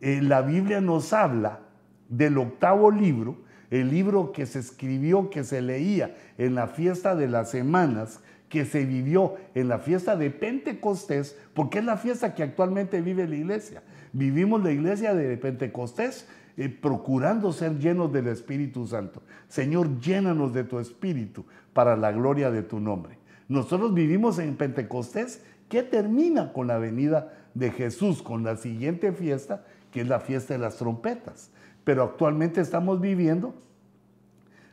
eh, 0.00 0.20
la 0.22 0.42
Biblia 0.42 0.80
nos 0.80 1.12
habla 1.12 1.60
del 2.08 2.38
octavo 2.38 2.90
libro, 2.90 3.38
el 3.70 3.90
libro 3.90 4.32
que 4.32 4.46
se 4.46 4.60
escribió, 4.60 5.30
que 5.30 5.42
se 5.42 5.60
leía 5.60 6.14
en 6.38 6.54
la 6.54 6.68
fiesta 6.68 7.16
de 7.16 7.28
las 7.28 7.50
semanas, 7.50 8.20
que 8.48 8.64
se 8.64 8.84
vivió 8.84 9.34
en 9.54 9.68
la 9.68 9.78
fiesta 9.78 10.16
de 10.16 10.30
Pentecostés, 10.30 11.36
porque 11.54 11.80
es 11.80 11.84
la 11.84 11.96
fiesta 11.96 12.34
que 12.34 12.44
actualmente 12.44 13.00
vive 13.00 13.26
la 13.26 13.34
iglesia. 13.34 13.82
Vivimos 14.12 14.62
la 14.62 14.70
iglesia 14.70 15.12
de 15.14 15.36
Pentecostés 15.36 16.28
eh, 16.56 16.68
procurando 16.68 17.52
ser 17.52 17.78
llenos 17.78 18.12
del 18.12 18.28
Espíritu 18.28 18.86
Santo. 18.86 19.22
Señor, 19.48 20.00
llénanos 20.00 20.52
de 20.52 20.64
tu 20.64 20.78
Espíritu 20.78 21.44
para 21.72 21.96
la 21.96 22.12
gloria 22.12 22.50
de 22.50 22.62
tu 22.62 22.80
nombre. 22.80 23.18
Nosotros 23.48 23.92
vivimos 23.92 24.38
en 24.38 24.56
Pentecostés 24.56 25.42
que 25.68 25.82
termina 25.82 26.52
con 26.52 26.66
la 26.66 26.78
venida 26.78 27.32
de 27.54 27.70
Jesús, 27.70 28.22
con 28.22 28.44
la 28.44 28.56
siguiente 28.56 29.12
fiesta, 29.12 29.64
que 29.90 30.02
es 30.02 30.08
la 30.08 30.20
fiesta 30.20 30.54
de 30.54 30.60
las 30.60 30.76
trompetas. 30.76 31.50
Pero 31.84 32.02
actualmente 32.02 32.60
estamos 32.60 33.00
viviendo 33.00 33.54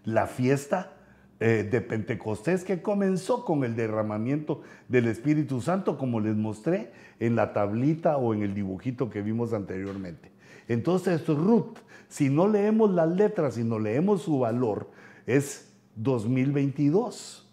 la 0.03 0.27
fiesta 0.27 0.93
eh, 1.39 1.67
de 1.69 1.81
Pentecostés 1.81 2.63
que 2.63 2.83
comenzó 2.83 3.43
con 3.45 3.63
el 3.63 3.75
derramamiento 3.75 4.61
del 4.87 5.07
Espíritu 5.07 5.61
Santo, 5.61 5.97
como 5.97 6.19
les 6.19 6.35
mostré 6.35 6.91
en 7.19 7.35
la 7.35 7.53
tablita 7.53 8.17
o 8.17 8.33
en 8.33 8.43
el 8.43 8.53
dibujito 8.53 9.09
que 9.09 9.21
vimos 9.21 9.53
anteriormente. 9.53 10.31
Entonces 10.67 11.25
Ruth, 11.27 11.77
si 12.07 12.29
no 12.29 12.47
leemos 12.47 12.91
las 12.91 13.09
letras, 13.09 13.55
si 13.55 13.63
no 13.63 13.79
leemos 13.79 14.21
su 14.23 14.39
valor, 14.39 14.89
es 15.25 15.71
2022. 15.95 17.47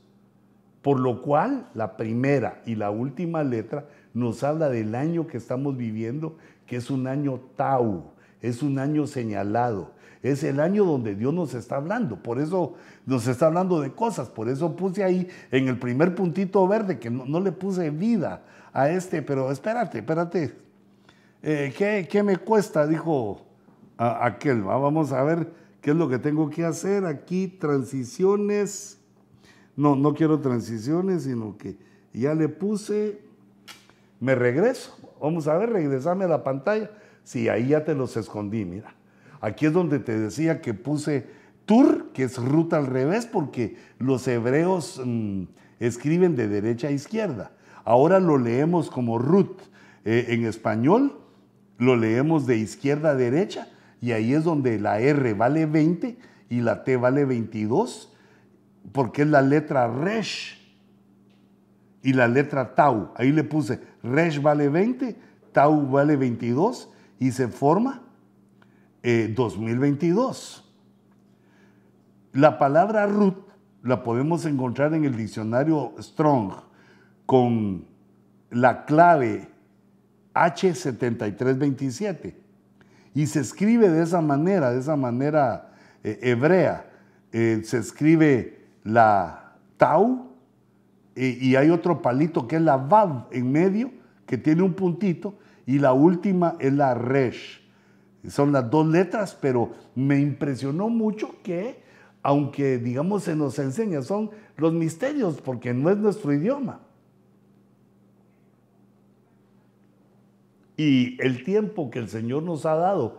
Por 0.83 1.01
lo 1.01 1.23
cual 1.23 1.69
la 1.75 1.97
primera 1.97 2.63
y 2.65 2.75
la 2.75 2.91
última 2.91 3.43
letra 3.43 3.89
nos 4.15 4.43
habla 4.43 4.69
del 4.69 4.95
año 4.95 5.27
que 5.27 5.37
estamos 5.37 5.77
viviendo, 5.77 6.37
que 6.67 6.77
es 6.77 6.91
un 6.91 7.07
año 7.07 7.41
Tau, 7.57 8.13
es 8.41 8.63
un 8.63 8.79
año 8.79 9.07
señalado, 9.07 9.93
es 10.23 10.43
el 10.45 10.61
año 10.61 10.85
donde 10.85 11.15
Dios 11.15 11.35
nos 11.35 11.55
está 11.55 11.77
hablando. 11.77 12.23
Por 12.23 12.41
eso 12.41 12.75
nos 13.07 13.27
está 13.27 13.47
hablando 13.47 13.81
de 13.81 13.93
cosas. 13.93 14.29
Por 14.29 14.49
eso 14.49 14.77
puse 14.77 15.05
ahí 15.05 15.29
en 15.51 15.69
el 15.69 15.79
primer 15.79 16.15
puntito 16.15 16.67
verde 16.67 16.99
que 16.99 17.11
no, 17.11 17.41
le 17.41 17.53
puse 17.53 17.91
vida 17.91 18.43
a 18.73 18.91
este, 18.91 19.23
pero 19.23 19.51
espérate, 19.51 19.99
espérate, 19.99 20.55
eh, 21.43 22.07
¿qué, 22.09 22.23
me 22.23 22.37
cuesta? 22.37 22.87
Dijo 22.87 23.47
aquel. 23.97 24.63
Vamos 24.63 25.13
a 25.13 25.23
ver 25.23 25.53
qué 25.81 25.91
es 25.91 25.97
lo 25.97 26.09
que 26.09 26.19
tengo 26.19 26.51
que 26.51 26.65
hacer 26.65 27.07
aquí. 27.07 27.49
Transiciones. 27.49 28.99
No, 29.77 29.95
no 29.95 30.15
quiero 30.15 30.41
transiciones, 30.41 31.23
sino 31.23 31.57
que 31.57 31.77
ya 32.13 32.35
le 32.35 32.49
puse, 32.49 33.21
me 34.19 34.35
regreso. 34.35 34.97
Vamos 35.21 35.47
a 35.47 35.57
ver, 35.57 35.71
regresame 35.71 36.25
a 36.25 36.29
la 36.29 36.43
pantalla. 36.43 36.91
Sí, 37.23 37.49
ahí 37.49 37.69
ya 37.69 37.85
te 37.85 37.95
los 37.95 38.17
escondí, 38.17 38.65
mira. 38.65 38.95
Aquí 39.41 39.67
es 39.67 39.73
donde 39.73 40.01
te 40.01 40.19
decía 40.19 40.61
que 40.61 40.75
puse 40.75 41.27
Tur, 41.65 42.13
que 42.13 42.25
es 42.25 42.39
ruta 42.39 42.79
al 42.79 42.87
revés, 42.87 43.27
porque 43.27 43.77
los 43.99 44.27
hebreos 44.27 45.01
mm, 45.05 45.43
escriben 45.79 46.35
de 46.35 46.49
derecha 46.49 46.89
a 46.89 46.91
izquierda. 46.91 47.53
Ahora 47.85 48.19
lo 48.19 48.39
leemos 48.39 48.91
como 48.91 49.19
Ruth 49.19 49.61
eh, 50.05 50.27
en 50.31 50.45
español 50.45 51.19
lo 51.79 51.97
leemos 51.97 52.47
de 52.47 52.59
izquierda 52.59 53.11
a 53.11 53.15
derecha 53.15 53.69
y 54.01 54.13
ahí 54.13 54.35
es 54.35 54.45
donde 54.45 54.79
la 54.79 55.01
R 55.01 55.33
vale 55.35 55.67
20 55.67 56.19
y 56.51 56.61
la 56.61 56.85
T 56.85 56.97
vale 56.97 57.25
22, 57.25 58.13
porque 58.93 59.23
es 59.23 59.29
la 59.29 59.43
letra 59.43 59.89
Resh 59.89 60.59
y 62.03 62.13
la 62.13 62.29
letra 62.29 62.75
Tau. 62.75 63.13
Ahí 63.17 63.33
le 63.33 63.45
puse 63.45 63.81
Resh 64.03 64.41
vale 64.41 64.69
20, 64.69 65.17
Tau 65.53 65.89
vale 65.89 66.17
22 66.17 66.91
y 67.19 67.33
se 67.33 67.49
forma 67.49 68.03
2022. 69.03 70.65
Eh, 70.65 70.69
la 72.33 72.59
palabra 72.59 73.07
Ruth 73.07 73.49
la 73.83 74.03
podemos 74.03 74.45
encontrar 74.45 74.95
en 74.95 75.05
el 75.05 75.17
diccionario 75.17 75.95
Strong 75.99 76.53
con 77.27 77.85
la 78.51 78.85
clave 78.85 79.49
H7327. 80.47 82.35
Y 83.15 83.27
se 83.27 83.41
escribe 83.41 83.89
de 83.89 84.03
esa 84.03 84.21
manera, 84.21 84.73
de 84.73 84.81
esa 84.81 84.97
manera 84.97 85.73
eh, 86.05 86.19
hebrea. 86.23 86.91
Eh, 87.33 87.63
se 87.65 87.79
escribe 87.79 88.67
la 88.85 89.55
tau 89.77 90.29
y 91.15 91.57
hay 91.57 91.71
otro 91.71 92.01
palito 92.01 92.47
que 92.47 92.57
es 92.57 92.63
la 92.63 92.77
vav 92.77 93.27
en 93.33 93.51
medio, 93.51 93.91
que 94.25 94.39
tiene 94.39 94.63
un 94.63 94.75
puntito, 94.75 95.35
y 95.67 95.81
la 95.81 95.93
última 95.93 96.55
es 96.61 96.73
la 96.73 96.95
resh. 96.95 97.61
Son 98.29 98.53
las 98.53 98.71
dos 98.71 98.87
letras, 98.87 99.37
pero 99.41 99.73
me 99.95 100.21
impresionó 100.21 100.89
mucho 100.89 101.43
que, 101.43 101.83
aunque 102.23 102.79
digamos 102.79 103.25
se 103.25 103.37
nos 103.37 103.59
enseña, 103.59 104.03
son 104.03 104.31
los 104.57 104.73
misterios, 104.73 105.41
porque 105.41 105.75
no 105.75 105.91
es 105.91 105.97
nuestro 105.99 106.33
idioma. 106.33 106.81
Y 110.79 111.21
el 111.21 111.45
tiempo 111.45 111.91
que 111.91 111.99
el 111.99 112.09
Señor 112.09 112.45
nos 112.45 112.65
ha 112.65 112.77
dado 112.77 113.19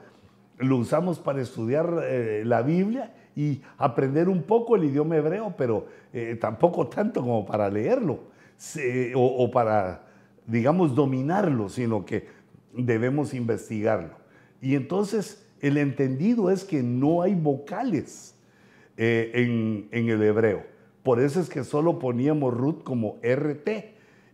lo 0.57 0.77
usamos 0.77 1.19
para 1.19 1.41
estudiar 1.41 2.01
eh, 2.03 2.43
la 2.45 2.61
Biblia 2.61 3.13
y 3.35 3.61
aprender 3.77 4.27
un 4.27 4.43
poco 4.43 4.75
el 4.75 4.85
idioma 4.85 5.15
hebreo, 5.15 5.53
pero 5.57 5.85
eh, 6.11 6.37
tampoco 6.39 6.87
tanto 6.87 7.21
como 7.21 7.45
para 7.45 7.69
leerlo 7.69 8.19
o, 9.15 9.51
para 9.51 10.05
digamos, 10.45 10.95
dominarlo, 10.95 11.69
sino 11.69 12.05
que 12.05 12.27
debemos 12.73 13.33
investigarlo. 13.33 14.15
Y 14.61 14.75
entonces 14.75 15.47
el 15.61 15.77
entendido 15.77 16.49
es 16.49 16.65
que 16.65 16.83
no 16.83 17.21
hay 17.21 17.35
vocales 17.35 18.35
eh, 18.97 19.31
en, 19.33 19.87
en 19.91 20.09
el 20.09 20.21
hebreo. 20.23 20.63
Por 21.03 21.21
eso 21.21 21.39
es 21.39 21.49
que 21.49 21.63
solo 21.63 21.99
poníamos 21.99 22.53
Ruth 22.53 22.83
como 22.83 23.17
RT. 23.23 23.69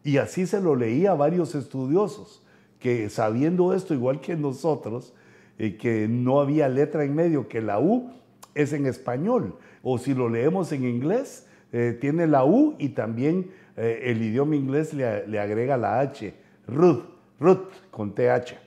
Y 0.04 0.18
así 0.18 0.46
se 0.46 0.62
lo 0.62 0.76
leía 0.76 1.12
a 1.12 1.16
varios 1.16 1.56
estudiosos, 1.56 2.45
que 2.80 3.10
sabiendo 3.10 3.74
esto, 3.74 3.94
igual 3.94 4.22
que 4.22 4.36
nosotros, 4.36 5.14
eh, 5.58 5.78
que 5.78 6.08
no 6.08 6.42
había 6.42 6.68
letra 6.68 7.06
en 7.06 7.16
medio, 7.16 7.48
que 7.48 7.62
la 7.62 7.80
U 7.80 8.12
es 8.54 8.74
en 8.74 8.86
español. 8.86 9.56
O 9.84 9.98
si 9.98 10.14
lo 10.14 10.30
leemos 10.30 10.72
en 10.72 10.86
inglés, 10.86 11.48
eh, 11.72 11.98
tiene 12.00 12.28
la 12.28 12.46
U 12.46 12.76
y 12.78 12.90
también 12.90 13.52
eh, 13.78 14.02
el 14.06 14.22
idioma 14.22 14.56
inglés 14.56 14.94
le, 14.94 15.40
agrega 15.40 15.78
la 15.78 16.00
H. 16.02 16.34
Ruth, 16.68 17.04
Ruth 17.40 17.72
con 17.92 18.14
TH. 18.14 18.58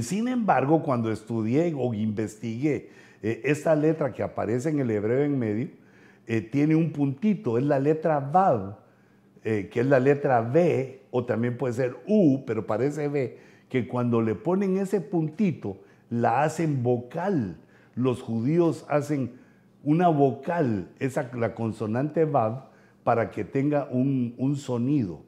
Sin 0.00 0.26
embargo, 0.26 0.82
cuando 0.82 1.12
estudié 1.12 1.74
o 1.76 1.92
investigué 1.92 2.88
esta 3.20 3.76
letra 3.76 4.12
que 4.12 4.22
aparece 4.22 4.70
en 4.70 4.80
el 4.80 4.90
hebreo 4.90 5.22
en 5.22 5.38
medio, 5.38 5.68
tiene 6.50 6.74
un 6.74 6.92
puntito, 6.92 7.58
es 7.58 7.64
la 7.64 7.78
letra 7.78 8.18
Vav, 8.18 8.78
que 9.42 9.70
es 9.70 9.86
la 9.86 10.00
letra 10.00 10.40
B, 10.40 11.01
o 11.12 11.24
también 11.24 11.56
puede 11.56 11.74
ser 11.74 11.96
U, 12.08 12.42
pero 12.44 12.66
parece 12.66 13.06
B, 13.06 13.38
que 13.68 13.86
cuando 13.86 14.20
le 14.20 14.34
ponen 14.34 14.78
ese 14.78 15.00
puntito, 15.00 15.76
la 16.10 16.42
hacen 16.42 16.82
vocal. 16.82 17.58
Los 17.94 18.22
judíos 18.22 18.84
hacen 18.88 19.34
una 19.84 20.08
vocal, 20.08 20.88
esa, 20.98 21.30
la 21.34 21.54
consonante 21.54 22.24
Vav, 22.24 22.64
para 23.04 23.30
que 23.30 23.44
tenga 23.44 23.88
un, 23.90 24.56
sonido. 24.56 25.20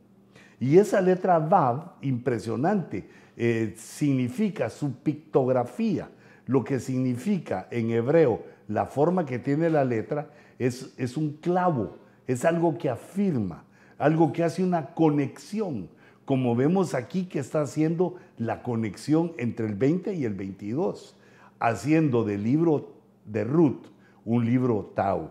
Y 0.59 0.79
esa 0.79 1.01
letra 1.03 1.39
Vav, 1.39 1.93
impresionante, 2.01 3.09
eh, 3.37 3.75
significa 3.77 4.71
su 4.71 4.95
pictografía. 4.95 6.09
Lo 6.47 6.65
que 6.65 6.81
significa 6.81 7.69
en 7.71 7.91
hebreo 7.91 8.43
la 8.69 8.87
forma 8.87 9.27
que 9.27 9.39
tiene 9.39 9.69
la 9.69 9.85
letra 9.85 10.31
es, 10.59 10.95
es 10.97 11.19
un 11.19 11.33
clavo, 11.35 11.99
es 12.27 12.45
algo 12.47 12.79
que 12.79 12.89
afirma, 12.89 13.65
algo 13.99 14.33
que 14.33 14.45
hace 14.45 14.63
una 14.63 14.95
conexión 14.95 15.89
como 16.25 16.57
vemos 16.57 16.95
aquí 16.95 17.27
que 17.27 17.39
está 17.39 17.63
haciendo 17.63 18.17
la 18.39 18.63
conexión 18.63 19.33
entre 19.37 19.67
el 19.67 19.75
20 19.75 20.15
y 20.15 20.25
el 20.25 20.35
22, 20.35 21.17
haciendo 21.61 22.25
del 22.25 22.43
libro 22.43 22.95
de 23.27 23.45
Ruth 23.45 23.87
un 24.25 24.45
libro 24.47 24.93
Tau. 24.95 25.31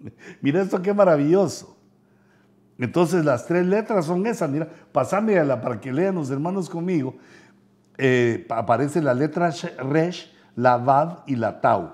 Mira 0.40 0.62
esto 0.62 0.80
qué 0.82 0.94
maravilloso. 0.94 1.76
Entonces 2.78 3.24
las 3.24 3.46
tres 3.46 3.66
letras 3.66 4.06
son 4.06 4.26
esas. 4.26 4.48
Mira, 4.48 4.68
pasame 4.92 5.42
la 5.44 5.60
para 5.60 5.80
que 5.80 5.92
lean 5.92 6.14
los 6.14 6.30
hermanos 6.30 6.70
conmigo. 6.70 7.16
Eh, 7.98 8.46
aparece 8.48 9.02
la 9.02 9.12
letra 9.12 9.52
Resh, 9.78 10.32
la 10.56 10.78
Vav 10.78 11.24
y 11.26 11.36
la 11.36 11.60
Tau. 11.60 11.90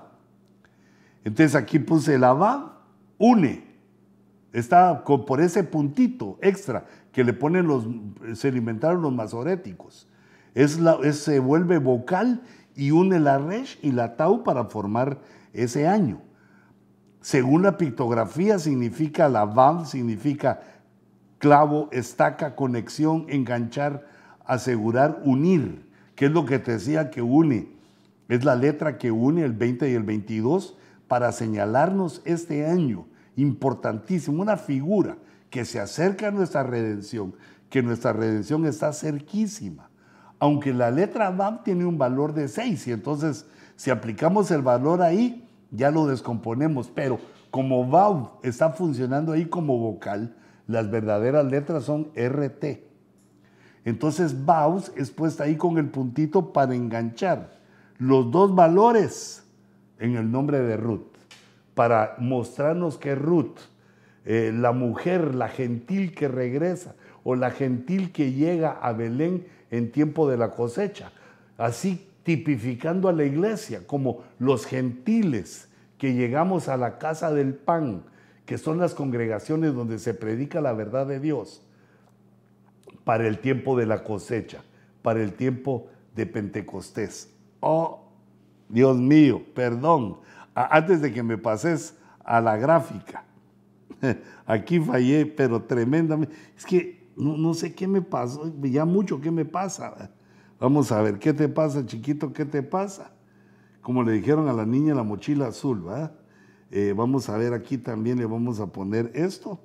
Entonces 1.25 1.55
aquí 1.55 1.79
puse 1.79 2.17
la 2.17 2.33
Vav, 2.33 2.71
une. 3.17 3.66
Está 4.53 5.03
por 5.03 5.41
ese 5.41 5.63
puntito 5.63 6.37
extra 6.41 6.85
que 7.11 7.23
le 7.23 7.33
ponen 7.33 7.67
los, 7.67 7.85
se 8.33 8.47
alimentaron 8.47 9.01
los 9.01 9.13
masoréticos. 9.13 10.07
Es 10.55 10.79
la, 10.79 10.97
se 11.13 11.39
vuelve 11.39 11.77
vocal 11.77 12.41
y 12.75 12.91
une 12.91 13.19
la 13.19 13.37
resh 13.37 13.77
y 13.81 13.91
la 13.91 14.15
tau 14.15 14.43
para 14.43 14.65
formar 14.65 15.19
ese 15.53 15.87
año. 15.87 16.21
Según 17.21 17.63
la 17.63 17.77
pictografía 17.77 18.57
significa 18.59 19.27
la 19.27 19.45
vav, 19.45 19.85
significa 19.85 20.61
clavo, 21.39 21.89
estaca, 21.91 22.55
conexión, 22.55 23.25
enganchar, 23.29 24.07
asegurar, 24.45 25.21
unir, 25.23 25.85
que 26.15 26.27
es 26.27 26.31
lo 26.31 26.45
que 26.45 26.59
te 26.59 26.73
decía 26.73 27.09
que 27.09 27.21
une. 27.21 27.69
Es 28.29 28.43
la 28.43 28.55
letra 28.55 28.97
que 28.97 29.11
une 29.11 29.43
el 29.43 29.53
20 29.53 29.89
y 29.89 29.93
el 29.93 30.03
22 30.03 30.77
para 31.07 31.31
señalarnos 31.31 32.21
este 32.25 32.65
año, 32.65 33.05
importantísimo, 33.37 34.41
una 34.41 34.57
figura 34.57 35.17
que 35.49 35.63
se 35.63 35.79
acerca 35.79 36.27
a 36.27 36.31
nuestra 36.31 36.63
redención, 36.63 37.33
que 37.69 37.81
nuestra 37.81 38.11
redención 38.11 38.65
está 38.65 38.91
cerquísima. 38.91 39.89
Aunque 40.39 40.73
la 40.73 40.91
letra 40.91 41.29
VAV 41.31 41.63
tiene 41.63 41.85
un 41.85 41.97
valor 41.97 42.33
de 42.33 42.49
6 42.49 42.87
y 42.87 42.91
entonces 42.91 43.45
si 43.77 43.91
aplicamos 43.91 44.51
el 44.51 44.61
valor 44.61 45.01
ahí, 45.01 45.47
ya 45.71 45.91
lo 45.91 46.07
descomponemos. 46.07 46.91
Pero 46.93 47.19
como 47.49 47.87
VAV 47.87 48.29
está 48.43 48.71
funcionando 48.71 49.31
ahí 49.31 49.45
como 49.45 49.77
vocal, 49.77 50.35
las 50.67 50.91
verdaderas 50.91 51.45
letras 51.45 51.85
son 51.85 52.09
RT. 52.15 52.83
Entonces 53.85 54.45
VAV 54.45 54.91
es 54.97 55.11
puesta 55.11 55.45
ahí 55.45 55.55
con 55.55 55.77
el 55.77 55.89
puntito 55.89 56.51
para 56.51 56.75
enganchar 56.75 57.57
los 57.97 58.29
dos 58.31 58.53
valores 58.53 59.43
en 59.99 60.15
el 60.15 60.29
nombre 60.29 60.59
de 60.59 60.77
Ruth, 60.77 61.06
para 61.77 62.15
mostrarnos 62.17 62.97
que 62.97 63.13
Ruth 63.13 63.59
eh, 64.25 64.51
la 64.51 64.71
mujer, 64.71 65.35
la 65.35 65.47
gentil 65.47 66.15
que 66.15 66.27
regresa 66.27 66.95
o 67.23 67.35
la 67.35 67.51
gentil 67.51 68.11
que 68.11 68.33
llega 68.33 68.71
a 68.71 68.93
Belén 68.93 69.45
en 69.69 69.91
tiempo 69.91 70.27
de 70.27 70.37
la 70.37 70.55
cosecha. 70.55 71.11
Así 71.55 72.09
tipificando 72.23 73.09
a 73.09 73.13
la 73.13 73.25
iglesia 73.25 73.85
como 73.85 74.23
los 74.39 74.65
gentiles 74.65 75.69
que 75.99 76.15
llegamos 76.15 76.67
a 76.67 76.77
la 76.77 76.97
casa 76.97 77.31
del 77.31 77.53
pan, 77.53 78.05
que 78.47 78.57
son 78.57 78.79
las 78.79 78.95
congregaciones 78.95 79.75
donde 79.75 79.99
se 79.99 80.15
predica 80.15 80.61
la 80.61 80.73
verdad 80.73 81.05
de 81.05 81.19
Dios, 81.19 81.61
para 83.03 83.27
el 83.27 83.37
tiempo 83.37 83.77
de 83.77 83.85
la 83.85 84.03
cosecha, 84.03 84.63
para 85.03 85.21
el 85.21 85.33
tiempo 85.33 85.89
de 86.15 86.25
Pentecostés. 86.25 87.29
Oh, 87.59 88.07
Dios 88.67 88.97
mío, 88.97 89.43
perdón, 89.53 90.17
antes 90.57 91.01
de 91.01 91.13
que 91.13 91.21
me 91.21 91.37
pases 91.37 91.95
a 92.23 92.41
la 92.41 92.57
gráfica. 92.57 93.23
Aquí 94.45 94.79
fallé, 94.79 95.25
pero 95.25 95.61
tremendamente. 95.63 96.35
Es 96.57 96.65
que 96.65 97.07
no, 97.15 97.53
sé 97.53 97.73
qué 97.73 97.87
me 97.87 98.01
pasó, 98.01 98.51
ya 98.61 98.85
mucho 98.85 99.21
qué 99.21 99.31
me 99.31 99.45
pasa. 99.45 100.11
Vamos 100.59 100.91
a 100.91 101.01
ver, 101.01 101.19
¿qué 101.19 101.33
te 101.33 101.47
pasa, 101.47 101.85
chiquito? 101.85 102.33
¿Qué 102.33 102.45
te 102.45 102.63
pasa? 102.63 103.11
Como 103.81 104.03
le 104.03 104.13
dijeron 104.13 104.47
a 104.47 104.53
la 104.53 104.65
niña 104.65 104.95
la 104.95 105.03
mochila 105.03 105.47
azul, 105.47 105.81
¿verdad? 105.81 106.13
Eh, 106.71 106.93
vamos 106.95 107.29
a 107.29 107.37
ver 107.37 107.53
aquí 107.53 107.77
también 107.77 108.17
le 108.17 108.25
vamos 108.25 108.59
a 108.59 108.67
poner 108.67 109.11
esto. 109.13 109.59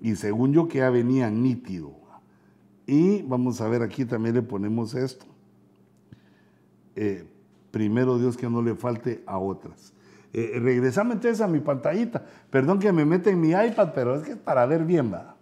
Y 0.00 0.14
según 0.14 0.52
yo 0.52 0.68
que 0.68 0.78
ya 0.78 0.90
venía 0.90 1.30
nítido. 1.30 1.92
Y 2.86 3.22
vamos 3.22 3.60
a 3.60 3.68
ver 3.68 3.82
aquí 3.82 4.04
también 4.04 4.34
le 4.36 4.42
ponemos 4.42 4.94
esto. 4.94 5.26
Eh, 6.96 7.26
primero 7.74 8.18
Dios 8.18 8.36
que 8.36 8.48
no 8.48 8.62
le 8.62 8.76
falte 8.76 9.24
a 9.26 9.36
otras. 9.36 9.92
Eh, 10.32 10.60
regresame 10.62 11.14
entonces 11.14 11.40
a 11.40 11.48
mi 11.48 11.58
pantallita. 11.58 12.24
Perdón 12.48 12.78
que 12.78 12.92
me 12.92 13.04
mete 13.04 13.30
en 13.30 13.40
mi 13.40 13.50
iPad, 13.50 13.90
pero 13.92 14.14
es 14.14 14.22
que 14.22 14.32
es 14.32 14.38
para 14.38 14.64
ver 14.64 14.84
bien, 14.84 15.12
va. 15.12 15.34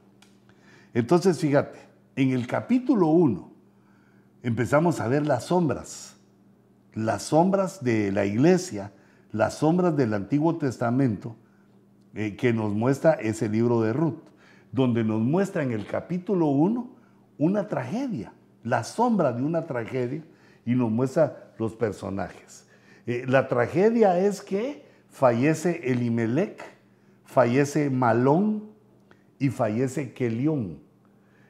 Entonces, 0.95 1.39
fíjate, 1.39 1.79
en 2.17 2.31
el 2.31 2.47
capítulo 2.47 3.09
1 3.09 3.53
empezamos 4.43 4.99
a 5.01 5.09
ver 5.09 5.27
las 5.27 5.45
sombras, 5.45 6.17
las 6.95 7.25
sombras 7.25 7.85
de 7.85 8.11
la 8.13 8.25
iglesia, 8.25 8.93
las 9.31 9.59
sombras 9.59 9.95
del 9.95 10.15
Antiguo 10.15 10.57
Testamento, 10.57 11.37
eh, 12.15 12.35
que 12.35 12.55
nos 12.55 12.73
muestra 12.73 13.13
ese 13.13 13.51
libro 13.51 13.83
de 13.83 13.93
Ruth, 13.93 14.23
donde 14.73 15.05
nos 15.05 15.21
muestra 15.21 15.63
en 15.63 15.73
el 15.73 15.87
capítulo 15.87 16.47
1 16.47 16.91
una 17.37 17.69
tragedia, 17.69 18.33
la 18.65 18.85
sombra 18.85 19.35
de 19.35 19.43
una 19.43 19.67
tragedia, 19.67 20.25
y 20.65 20.75
nos 20.75 20.91
muestra 20.91 21.42
los 21.59 21.75
personajes. 21.75 22.67
Eh, 23.07 23.25
la 23.27 23.49
tragedia 23.49 24.19
es 24.19 24.41
que 24.41 24.85
fallece 25.11 25.91
Elimelech, 25.91 26.63
fallece 27.25 27.91
Malón 27.91 28.71
y 29.39 29.49
fallece 29.49 30.13
Kelión. 30.13 30.81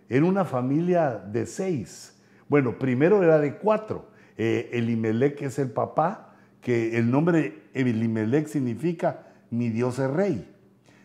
Era 0.08 0.24
una 0.26 0.44
familia 0.44 1.16
de 1.16 1.46
seis. 1.46 2.18
Bueno, 2.48 2.78
primero 2.78 3.22
era 3.22 3.38
de 3.38 3.56
cuatro. 3.56 4.10
Eh, 4.36 4.70
Elimelech 4.72 5.40
es 5.42 5.58
el 5.58 5.70
papá, 5.70 6.34
que 6.60 6.96
el 6.98 7.10
nombre 7.10 7.62
Elimelech 7.74 8.46
significa 8.46 9.26
mi 9.50 9.68
Dios 9.68 9.98
es 9.98 10.10
rey. 10.10 10.48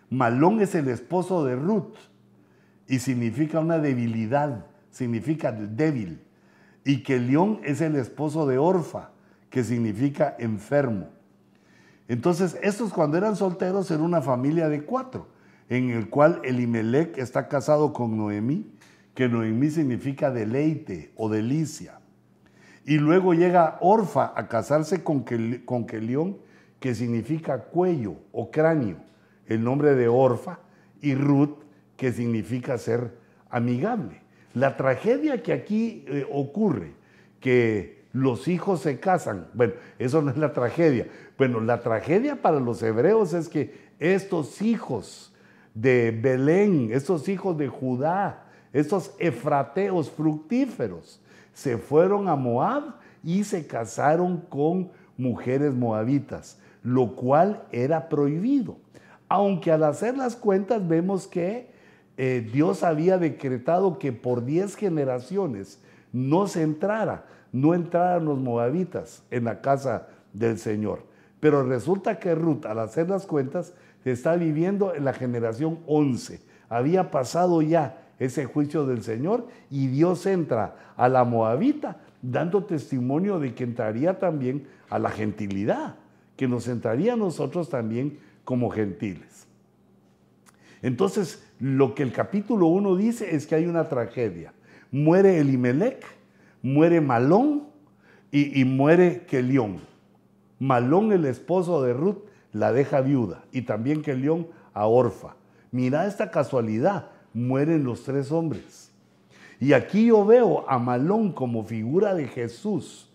Malón 0.09 0.61
es 0.61 0.75
el 0.75 0.87
esposo 0.87 1.43
de 1.43 1.55
Ruth 1.55 1.95
y 2.87 2.99
significa 2.99 3.59
una 3.59 3.79
debilidad, 3.79 4.65
significa 4.89 5.51
débil. 5.51 6.21
Y 6.87 7.03
Kelión 7.03 7.59
es 7.65 7.81
el 7.81 7.97
esposo 7.97 8.47
de 8.47 8.57
Orfa, 8.57 9.09
que 9.49 9.65
significa 9.65 10.37
enfermo. 10.39 11.09
Entonces, 12.07 12.57
estos 12.63 12.93
cuando 12.93 13.17
eran 13.17 13.35
solteros 13.35 13.91
eran 13.91 14.05
una 14.05 14.21
familia 14.21 14.69
de 14.69 14.83
cuatro, 14.83 15.27
en 15.67 15.89
el 15.89 16.09
cual 16.09 16.39
Elimelech 16.45 17.17
está 17.17 17.49
casado 17.49 17.91
con 17.91 18.15
Noemí, 18.15 18.71
que 19.13 19.27
Noemí 19.27 19.69
significa 19.69 20.31
deleite 20.31 21.11
o 21.17 21.27
delicia. 21.27 21.99
Y 22.85 22.99
luego 22.99 23.33
llega 23.33 23.79
Orfa 23.81 24.31
a 24.33 24.47
casarse 24.47 25.03
con, 25.03 25.25
con 25.65 25.85
Kelión, 25.85 26.37
que 26.79 26.95
significa 26.95 27.63
cuello 27.65 28.15
o 28.31 28.49
cráneo, 28.49 28.95
el 29.45 29.61
nombre 29.61 29.93
de 29.93 30.07
Orfa, 30.07 30.59
y 31.01 31.15
Ruth, 31.15 31.65
que 31.97 32.13
significa 32.13 32.77
ser 32.77 33.17
amigable. 33.49 34.21
La 34.57 34.75
tragedia 34.75 35.43
que 35.43 35.53
aquí 35.53 36.03
eh, 36.07 36.25
ocurre, 36.31 36.93
que 37.39 38.01
los 38.11 38.47
hijos 38.47 38.81
se 38.81 38.99
casan, 38.99 39.47
bueno, 39.53 39.73
eso 39.99 40.19
no 40.23 40.31
es 40.31 40.37
la 40.37 40.51
tragedia. 40.51 41.05
Bueno, 41.37 41.61
la 41.61 41.81
tragedia 41.81 42.41
para 42.41 42.59
los 42.59 42.81
hebreos 42.81 43.33
es 43.33 43.49
que 43.49 43.75
estos 43.99 44.63
hijos 44.63 45.31
de 45.75 46.09
Belén, 46.09 46.89
estos 46.91 47.29
hijos 47.29 47.55
de 47.55 47.67
Judá, 47.67 48.47
estos 48.73 49.13
efrateos 49.19 50.09
fructíferos, 50.09 51.21
se 51.53 51.77
fueron 51.77 52.27
a 52.27 52.35
Moab 52.35 52.95
y 53.23 53.43
se 53.43 53.67
casaron 53.67 54.37
con 54.49 54.89
mujeres 55.17 55.71
moabitas, 55.75 56.57
lo 56.81 57.15
cual 57.15 57.61
era 57.71 58.09
prohibido. 58.09 58.77
Aunque 59.29 59.71
al 59.71 59.83
hacer 59.83 60.17
las 60.17 60.35
cuentas 60.35 60.87
vemos 60.87 61.27
que 61.27 61.76
eh, 62.17 62.47
Dios 62.51 62.83
había 62.83 63.17
decretado 63.17 63.99
que 63.99 64.11
por 64.11 64.43
diez 64.43 64.75
generaciones 64.75 65.79
no 66.11 66.47
se 66.47 66.63
entrara, 66.63 67.25
no 67.51 67.73
entraran 67.73 68.25
los 68.25 68.39
moabitas 68.39 69.23
en 69.29 69.45
la 69.45 69.61
casa 69.61 70.07
del 70.33 70.57
Señor. 70.57 71.03
Pero 71.39 71.63
resulta 71.63 72.19
que 72.19 72.33
Ruth, 72.33 72.65
al 72.65 72.79
hacer 72.79 73.09
las 73.09 73.27
cuentas, 73.27 73.73
está 74.03 74.35
viviendo 74.35 74.95
en 74.95 75.05
la 75.05 75.13
generación 75.13 75.79
11. 75.85 76.41
Había 76.69 77.11
pasado 77.11 77.61
ya 77.61 78.01
ese 78.19 78.45
juicio 78.45 78.85
del 78.85 79.03
Señor 79.03 79.47
y 79.69 79.87
Dios 79.87 80.25
entra 80.25 80.93
a 80.95 81.07
la 81.09 81.23
moabita 81.23 81.97
dando 82.21 82.63
testimonio 82.63 83.39
de 83.39 83.53
que 83.53 83.63
entraría 83.63 84.17
también 84.17 84.67
a 84.89 84.97
la 84.97 85.09
gentilidad, 85.09 85.95
que 86.35 86.47
nos 86.47 86.67
entraría 86.67 87.13
a 87.13 87.17
nosotros 87.17 87.69
también 87.69 88.19
como 88.43 88.69
gentiles. 88.69 89.45
Entonces, 90.81 91.46
lo 91.59 91.95
que 91.95 92.03
el 92.03 92.11
capítulo 92.11 92.67
1 92.67 92.95
dice 92.95 93.35
es 93.35 93.47
que 93.47 93.55
hay 93.55 93.65
una 93.65 93.89
tragedia. 93.89 94.53
Muere 94.91 95.39
Elimelech, 95.39 96.05
muere 96.61 97.01
Malón 97.01 97.63
y, 98.31 98.63
muere 98.65 99.25
Kelión. 99.27 99.79
Malón, 100.59 101.11
el 101.11 101.25
esposo 101.25 101.81
de 101.81 101.93
Ruth, 101.93 102.19
la 102.53 102.71
deja 102.71 103.01
viuda 103.01 103.43
y 103.51 103.63
también 103.63 104.01
Kelión 104.01 104.47
a 104.73 104.87
Orfa. 104.87 105.35
Mira 105.71 106.07
esta 106.07 106.31
casualidad, 106.31 107.09
mueren 107.33 107.83
los 107.83 108.03
tres 108.03 108.31
hombres. 108.31 108.91
Y 109.59 109.73
aquí 109.73 110.07
yo 110.07 110.25
veo 110.25 110.69
a 110.69 110.77
Malón 110.77 111.31
como 111.31 111.63
figura 111.63 112.13
de 112.13 112.27
Jesús, 112.27 113.09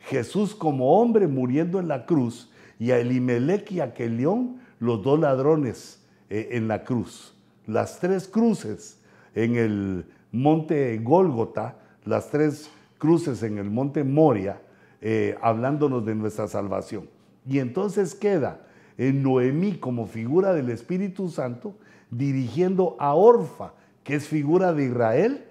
Jesús 0.00 0.54
como 0.54 1.00
hombre 1.00 1.26
muriendo 1.26 1.80
en 1.80 1.88
la 1.88 2.06
cruz 2.06 2.50
y 2.78 2.90
a 2.90 2.98
Elimelech 2.98 3.72
y 3.72 3.80
a 3.80 3.94
Kelión, 3.94 4.60
los 4.78 5.02
dos 5.02 5.18
ladrones 5.18 6.02
eh, 6.28 6.50
en 6.52 6.68
la 6.68 6.84
cruz. 6.84 7.35
Las 7.66 7.98
tres 7.98 8.28
cruces 8.28 8.98
en 9.34 9.56
el 9.56 10.06
monte 10.32 10.98
Gólgota, 10.98 11.76
las 12.04 12.30
tres 12.30 12.70
cruces 12.98 13.42
en 13.42 13.58
el 13.58 13.70
monte 13.70 14.04
Moria, 14.04 14.60
eh, 15.00 15.36
hablándonos 15.42 16.04
de 16.04 16.14
nuestra 16.14 16.48
salvación. 16.48 17.08
Y 17.46 17.58
entonces 17.58 18.14
queda 18.14 18.60
en 18.98 19.22
Noemí 19.22 19.78
como 19.78 20.06
figura 20.06 20.52
del 20.54 20.70
Espíritu 20.70 21.28
Santo, 21.28 21.76
dirigiendo 22.10 22.96
a 22.98 23.14
Orfa, 23.14 23.72
que 24.02 24.14
es 24.14 24.26
figura 24.26 24.72
de 24.72 24.84
Israel, 24.84 25.44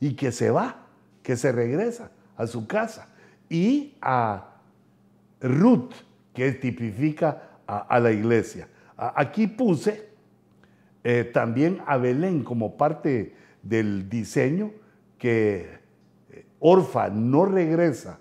y 0.00 0.14
que 0.14 0.32
se 0.32 0.50
va, 0.50 0.86
que 1.22 1.36
se 1.36 1.52
regresa 1.52 2.10
a 2.36 2.46
su 2.46 2.66
casa, 2.66 3.08
y 3.48 3.94
a 4.00 4.54
Ruth, 5.40 5.92
que 6.32 6.52
tipifica 6.52 7.60
a, 7.66 8.00
la 8.00 8.10
iglesia. 8.10 8.68
aquí 8.96 9.46
puse 9.46 10.09
eh, 11.04 11.24
también 11.32 11.80
a 11.86 11.96
Belén 11.96 12.44
como 12.44 12.76
parte 12.76 13.34
del 13.62 14.08
diseño, 14.08 14.70
que 15.18 15.68
eh, 16.30 16.44
Orfa 16.58 17.08
no 17.08 17.44
regresa 17.44 18.18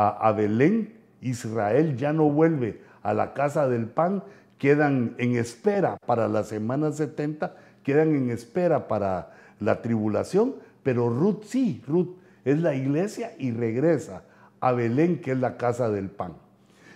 a 0.00 0.30
Belén, 0.30 0.94
Israel 1.20 1.96
ya 1.96 2.12
no 2.12 2.30
vuelve 2.30 2.80
a 3.02 3.14
la 3.14 3.34
casa 3.34 3.68
del 3.68 3.86
pan, 3.86 4.22
quedan 4.58 5.14
en 5.18 5.36
espera 5.36 5.98
para 6.06 6.28
la 6.28 6.44
semana 6.44 6.92
70, 6.92 7.54
quedan 7.82 8.14
en 8.14 8.30
espera 8.30 8.86
para 8.86 9.32
la 9.60 9.82
tribulación, 9.82 10.54
pero 10.82 11.08
Ruth 11.08 11.44
sí, 11.44 11.82
Ruth 11.86 12.16
es 12.44 12.60
la 12.60 12.74
iglesia 12.74 13.32
y 13.38 13.50
regresa 13.50 14.22
a 14.60 14.72
Belén, 14.72 15.20
que 15.20 15.32
es 15.32 15.38
la 15.38 15.56
casa 15.56 15.88
del 15.90 16.10
pan. 16.10 16.34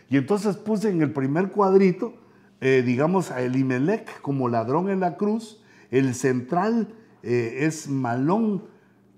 Y 0.09 0.16
entonces 0.16 0.57
puse 0.57 0.90
en 0.90 1.03
el 1.03 1.12
primer 1.12 1.49
cuadrito, 1.49 2.14
eh, 2.64 2.85
digamos, 2.87 3.33
a 3.33 3.42
Elimelech 3.42 4.20
como 4.20 4.48
ladrón 4.48 4.88
en 4.88 5.01
la 5.01 5.16
cruz, 5.16 5.61
el 5.90 6.14
central 6.14 6.94
eh, 7.25 7.57
es 7.62 7.88
Malón, 7.88 8.62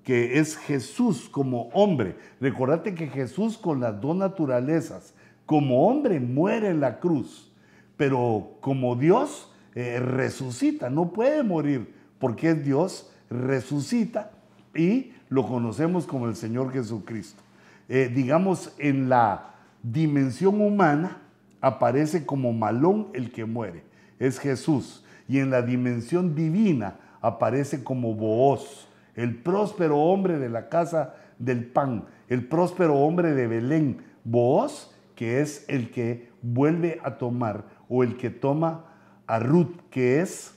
que 0.03 0.39
es 0.39 0.57
Jesús 0.57 1.29
como 1.29 1.69
hombre. 1.75 2.17
Recordate 2.41 2.95
que 2.95 3.09
Jesús 3.09 3.59
con 3.59 3.81
las 3.81 4.01
dos 4.01 4.17
naturalezas, 4.17 5.13
como 5.45 5.87
hombre 5.87 6.21
muere 6.21 6.71
en 6.71 6.81
la 6.81 7.01
cruz, 7.01 7.53
pero 7.99 8.57
como 8.63 8.97
Dios 8.97 9.53
eh, 9.75 10.01
resucita, 10.01 10.89
no 10.89 11.13
puede 11.13 11.43
morir 11.43 11.93
porque 12.19 12.49
es 12.49 12.65
Dios, 12.65 13.13
resucita 13.29 14.31
y 14.75 15.13
lo 15.29 15.47
conocemos 15.47 16.07
como 16.07 16.29
el 16.29 16.35
Señor 16.35 16.73
Jesucristo. 16.73 17.43
Digamos, 17.89 18.73
en 18.79 19.11
la 19.11 19.57
dimensión 19.83 20.63
humana 20.63 21.24
aparece 21.65 22.27
como 22.27 22.53
malón 22.53 23.09
el 23.15 23.33
que 23.33 23.45
muere, 23.45 23.85
es 24.19 24.39
Jesús, 24.39 25.05
y 25.29 25.39
en 25.39 25.51
la 25.51 25.63
dimensión 25.63 26.35
divina 26.35 26.97
aparece 27.21 27.83
como 27.83 28.15
Booz, 28.15 28.89
el 29.17 29.37
próspero 29.37 29.99
hombre 29.99 30.39
de 30.39 30.51
la 30.51 30.69
casa 30.69 31.15
del 31.39 31.65
pan, 31.65 32.05
el 32.29 32.47
próspero 32.47 32.97
hombre 32.97 33.33
de 33.33 33.47
Belén, 33.47 34.03
Booz 34.25 34.95
que 35.15 35.41
es 35.41 35.65
el 35.69 35.91
que 35.91 36.29
vuelve 36.43 37.01
a 37.03 37.17
tomar 37.19 37.65
o 37.89 38.03
el 38.03 38.17
que 38.17 38.31
toma 38.31 38.85
a 39.27 39.39
Ruth, 39.39 39.77
que 39.91 40.21
es 40.21 40.55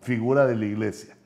figura 0.00 0.46
de 0.46 0.56
la 0.56 0.66
iglesia. 0.66 1.16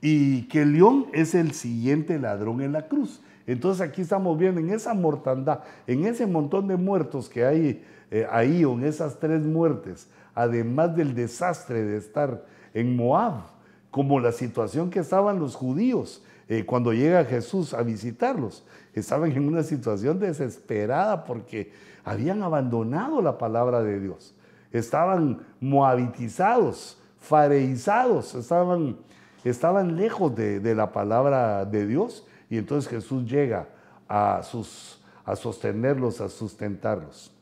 Y 0.00 0.42
que 0.48 0.66
León 0.66 1.06
es 1.12 1.34
el 1.34 1.52
siguiente 1.52 2.18
ladrón 2.18 2.60
en 2.60 2.72
la 2.72 2.88
cruz. 2.88 3.22
Entonces 3.46 3.86
aquí 3.86 4.02
estamos 4.02 4.38
viendo 4.38 4.60
en 4.60 4.70
esa 4.70 4.94
mortandad, 4.94 5.60
en 5.86 6.04
ese 6.06 6.26
montón 6.26 6.68
de 6.68 6.76
muertos 6.76 7.28
que 7.28 7.44
hay 7.44 7.84
eh, 8.10 8.26
ahí 8.30 8.64
o 8.64 8.72
en 8.72 8.84
esas 8.84 9.18
tres 9.18 9.42
muertes, 9.42 10.08
además 10.34 10.96
del 10.96 11.14
desastre 11.14 11.84
de 11.84 11.98
estar 11.98 12.44
en 12.72 12.96
Moab, 12.96 13.42
como 13.90 14.18
la 14.18 14.32
situación 14.32 14.90
que 14.90 15.00
estaban 15.00 15.38
los 15.38 15.54
judíos 15.54 16.22
eh, 16.48 16.64
cuando 16.66 16.92
llega 16.92 17.24
Jesús 17.24 17.72
a 17.74 17.82
visitarlos. 17.82 18.64
Estaban 18.92 19.32
en 19.32 19.46
una 19.46 19.62
situación 19.62 20.18
desesperada 20.18 21.24
porque 21.24 21.72
habían 22.04 22.42
abandonado 22.42 23.22
la 23.22 23.38
palabra 23.38 23.82
de 23.82 24.00
Dios. 24.00 24.34
Estaban 24.72 25.40
moabitizados, 25.60 27.00
fareizados, 27.18 28.34
estaban, 28.34 28.96
estaban 29.44 29.96
lejos 29.96 30.34
de, 30.34 30.74
la 30.74 30.92
palabra 30.92 31.64
de 31.64 31.86
Dios. 31.86 32.26
Y 32.54 32.58
entonces 32.58 32.88
Jesús 32.88 33.28
llega 33.28 33.66
a, 34.06 34.40
sus, 34.44 35.00
a 35.24 35.34
sostenerlos, 35.34 36.20
a 36.20 36.28
sustentarlos. 36.28 37.32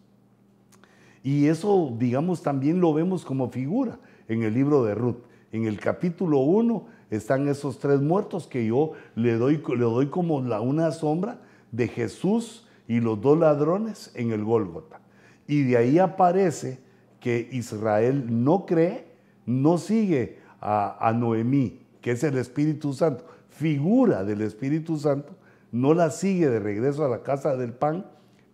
Y 1.22 1.48
eso, 1.48 1.94
digamos, 1.98 2.42
también 2.42 2.80
lo 2.80 2.94
vemos 2.94 3.22
como 3.22 3.50
figura 3.50 3.98
en 4.26 4.42
el 4.42 4.54
libro 4.54 4.84
de 4.84 4.94
Ruth. 4.94 5.18
En 5.52 5.66
el 5.66 5.78
capítulo 5.78 6.38
1 6.38 6.86
están 7.10 7.46
esos 7.46 7.78
tres 7.78 8.00
muertos 8.00 8.46
que 8.46 8.64
yo 8.64 8.92
le 9.14 9.34
doy, 9.34 9.62
le 9.76 9.84
doy 9.84 10.06
como 10.06 10.40
la, 10.40 10.62
una 10.62 10.90
sombra 10.92 11.42
de 11.72 11.88
Jesús 11.88 12.66
y 12.88 13.00
los 13.00 13.20
dos 13.20 13.38
ladrones 13.38 14.12
en 14.14 14.32
el 14.32 14.42
Gólgota. 14.42 15.02
Y 15.46 15.64
de 15.64 15.76
ahí 15.76 15.98
aparece 15.98 16.80
que 17.20 17.50
Israel 17.52 18.28
no 18.30 18.64
cree, 18.64 19.08
no 19.44 19.76
sigue 19.76 20.38
a, 20.58 21.06
a 21.06 21.12
Noemí, 21.12 21.80
que 22.00 22.12
es 22.12 22.24
el 22.24 22.38
Espíritu 22.38 22.94
Santo, 22.94 23.26
figura 23.52 24.24
del 24.24 24.42
Espíritu 24.42 24.98
Santo, 24.98 25.34
no 25.70 25.94
la 25.94 26.10
sigue 26.10 26.48
de 26.48 26.60
regreso 26.60 27.04
a 27.04 27.08
la 27.08 27.22
casa 27.22 27.56
del 27.56 27.72
pan, 27.72 28.06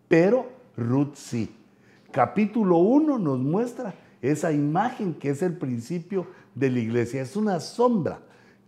pero 0.08 0.48
Ruth 0.76 1.14
sí. 1.14 1.50
Capítulo 2.10 2.78
1 2.78 3.18
nos 3.18 3.38
muestra 3.38 3.94
esa 4.22 4.52
imagen 4.52 5.14
que 5.14 5.30
es 5.30 5.42
el 5.42 5.54
principio 5.54 6.26
de 6.54 6.70
la 6.70 6.78
iglesia. 6.80 7.22
Es 7.22 7.36
una 7.36 7.60
sombra 7.60 8.20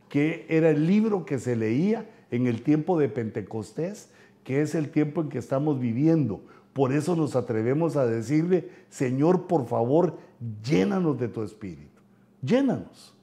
que 0.09 0.47
era 0.49 0.71
el 0.71 0.87
libro 0.87 1.25
que 1.25 1.39
se 1.39 1.57
leía 1.57 2.09
en 2.31 2.47
el 2.47 2.63
tiempo 2.63 2.99
de 2.99 3.09
Pentecostés 3.09 4.11
que 4.45 4.63
es 4.63 4.75
el 4.75 4.91
tiempo 4.91 5.21
en 5.21 5.29
que 5.29 5.39
estamos 5.39 5.79
viviendo. 5.79 6.41
Por 6.73 6.93
eso 6.93 7.17
nos 7.17 7.37
atrevemos 7.37 7.97
a 7.97 8.07
decirle, 8.07 8.71
Señor, 8.89 9.47
por 9.47 9.67
favor, 9.67 10.19
llénanos 10.65 11.19
de 11.19 11.29
tu 11.29 11.43
espíritu. 11.43 12.01
Llénanos. 12.43 13.15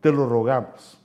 Te 0.00 0.12
lo 0.12 0.28
rogamos. 0.28 1.03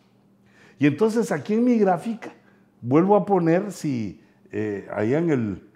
Y 0.80 0.88
entonces 0.88 1.32
aquí 1.32 1.54
en 1.54 1.66
mi 1.66 1.78
gráfica 1.78 2.34
vuelvo 2.82 3.16
a 3.16 3.26
poner, 3.26 3.72
si 3.72 4.22
eh, 4.52 4.88
allá 4.94 5.20
en 5.20 5.30
el, 5.30 5.70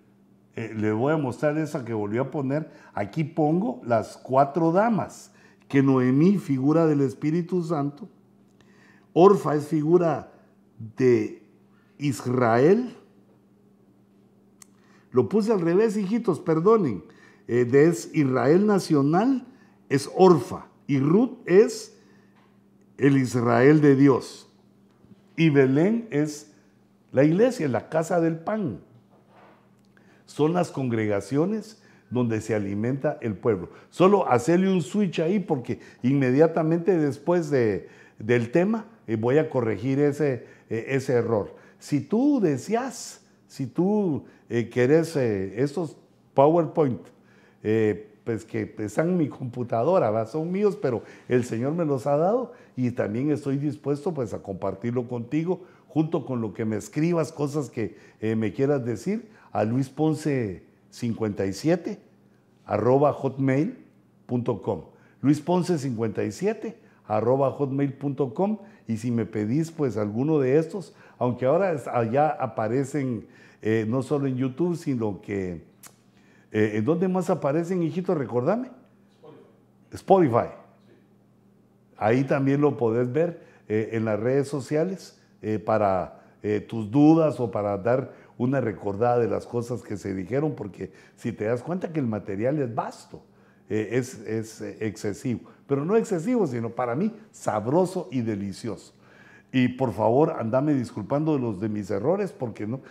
eh, 0.56 0.74
le 0.76 0.91
voy 0.91 1.14
a 1.14 1.18
mostrar 1.18 1.58
esa 1.58 1.84
que 1.84 1.93
volví 1.93 2.18
a 2.18 2.32
poner, 2.32 2.72
aquí 2.93 3.24
pongo 3.24 3.82
las 3.86 4.18
cuatro 4.18 4.72
damas, 4.72 5.32
que 5.68 5.84
Noemí 5.84 6.38
figura 6.38 6.86
del 6.86 7.01
Espíritu 7.01 7.64
Santo, 7.64 8.08
Orfa 9.14 9.56
es 9.56 9.68
figura 9.68 10.32
de 10.97 11.43
Israel. 11.97 12.95
Lo 15.12 15.30
puse 15.30 15.51
al 15.51 15.62
revés, 15.62 15.97
hijitos, 15.97 16.39
perdonen. 16.39 17.04
Eh, 17.47 17.68
es 17.72 18.10
Israel 18.14 18.66
nacional 18.66 19.45
es 19.89 20.10
Orfa 20.16 20.68
y 20.88 20.99
Ruth 20.99 21.38
es 21.45 21.95
el 22.97 23.18
Israel 23.18 23.82
de 23.82 23.95
Dios. 23.95 24.49
Y 25.36 25.50
Belén 25.50 26.08
es 26.12 26.52
la 27.12 27.24
iglesia, 27.24 27.68
la 27.68 27.90
casa 27.90 28.20
del 28.20 28.38
pan. 28.38 28.80
Son 30.26 30.54
las 30.54 30.72
congregaciones 30.72 31.82
donde 32.10 32.42
se 32.42 32.56
alimenta 32.56 33.18
el 33.22 33.36
pueblo. 33.36 33.70
Solo 33.90 34.30
hacerle 34.30 34.70
un 34.70 34.82
switch 34.82 35.20
ahí 35.20 35.40
porque 35.40 35.80
inmediatamente 36.04 36.98
después 36.98 37.50
de, 37.50 37.88
del 38.20 38.52
tema 38.52 38.86
eh, 39.08 39.16
voy 39.16 39.38
a 39.38 39.50
corregir 39.50 40.00
ese, 40.00 40.46
eh, 40.70 40.86
ese 40.90 41.14
error. 41.14 41.56
Si 41.80 42.00
tú 42.02 42.40
deseas, 42.40 43.26
si 43.48 43.68
tú 43.68 44.26
eh, 44.50 44.70
querés 44.70 45.16
estos 45.16 45.98
PowerPoint, 46.34 47.02
pues 48.24 48.46
que 48.46 48.74
están 48.80 49.10
en 49.10 49.18
mi 49.18 49.28
computadora, 49.28 50.26
son 50.26 50.52
míos, 50.52 50.78
pero 50.82 51.04
el 51.28 51.44
Señor 51.44 51.74
me 51.74 51.86
los 51.86 52.08
ha 52.08 52.18
dado 52.18 52.54
y 52.76 52.92
también 52.92 53.32
estoy 53.32 53.58
dispuesto 53.58 54.14
pues 54.14 54.34
a 54.34 54.42
compartirlo 54.42 55.08
contigo 55.08 55.62
junto 55.88 56.26
con 56.26 56.42
lo 56.42 56.54
que 56.54 56.66
me 56.66 56.78
escribas, 56.78 57.32
cosas 57.32 57.70
que 57.70 57.96
me 58.22 58.54
quieras 58.54 58.84
decir, 58.84 59.30
a 59.52 59.64
Luis 59.64 59.90
Ponce 59.90 60.64
57 60.90 62.00
arroba 62.66 63.14
hotmail.com. 63.14 64.82
Luis 65.22 65.40
Ponce 65.40 65.78
57 65.78 66.78
arroba 67.08 67.52
hotmail.com 67.52 68.58
y 68.88 68.98
si 68.98 69.12
me 69.12 69.26
pedís 69.26 69.72
pues 69.72 69.98
alguno 69.98 70.40
de 70.40 70.58
estos, 70.58 70.94
aunque 71.18 71.46
ahora 71.46 71.76
allá 71.94 72.30
aparecen 72.30 73.28
eh, 73.62 73.86
no 73.88 74.02
solo 74.04 74.28
en 74.28 74.36
YouTube, 74.36 74.76
sino 74.76 75.22
que 75.22 75.64
eh, 76.54 76.78
¿en 76.78 76.86
dónde 76.86 77.10
más 77.10 77.30
aparecen, 77.30 77.84
hijito? 77.84 78.16
Recordame. 78.16 78.70
Spotify. 79.91 80.47
Spotify. 80.47 80.47
Ahí 81.97 82.24
también 82.24 82.62
lo 82.62 82.78
podés 82.78 83.12
ver 83.12 83.43
eh, 83.68 83.89
en 83.91 84.06
las 84.06 84.20
redes 84.20 84.47
sociales 84.47 85.20
para 85.66 86.22
tus 86.70 86.89
dudas 86.89 87.38
o 87.41 87.51
para 87.51 87.78
dar 87.78 88.14
una 88.38 88.62
recordada 88.62 89.20
de 89.20 89.28
las 89.28 89.45
cosas 89.45 89.82
que 89.82 89.97
se 89.97 90.14
dijeron, 90.14 90.56
porque 90.56 90.91
si 91.16 91.32
te 91.32 91.45
das 91.45 91.62
cuenta 91.62 91.91
que 91.91 91.99
el 91.99 92.08
material 92.08 92.60
es 92.60 92.74
vasto, 92.74 93.22
eh, 93.70 93.89
es, 93.93 94.20
es 94.20 94.62
eh, 94.62 94.78
excesivo, 94.82 95.41
pero 95.68 95.86
no 95.86 95.95
excesivo, 95.95 96.45
sino 96.47 96.70
para 96.70 96.95
mí 96.95 97.14
sabroso 97.32 98.10
y 98.12 98.22
delicioso. 98.22 98.93
Y 99.51 99.70
por 99.70 99.93
favor, 99.93 100.36
andame 100.38 100.74
disculpando 100.74 101.34
de 101.34 101.39
los 101.39 101.60
de 101.60 101.70
mis 101.70 101.89
errores, 101.89 102.32
porque 102.32 102.68
no, 102.68 102.82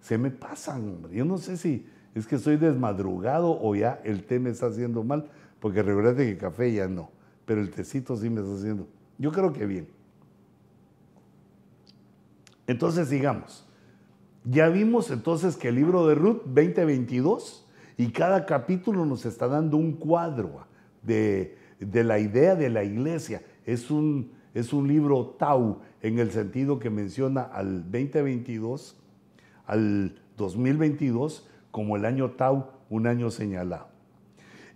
se 0.00 0.18
me 0.18 0.30
pasan, 0.30 1.08
Yo 1.10 1.24
no 1.24 1.38
sé 1.38 1.56
si 1.56 1.86
es 2.14 2.26
que 2.26 2.36
estoy 2.36 2.56
desmadrugado 2.56 3.58
o 3.60 3.74
ya 3.74 4.00
el 4.04 4.24
té 4.24 4.38
me 4.38 4.50
está 4.50 4.66
haciendo 4.66 5.02
mal, 5.02 5.30
porque 5.60 5.82
recuerda 5.82 6.16
que 6.16 6.36
café 6.36 6.72
ya 6.72 6.88
no, 6.88 7.10
pero 7.44 7.60
el 7.60 7.70
tecito 7.70 8.16
sí 8.16 8.28
me 8.28 8.40
está 8.40 8.54
haciendo. 8.54 8.86
Yo 9.18 9.32
creo 9.32 9.52
que 9.52 9.66
bien. 9.66 9.88
Entonces 12.66 13.08
sigamos. 13.08 13.66
Ya 14.44 14.68
vimos 14.68 15.10
entonces 15.10 15.56
que 15.56 15.68
el 15.68 15.76
libro 15.76 16.06
de 16.06 16.14
Ruth 16.14 16.42
2022 16.46 17.66
y 17.96 18.08
cada 18.08 18.44
capítulo 18.44 19.06
nos 19.06 19.24
está 19.24 19.46
dando 19.46 19.76
un 19.76 19.92
cuadro 19.92 20.66
de, 21.02 21.56
la 21.78 22.18
idea 22.18 22.56
de 22.56 22.68
la 22.68 22.82
iglesia. 22.82 23.42
Es 23.64 23.90
un, 23.90 24.32
es 24.54 24.72
un 24.72 24.88
libro 24.88 25.36
Tau 25.38 25.80
en 26.00 26.18
el 26.18 26.32
sentido 26.32 26.78
que 26.78 26.90
menciona 26.90 27.42
al 27.42 27.82
2022, 27.84 28.96
al 29.66 30.20
2022 30.36 31.48
como 31.72 31.96
el 31.96 32.04
año 32.04 32.30
Tau, 32.30 32.68
un 32.88 33.08
año 33.08 33.30
señalado. 33.30 33.88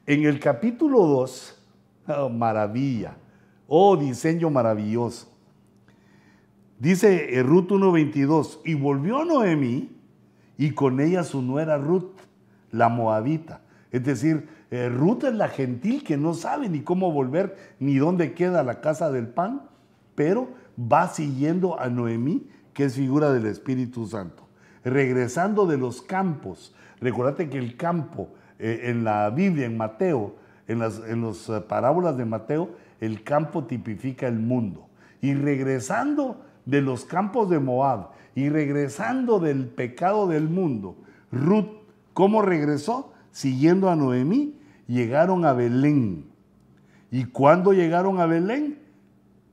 En 0.07 0.25
el 0.25 0.41
capítulo 0.41 1.07
2, 1.07 1.63
maravilla, 2.33 3.17
oh 3.69 3.97
diseño 3.97 4.51
maravilloso. 4.51 5.29
Dice 6.81 7.43
Ruth 7.45 7.69
1.22, 7.69 8.61
y 8.65 8.75
volvió 8.75 9.25
Noemí 9.25 9.97
y 10.59 10.73
con 10.73 11.01
ella 11.01 11.23
su 11.23 11.41
nuera 11.41 11.79
Ruth, 11.79 12.13
la 12.71 12.89
moabita. 12.89 13.63
Es 13.91 14.05
decir, 14.05 14.49
eh, 14.71 14.89
Ruth 14.89 15.25
es 15.25 15.35
la 15.35 15.49
gentil 15.49 16.03
que 16.03 16.17
no 16.17 16.35
sabe 16.35 16.69
ni 16.69 16.81
cómo 16.81 17.13
volver 17.13 17.57
ni 17.79 17.97
dónde 17.97 18.35
queda 18.35 18.63
la 18.63 18.81
casa 18.81 19.11
del 19.11 19.29
pan, 19.29 19.63
pero 20.15 20.51
va 20.79 21.09
siguiendo 21.09 21.81
a 21.81 21.89
Noemí, 21.89 22.49
que 22.75 22.85
es 22.85 22.95
figura 22.95 23.33
del 23.33 23.47
Espíritu 23.47 24.07
Santo. 24.07 24.47
Regresando 24.85 25.67
de 25.67 25.79
los 25.79 26.03
campos. 26.03 26.75
Recordate 27.01 27.49
que 27.49 27.59
el 27.59 27.77
campo 27.77 28.31
eh, 28.59 28.83
en 28.85 29.05
la 29.05 29.29
Biblia, 29.31 29.67
en 29.67 29.77
Mateo, 29.77 30.37
en 30.67 30.79
las 30.79 31.01
en 31.07 31.21
los, 31.21 31.49
eh, 31.49 31.61
parábolas 31.61 32.17
de 32.17 32.25
Mateo, 32.25 32.71
el 33.01 33.23
campo 33.23 33.65
tipifica 33.65 34.27
el 34.27 34.39
mundo. 34.39 34.89
Y 35.21 35.35
regresando 35.35 36.43
de 36.65 36.81
los 36.81 37.05
campos 37.05 37.51
de 37.51 37.59
Moab 37.59 38.11
y 38.35 38.49
regresando 38.49 39.39
del 39.39 39.67
pecado 39.67 40.27
del 40.27 40.49
mundo, 40.49 40.97
Ruth, 41.31 41.69
¿cómo 42.15 42.43
regresó? 42.43 43.13
Siguiendo 43.31 43.91
a 43.91 43.97
Noemí, 43.97 44.59
llegaron 44.87 45.45
a 45.45 45.53
Belén. 45.53 46.27
¿Y 47.11 47.25
cuándo 47.25 47.73
llegaron 47.73 48.21
a 48.21 48.27
Belén? 48.27 48.79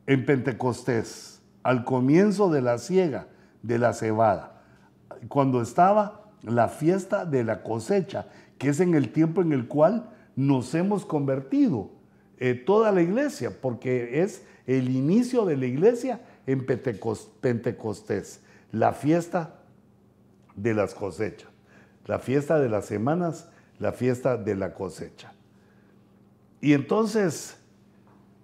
En 0.05 0.25
Pentecostés, 0.25 1.41
al 1.63 1.85
comienzo 1.85 2.49
de 2.49 2.61
la 2.61 2.77
siega, 2.77 3.27
de 3.61 3.79
la 3.79 3.93
cebada, 3.93 4.61
cuando 5.29 5.61
estaba 5.61 6.22
la 6.43 6.67
fiesta 6.67 7.25
de 7.25 7.43
la 7.43 7.63
cosecha, 7.63 8.27
que 8.57 8.69
es 8.69 8.79
en 8.79 8.93
el 8.93 9.11
tiempo 9.11 9.41
en 9.41 9.53
el 9.53 9.67
cual 9.67 10.09
nos 10.35 10.73
hemos 10.75 11.05
convertido, 11.05 11.89
eh, 12.37 12.53
toda 12.53 12.91
la 12.91 13.01
iglesia, 13.01 13.51
porque 13.61 14.21
es 14.21 14.43
el 14.67 14.89
inicio 14.89 15.45
de 15.45 15.57
la 15.57 15.65
iglesia 15.65 16.21
en 16.45 16.65
Pentecostés, 16.65 18.41
la 18.71 18.93
fiesta 18.93 19.61
de 20.55 20.73
las 20.73 20.93
cosechas, 20.93 21.49
la 22.05 22.19
fiesta 22.19 22.59
de 22.59 22.69
las 22.69 22.85
semanas, 22.85 23.49
la 23.79 23.91
fiesta 23.91 24.37
de 24.37 24.55
la 24.55 24.73
cosecha. 24.73 25.33
Y 26.59 26.73
entonces, 26.73 27.57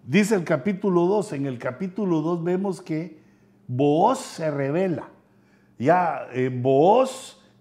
dice 0.06 0.36
el 0.36 0.43
capítulo 0.43 1.06
2, 1.06 1.34
en 1.34 1.45
el 1.45 1.58
capítulo 1.58 2.22
2 2.22 2.43
vemos 2.43 2.82
que 2.82 3.20
Booz 3.68 4.20
se 4.20 4.52
revela. 4.52 5.10
Ya 5.78 6.28
eh, 6.34 6.50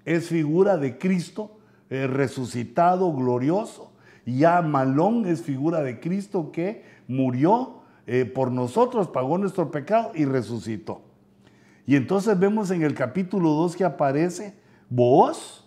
es 0.09 0.29
figura 0.29 0.77
de 0.77 0.99
Cristo 0.99 1.59
eh, 1.91 2.07
resucitado, 2.07 3.13
glorioso. 3.13 3.93
Ya 4.25 4.61
Malón 4.63 5.27
es 5.27 5.43
figura 5.43 5.83
de 5.83 6.01
Cristo 6.01 6.51
que 6.53 6.85
murió 7.07 7.83
eh, 8.07 8.25
por 8.25 8.51
nosotros, 8.51 9.09
pagó 9.09 9.39
nuestro 9.39 9.71
pecado 9.71 10.13
y 10.15 10.25
resucitó. 10.25 11.03
Y 11.87 11.97
entonces 11.97 12.39
vemos 12.39 12.71
en 12.71 12.83
el 12.83 12.95
capítulo 12.95 13.51
2 13.51 13.77
que 13.77 13.85
aparece 13.85 14.55
vos, 14.91 15.67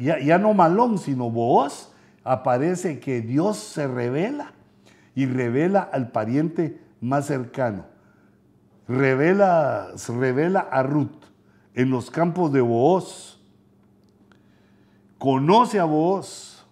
ya, 0.00 0.18
ya 0.18 0.38
no 0.38 0.54
Malón, 0.54 0.98
sino 0.98 1.30
vos, 1.30 1.92
aparece 2.24 3.00
que 3.00 3.20
Dios 3.20 3.56
se 3.58 3.86
revela 3.86 4.52
y 5.14 5.26
revela 5.26 5.80
al 5.80 6.10
pariente 6.10 6.80
más 7.00 7.26
cercano. 7.26 7.86
Revela, 8.86 9.88
revela 10.08 10.60
a 10.60 10.82
Ruth 10.82 11.24
en 11.74 11.90
los 11.90 12.10
campos 12.10 12.52
de 12.52 12.60
Booz. 12.60 13.37
Conoce 15.18 15.78
a 15.78 15.84
Booz 15.84 16.64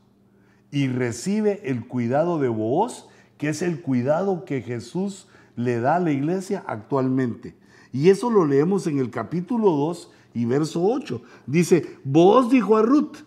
y 0.70 0.88
recibe 0.88 1.60
el 1.64 1.86
cuidado 1.86 2.38
de 2.38 2.48
Booz 2.48 3.06
que 3.38 3.48
es 3.50 3.62
el 3.62 3.80
cuidado 3.82 4.44
que 4.44 4.62
Jesús 4.62 5.28
le 5.56 5.80
da 5.80 5.96
a 5.96 6.00
la 6.00 6.12
iglesia 6.12 6.64
actualmente. 6.66 7.54
Y 7.92 8.10
eso 8.10 8.30
lo 8.30 8.46
leemos 8.46 8.86
en 8.86 8.98
el 8.98 9.10
capítulo 9.10 9.70
2 9.70 10.10
y 10.34 10.44
verso 10.44 10.82
8. 10.84 11.22
Dice, 11.46 11.98
vos 12.04 12.50
dijo 12.50 12.76
a 12.76 12.82
Ruth, 12.82 13.18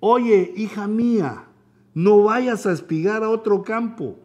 oye, 0.00 0.52
hija 0.56 0.86
mía, 0.86 1.44
no 1.94 2.22
vayas 2.22 2.66
a 2.66 2.72
espigar 2.72 3.22
a 3.22 3.30
otro 3.30 3.62
campo. 3.62 4.16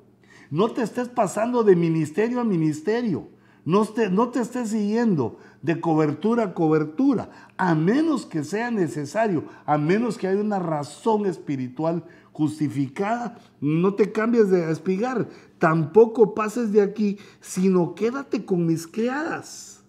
No 0.49 0.69
te 0.69 0.83
estés 0.83 1.09
pasando 1.09 1.63
de 1.63 1.75
ministerio 1.75 2.39
a 2.39 2.43
ministerio. 2.43 3.27
No 3.65 3.85
te, 3.85 4.09
no 4.09 4.29
te 4.29 4.41
estés 4.41 4.69
siguiendo 4.69 5.37
de 5.63 5.79
cobertura 5.79 6.43
a 6.43 6.53
cobertura, 6.53 7.29
a 7.57 7.73
menos 7.73 8.25
que 8.25 8.43
sea 8.43 8.69
necesario, 8.69 9.45
a 9.65 9.77
menos 9.77 10.17
que 10.17 10.27
haya 10.27 10.41
una 10.41 10.59
razón 10.59 11.25
espiritual 11.25 12.03
justificada, 12.33 13.39
no 13.61 13.95
te 13.95 14.11
cambies 14.11 14.49
de 14.49 14.69
espigar, 14.69 15.29
tampoco 15.59 16.35
pases 16.35 16.73
de 16.73 16.81
aquí, 16.81 17.17
sino 17.39 17.95
quédate 17.95 18.45
con 18.45 18.65
mis 18.65 18.85
criadas. 18.85 19.85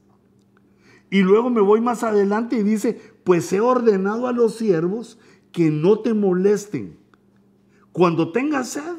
Y 1.11 1.23
luego 1.23 1.51
me 1.51 1.61
voy 1.61 1.81
más 1.81 2.05
adelante 2.05 2.57
y 2.57 2.63
dice, 2.63 3.01
pues 3.25 3.53
he 3.53 3.61
ordenado 3.61 4.29
a 4.29 4.33
los 4.33 4.55
siervos 4.55 5.19
que 5.51 5.71
no 5.71 5.99
te 5.99 6.15
molesten. 6.15 6.99
Cuando 7.91 8.31
tengas 8.31 8.69
sed, 8.69 8.97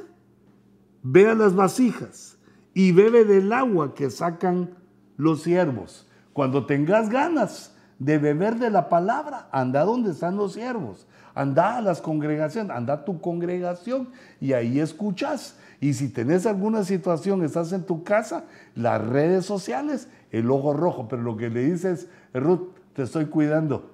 ve 1.04 1.30
a 1.30 1.36
las 1.36 1.56
vasijas 1.56 2.38
y 2.74 2.92
bebe 2.92 3.24
del 3.24 3.54
agua 3.54 3.94
que 3.94 4.10
sacan 4.10 4.76
los 5.16 5.42
siervos. 5.44 6.10
Cuando 6.36 6.66
tengas 6.66 7.08
ganas 7.08 7.74
de 7.98 8.18
beber 8.18 8.58
de 8.58 8.70
la 8.70 8.90
palabra, 8.90 9.48
anda 9.54 9.86
donde 9.86 10.12
están 10.12 10.36
los 10.36 10.52
siervos, 10.52 11.08
anda 11.34 11.78
a 11.78 11.82
las 11.82 12.02
congregaciones, 12.02 12.76
anda 12.76 12.94
a 12.96 13.06
tu 13.06 13.22
congregación 13.22 14.10
y 14.42 14.52
ahí 14.52 14.82
escuchas. 14.82 15.58
Y 15.80 15.94
si 15.94 16.10
tenés 16.10 16.46
alguna 16.46 16.84
situación, 16.84 17.42
estás 17.42 17.72
en 17.72 17.86
tu 17.86 18.04
casa, 18.04 18.44
las 18.76 19.02
redes 19.02 19.46
sociales, 19.46 20.10
el 20.30 20.52
ojo 20.52 20.74
rojo, 20.74 21.08
pero 21.08 21.22
lo 21.22 21.38
que 21.38 21.50
le 21.50 21.72
dices, 21.72 22.10
Ruth, 22.34 22.68
te 22.92 23.04
estoy 23.04 23.28
cuidando. 23.28 23.92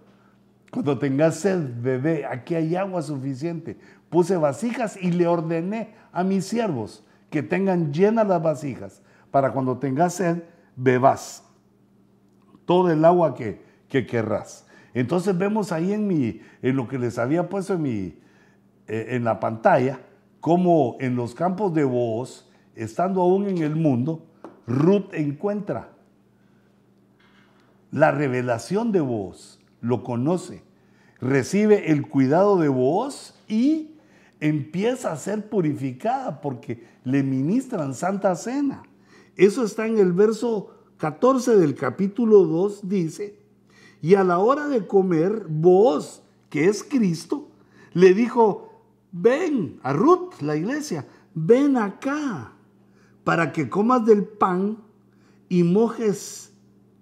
Cuando 0.71 0.97
tengas 0.97 1.35
sed, 1.35 1.59
bebé, 1.79 2.25
aquí 2.25 2.55
hay 2.55 2.75
agua 2.75 3.03
suficiente. 3.03 3.77
Puse 4.09 4.35
vasijas 4.35 4.97
y 4.99 5.11
le 5.11 5.27
ordené 5.27 5.93
a 6.11 6.23
mis 6.23 6.45
siervos 6.45 7.03
que 7.29 7.43
tengan 7.43 7.93
llenas 7.93 8.27
las 8.27 8.41
vasijas 8.41 9.03
para 9.29 9.51
cuando 9.51 9.77
tengas 9.77 10.15
sed, 10.15 10.41
bebas 10.75 11.43
todo 12.71 12.89
el 12.89 13.03
agua 13.03 13.35
que, 13.35 13.61
que 13.89 14.07
querrás. 14.07 14.65
Entonces 14.93 15.37
vemos 15.37 15.73
ahí 15.73 15.91
en, 15.91 16.07
mi, 16.07 16.39
en 16.61 16.77
lo 16.77 16.87
que 16.87 16.97
les 16.97 17.17
había 17.17 17.49
puesto 17.49 17.73
en, 17.73 17.81
mi, 17.81 18.17
eh, 18.87 19.07
en 19.09 19.25
la 19.25 19.41
pantalla, 19.41 19.99
como 20.39 20.95
en 21.01 21.17
los 21.17 21.35
campos 21.35 21.73
de 21.73 21.83
voz, 21.83 22.49
estando 22.73 23.19
aún 23.19 23.49
en 23.49 23.57
el 23.57 23.75
mundo, 23.75 24.25
Ruth 24.67 25.13
encuentra 25.13 25.89
la 27.91 28.11
revelación 28.11 28.93
de 28.93 29.01
voz, 29.01 29.59
lo 29.81 30.01
conoce, 30.05 30.63
recibe 31.19 31.91
el 31.91 32.07
cuidado 32.07 32.55
de 32.57 32.69
voz 32.69 33.37
y 33.49 33.97
empieza 34.39 35.11
a 35.11 35.17
ser 35.17 35.49
purificada 35.49 36.39
porque 36.39 36.85
le 37.03 37.21
ministran 37.21 37.95
santa 37.95 38.33
cena. 38.37 38.83
Eso 39.35 39.65
está 39.65 39.87
en 39.87 39.97
el 39.97 40.13
verso 40.13 40.80
14 41.01 41.57
del 41.57 41.73
capítulo 41.73 42.43
2, 42.43 42.87
dice, 42.87 43.35
y 44.03 44.13
a 44.13 44.23
la 44.23 44.37
hora 44.37 44.67
de 44.67 44.85
comer, 44.85 45.47
vos, 45.49 46.21
que 46.51 46.65
es 46.65 46.83
Cristo, 46.83 47.49
le 47.93 48.13
dijo, 48.13 48.83
ven 49.11 49.79
a 49.81 49.93
Ruth, 49.93 50.41
la 50.41 50.55
iglesia, 50.55 51.07
ven 51.33 51.75
acá 51.75 52.53
para 53.23 53.51
que 53.51 53.67
comas 53.67 54.05
del 54.05 54.25
pan 54.25 54.77
y 55.49 55.63
mojes 55.63 56.53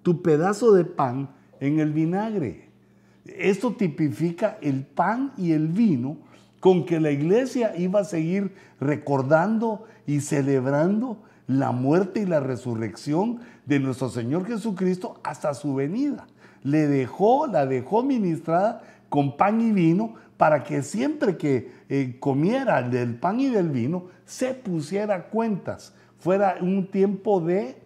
tu 0.01 0.21
pedazo 0.21 0.71
de 0.71 0.85
pan 0.85 1.35
en 1.59 1.81
el 1.81 1.91
vinagre. 1.91 2.69
Esto 3.25 3.73
tipifica 3.73 4.57
el 4.61 4.85
pan 4.85 5.33
y 5.35 5.51
el 5.51 5.67
vino 5.67 6.19
con 6.61 6.85
que 6.85 7.01
la 7.01 7.11
iglesia 7.11 7.75
iba 7.75 7.99
a 7.99 8.05
seguir 8.05 8.53
recordando 8.79 9.83
y 10.07 10.21
celebrando 10.21 11.21
la 11.49 11.71
muerte 11.71 12.21
y 12.21 12.25
la 12.27 12.39
resurrección 12.39 13.39
de 13.65 13.79
nuestro 13.79 14.09
Señor 14.09 14.45
Jesucristo 14.45 15.19
hasta 15.23 15.55
su 15.55 15.73
venida. 15.73 16.27
Le 16.61 16.87
dejó, 16.87 17.47
la 17.47 17.65
dejó 17.65 18.03
ministrada 18.03 18.83
con 19.09 19.35
pan 19.35 19.59
y 19.59 19.71
vino 19.71 20.13
para 20.37 20.63
que 20.63 20.83
siempre 20.83 21.37
que 21.37 21.71
eh, 21.89 22.17
comiera 22.19 22.83
del 22.83 23.15
pan 23.15 23.39
y 23.39 23.49
del 23.49 23.69
vino 23.71 24.05
se 24.25 24.53
pusiera 24.53 25.29
cuentas, 25.29 25.95
fuera 26.19 26.57
un 26.61 26.85
tiempo 26.85 27.41
de 27.41 27.81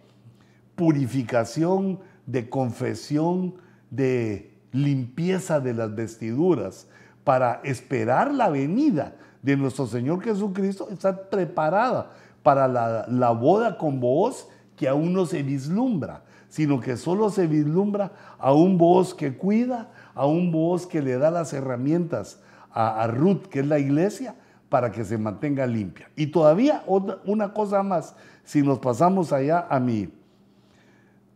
purificación, 0.76 2.00
de 2.26 2.50
confesión, 2.50 3.54
de 3.90 4.52
limpieza 4.72 5.58
de 5.60 5.72
las 5.72 5.94
vestiduras, 5.94 6.86
para 7.24 7.62
esperar 7.64 8.34
la 8.34 8.50
venida 8.50 9.16
de 9.42 9.56
nuestro 9.56 9.86
Señor 9.86 10.22
Jesucristo, 10.22 10.90
estar 10.90 11.30
preparada 11.30 12.10
para 12.44 12.68
la, 12.68 13.30
boda 13.30 13.78
con 13.78 13.98
voz 13.98 14.48
que 14.76 14.86
aún 14.86 15.14
no 15.14 15.24
se 15.24 15.42
vislumbra, 15.42 16.22
sino 16.48 16.78
que 16.78 16.96
solo 16.96 17.30
se 17.30 17.48
vislumbra 17.48 18.12
a 18.38 18.52
un 18.52 18.76
voz 18.76 19.14
que 19.14 19.36
cuida, 19.36 19.90
a 20.14 20.26
un 20.26 20.52
voz 20.52 20.86
que 20.86 21.00
le 21.02 21.16
da 21.16 21.30
las 21.30 21.54
herramientas 21.54 22.40
a, 22.70 23.06
Ruth, 23.06 23.46
que 23.46 23.60
es 23.60 23.66
la 23.66 23.78
iglesia, 23.78 24.36
para 24.68 24.92
que 24.92 25.04
se 25.04 25.16
mantenga 25.16 25.66
limpia. 25.66 26.10
Y 26.16 26.26
todavía 26.26 26.84
una 27.24 27.54
cosa 27.54 27.82
más, 27.82 28.14
si 28.44 28.62
nos 28.62 28.78
pasamos 28.78 29.32
allá 29.32 29.66
a 29.70 29.80
mi, 29.80 30.12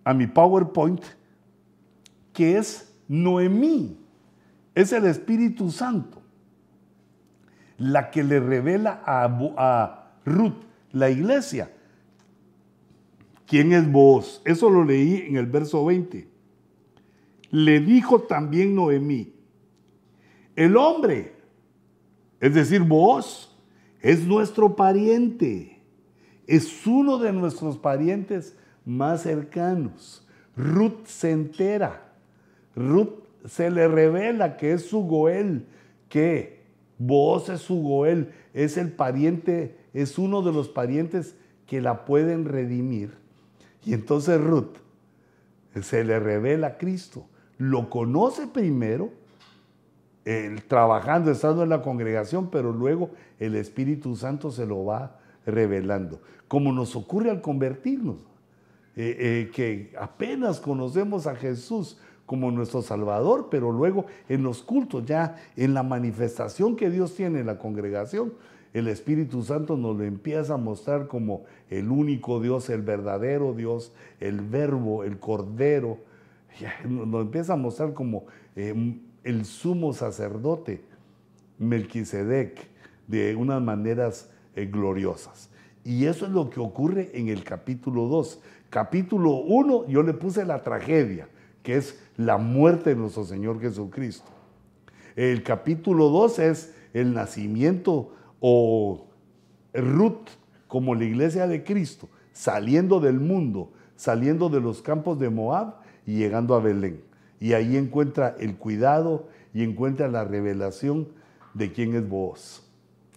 a 0.04 0.12
mi 0.12 0.26
PowerPoint, 0.26 1.02
que 2.34 2.58
es 2.58 2.92
Noemí, 3.08 3.98
es 4.74 4.92
el 4.92 5.06
Espíritu 5.06 5.70
Santo, 5.70 6.20
la 7.78 8.10
que 8.10 8.22
le 8.22 8.40
revela 8.40 9.00
a, 9.06 9.24
a 9.56 10.10
Ruth 10.26 10.67
la 10.98 11.10
iglesia. 11.10 11.70
¿Quién 13.46 13.72
es 13.72 13.90
vos? 13.90 14.42
Eso 14.44 14.68
lo 14.68 14.84
leí 14.84 15.24
en 15.26 15.36
el 15.36 15.46
verso 15.46 15.84
20. 15.84 16.28
Le 17.50 17.80
dijo 17.80 18.20
también 18.22 18.74
Noemí, 18.74 19.32
el 20.54 20.76
hombre, 20.76 21.32
es 22.40 22.52
decir, 22.52 22.82
vos, 22.82 23.56
es 24.00 24.26
nuestro 24.26 24.76
pariente, 24.76 25.80
es 26.46 26.86
uno 26.86 27.18
de 27.18 27.32
nuestros 27.32 27.78
parientes 27.78 28.56
más 28.84 29.22
cercanos. 29.22 30.26
Ruth 30.56 31.06
se 31.06 31.30
entera, 31.30 32.12
Ruth 32.74 33.24
se 33.46 33.70
le 33.70 33.88
revela 33.88 34.56
que 34.56 34.72
es 34.72 34.86
su 34.86 35.00
Goel, 35.04 35.66
que 36.08 36.64
vos 36.98 37.48
es 37.48 37.60
su 37.60 37.80
Goel, 37.80 38.32
es 38.52 38.76
el 38.76 38.92
pariente 38.92 39.77
es 39.92 40.18
uno 40.18 40.42
de 40.42 40.52
los 40.52 40.68
parientes 40.68 41.36
que 41.66 41.80
la 41.80 42.04
pueden 42.04 42.44
redimir. 42.44 43.16
Y 43.84 43.94
entonces 43.94 44.40
Ruth 44.40 44.76
se 45.82 46.04
le 46.04 46.18
revela 46.18 46.66
a 46.66 46.78
Cristo. 46.78 47.26
Lo 47.58 47.90
conoce 47.90 48.46
primero, 48.46 49.10
trabajando, 50.68 51.30
estando 51.30 51.62
en 51.62 51.70
la 51.70 51.82
congregación, 51.82 52.50
pero 52.50 52.72
luego 52.72 53.10
el 53.38 53.56
Espíritu 53.56 54.14
Santo 54.14 54.50
se 54.50 54.66
lo 54.66 54.84
va 54.84 55.18
revelando. 55.46 56.20
Como 56.48 56.72
nos 56.72 56.94
ocurre 56.96 57.30
al 57.30 57.40
convertirnos, 57.40 58.16
eh, 58.96 59.16
eh, 59.18 59.50
que 59.54 59.94
apenas 59.98 60.60
conocemos 60.60 61.26
a 61.26 61.36
Jesús 61.36 61.98
como 62.26 62.50
nuestro 62.50 62.82
Salvador, 62.82 63.48
pero 63.50 63.72
luego 63.72 64.06
en 64.28 64.42
los 64.42 64.62
cultos, 64.62 65.06
ya 65.06 65.36
en 65.56 65.72
la 65.72 65.82
manifestación 65.82 66.76
que 66.76 66.90
Dios 66.90 67.14
tiene 67.14 67.40
en 67.40 67.46
la 67.46 67.58
congregación, 67.58 68.34
el 68.74 68.88
Espíritu 68.88 69.42
Santo 69.42 69.76
nos 69.76 69.96
lo 69.96 70.04
empieza 70.04 70.54
a 70.54 70.58
mostrar 70.58 71.06
como 71.08 71.44
el 71.70 71.90
único 71.90 72.40
Dios, 72.40 72.68
el 72.70 72.82
verdadero 72.82 73.54
Dios, 73.54 73.92
el 74.20 74.40
verbo, 74.40 75.04
el 75.04 75.18
cordero. 75.18 75.98
Nos 76.88 77.22
empieza 77.22 77.54
a 77.54 77.56
mostrar 77.56 77.94
como 77.94 78.26
em, 78.56 79.00
el 79.24 79.44
sumo 79.44 79.92
sacerdote, 79.92 80.82
Melquisedec, 81.58 82.68
de 83.06 83.34
unas 83.36 83.62
maneras 83.62 84.30
eh, 84.54 84.66
gloriosas. 84.66 85.50
Y 85.84 86.04
eso 86.04 86.26
es 86.26 86.32
lo 86.32 86.50
que 86.50 86.60
ocurre 86.60 87.10
en 87.14 87.28
el 87.28 87.44
capítulo 87.44 88.06
2. 88.06 88.40
Capítulo 88.68 89.36
1 89.36 89.86
yo 89.88 90.02
le 90.02 90.12
puse 90.12 90.44
la 90.44 90.62
tragedia, 90.62 91.28
que 91.62 91.76
es 91.76 91.98
la 92.16 92.36
muerte 92.36 92.90
de 92.90 92.96
nuestro 92.96 93.24
Señor 93.24 93.60
Jesucristo. 93.60 94.30
El 95.16 95.42
capítulo 95.42 96.10
2 96.10 96.38
es 96.40 96.74
el 96.92 97.14
nacimiento 97.14 98.12
o 98.40 99.08
Ruth 99.74 100.28
como 100.66 100.94
la 100.94 101.04
iglesia 101.04 101.46
de 101.46 101.64
Cristo, 101.64 102.08
saliendo 102.32 103.00
del 103.00 103.18
mundo, 103.20 103.72
saliendo 103.96 104.48
de 104.48 104.60
los 104.60 104.82
campos 104.82 105.18
de 105.18 105.30
Moab 105.30 105.76
y 106.06 106.16
llegando 106.16 106.54
a 106.54 106.60
Belén. 106.60 107.02
Y 107.40 107.52
ahí 107.52 107.76
encuentra 107.76 108.36
el 108.38 108.56
cuidado 108.56 109.28
y 109.54 109.62
encuentra 109.62 110.08
la 110.08 110.24
revelación 110.24 111.08
de 111.54 111.72
quién 111.72 111.94
es 111.94 112.08
vos. 112.08 112.62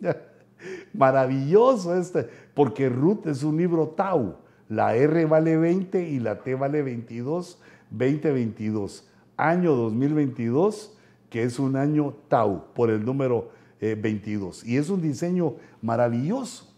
Maravilloso 0.93 1.95
este, 1.95 2.27
porque 2.53 2.89
Ruth 2.89 3.27
es 3.27 3.43
un 3.43 3.57
libro 3.57 3.89
Tau. 3.89 4.37
La 4.69 4.95
R 4.95 5.25
vale 5.25 5.57
20 5.57 6.07
y 6.09 6.19
la 6.19 6.39
T 6.39 6.55
vale 6.55 6.81
22, 6.81 7.59
2022. 7.89 9.07
Año 9.35 9.75
2022, 9.75 10.97
que 11.29 11.43
es 11.43 11.59
un 11.59 11.75
año 11.75 12.13
Tau, 12.27 12.73
por 12.73 12.89
el 12.89 13.03
número 13.03 13.49
22. 13.81 14.63
Eh, 14.63 14.71
y 14.71 14.77
es 14.77 14.89
un 14.89 15.01
diseño 15.01 15.55
maravilloso. 15.81 16.71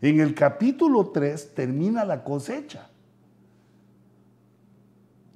En 0.00 0.20
el 0.20 0.34
capítulo 0.34 1.08
3 1.08 1.54
termina 1.54 2.04
la 2.04 2.22
cosecha. 2.22 2.88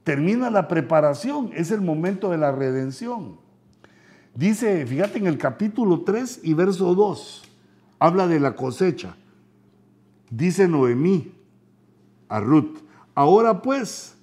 Termina 0.04 0.50
la 0.50 0.68
preparación, 0.68 1.50
es 1.54 1.70
el 1.70 1.80
momento 1.80 2.30
de 2.30 2.38
la 2.38 2.52
redención. 2.52 3.38
Dice, 4.34 4.86
fíjate 4.86 5.18
en 5.18 5.26
el 5.26 5.38
capítulo 5.38 6.02
3 6.02 6.40
y 6.42 6.54
verso 6.54 6.94
2, 6.94 7.42
habla 7.98 8.26
de 8.26 8.40
la 8.40 8.54
cosecha. 8.54 9.16
Dice 10.30 10.68
Noemí 10.68 11.32
a 12.28 12.40
Ruth, 12.40 12.78
ahora 13.14 13.60
pues, 13.62 14.14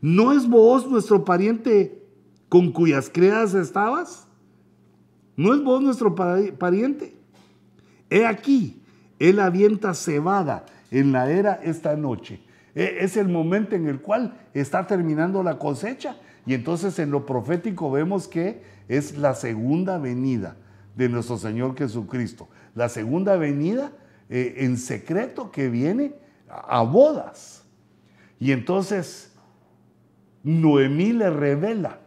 ¿no 0.00 0.32
es 0.32 0.48
vos 0.48 0.88
nuestro 0.88 1.24
pariente 1.24 2.02
con 2.48 2.72
cuyas 2.72 3.10
criadas 3.10 3.54
estabas? 3.54 4.27
¿No 5.38 5.54
es 5.54 5.62
vos 5.62 5.80
nuestro 5.80 6.16
pariente? 6.16 7.14
He 8.10 8.26
aquí, 8.26 8.82
él 9.20 9.38
avienta 9.38 9.94
cebada 9.94 10.66
en 10.90 11.12
la 11.12 11.30
era 11.30 11.60
esta 11.62 11.94
noche. 11.94 12.40
E, 12.74 12.98
es 13.02 13.16
el 13.16 13.28
momento 13.28 13.76
en 13.76 13.86
el 13.86 14.00
cual 14.00 14.36
está 14.52 14.88
terminando 14.88 15.44
la 15.44 15.56
cosecha. 15.56 16.16
Y 16.44 16.54
entonces 16.54 16.98
en 16.98 17.12
lo 17.12 17.24
profético 17.24 17.88
vemos 17.88 18.26
que 18.26 18.64
es 18.88 19.16
la 19.16 19.36
segunda 19.36 19.98
venida 19.98 20.56
de 20.96 21.08
nuestro 21.08 21.38
Señor 21.38 21.78
Jesucristo. 21.78 22.48
La 22.74 22.88
segunda 22.88 23.36
venida 23.36 23.92
eh, 24.28 24.56
en 24.58 24.76
secreto 24.76 25.52
que 25.52 25.68
viene 25.68 26.14
a 26.48 26.82
bodas. 26.82 27.62
Y 28.40 28.50
entonces 28.50 29.32
Noemí 30.42 31.12
le 31.12 31.30
revela 31.30 32.00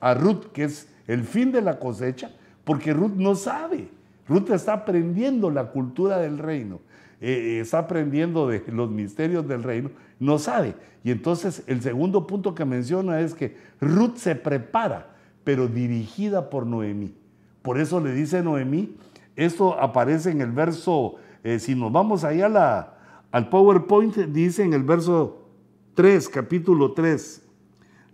a 0.00 0.14
Ruth 0.14 0.46
que 0.54 0.64
es 0.64 0.88
el 1.06 1.24
fin 1.24 1.52
de 1.52 1.60
la 1.60 1.78
cosecha, 1.78 2.30
porque 2.64 2.92
Ruth 2.92 3.14
no 3.16 3.34
sabe. 3.34 3.88
Ruth 4.28 4.50
está 4.50 4.72
aprendiendo 4.72 5.50
la 5.50 5.70
cultura 5.70 6.18
del 6.18 6.38
reino, 6.38 6.80
eh, 7.20 7.58
está 7.60 7.80
aprendiendo 7.80 8.48
de 8.48 8.64
los 8.68 8.90
misterios 8.90 9.46
del 9.46 9.62
reino, 9.62 9.90
no 10.18 10.38
sabe. 10.38 10.74
Y 11.02 11.10
entonces 11.10 11.62
el 11.66 11.82
segundo 11.82 12.26
punto 12.26 12.54
que 12.54 12.64
menciona 12.64 13.20
es 13.20 13.34
que 13.34 13.56
Ruth 13.80 14.16
se 14.16 14.34
prepara, 14.34 15.14
pero 15.44 15.68
dirigida 15.68 16.48
por 16.48 16.66
Noemí. 16.66 17.14
Por 17.60 17.78
eso 17.78 18.00
le 18.00 18.12
dice 18.12 18.42
Noemí, 18.42 18.96
esto 19.36 19.78
aparece 19.78 20.30
en 20.30 20.40
el 20.40 20.52
verso, 20.52 21.16
eh, 21.42 21.58
si 21.58 21.74
nos 21.74 21.92
vamos 21.92 22.24
allá 22.24 22.48
la, 22.48 22.94
al 23.30 23.48
PowerPoint, 23.48 24.14
dice 24.16 24.62
en 24.62 24.72
el 24.72 24.84
verso 24.84 25.48
3, 25.94 26.28
capítulo 26.28 26.92
3, 26.92 27.42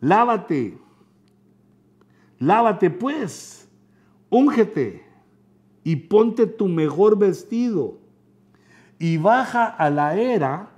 lávate, 0.00 0.78
lávate 2.38 2.90
pues, 2.90 3.59
úngete 4.30 5.04
y 5.84 5.96
ponte 5.96 6.46
tu 6.46 6.68
mejor 6.68 7.18
vestido 7.18 7.98
y 8.98 9.16
baja 9.16 9.66
a 9.66 9.90
la 9.90 10.16
era, 10.16 10.70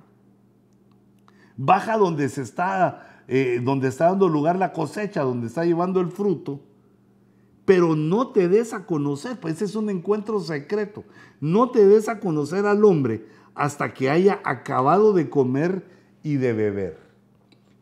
baja 1.56 1.96
donde 1.96 2.28
se 2.28 2.42
está, 2.42 3.22
eh, 3.28 3.60
donde 3.62 3.88
está 3.88 4.06
dando 4.06 4.28
lugar 4.28 4.56
la 4.56 4.72
cosecha, 4.72 5.22
donde 5.22 5.48
está 5.48 5.64
llevando 5.64 6.00
el 6.00 6.08
fruto, 6.08 6.60
pero 7.64 7.94
no 7.94 8.28
te 8.28 8.48
des 8.48 8.72
a 8.72 8.86
conocer, 8.86 9.38
pues 9.38 9.56
ese 9.56 9.66
es 9.66 9.74
un 9.76 9.90
encuentro 9.90 10.40
secreto, 10.40 11.04
no 11.40 11.70
te 11.70 11.86
des 11.86 12.08
a 12.08 12.20
conocer 12.20 12.66
al 12.66 12.84
hombre 12.84 13.26
hasta 13.54 13.92
que 13.92 14.10
haya 14.10 14.40
acabado 14.44 15.12
de 15.12 15.28
comer 15.28 15.84
y 16.22 16.36
de 16.36 16.52
beber. 16.52 16.98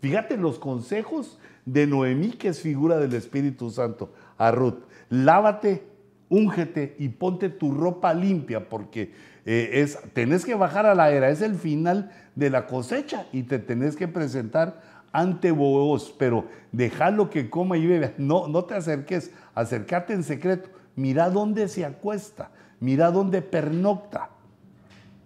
Fíjate 0.01 0.37
los 0.37 0.59
consejos 0.59 1.39
de 1.67 1.87
Noemí, 1.87 2.31
que 2.31 2.49
es 2.49 2.61
figura 2.61 2.99
del 2.99 3.15
Espíritu 3.15 3.71
Santo, 3.71 4.13
a 4.39 4.51
Ruth. 4.51 4.85
Lávate, 5.11 5.87
úngete 6.29 6.97
y 6.99 7.09
ponte 7.11 7.51
tu 7.51 7.73
ropa 7.73 8.15
limpia, 8.15 8.69
porque 8.69 9.13
eh, 9.45 9.71
es, 9.75 9.99
tenés 10.13 10.45
que 10.45 10.55
bajar 10.55 10.87
a 10.87 10.95
la 10.95 11.11
era, 11.11 11.29
es 11.29 11.43
el 11.43 11.57
final 11.57 12.11
de 12.35 12.51
la 12.51 12.67
cosecha 12.67 13.27
y 13.33 13.43
te 13.43 13.59
tenés 13.59 13.97
que 13.97 14.09
presentar 14.09 14.81
ante 15.13 15.51
vos, 15.51 16.15
pero 16.19 16.47
déjalo 16.73 17.31
que 17.31 17.51
coma 17.51 17.77
y 17.77 17.87
bebe. 17.87 18.15
No, 18.19 18.49
no 18.49 18.65
te 18.65 18.75
acerques, 18.75 19.33
acércate 19.55 20.13
en 20.13 20.23
secreto. 20.23 20.71
Mira 20.97 21.31
dónde 21.31 21.69
se 21.69 21.85
acuesta, 21.85 22.51
mira 22.79 23.11
dónde 23.11 23.43
pernocta. 23.43 24.31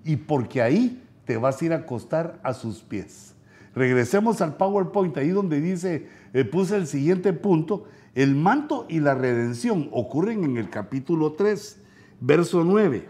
Y 0.04 0.16
porque 0.16 0.62
ahí 0.62 1.02
te 1.24 1.36
vas 1.36 1.60
a 1.60 1.64
ir 1.64 1.72
a 1.72 1.76
acostar 1.76 2.38
a 2.42 2.54
sus 2.54 2.80
pies. 2.80 3.34
Regresemos 3.74 4.40
al 4.40 4.56
PowerPoint, 4.56 5.16
ahí 5.16 5.30
donde 5.30 5.60
dice, 5.60 6.06
eh, 6.32 6.44
puse 6.44 6.76
el 6.76 6.86
siguiente 6.86 7.32
punto, 7.32 7.86
el 8.14 8.36
manto 8.36 8.86
y 8.88 9.00
la 9.00 9.14
redención 9.14 9.88
ocurren 9.92 10.44
en 10.44 10.56
el 10.56 10.70
capítulo 10.70 11.32
3, 11.32 11.80
verso 12.20 12.62
9. 12.64 13.08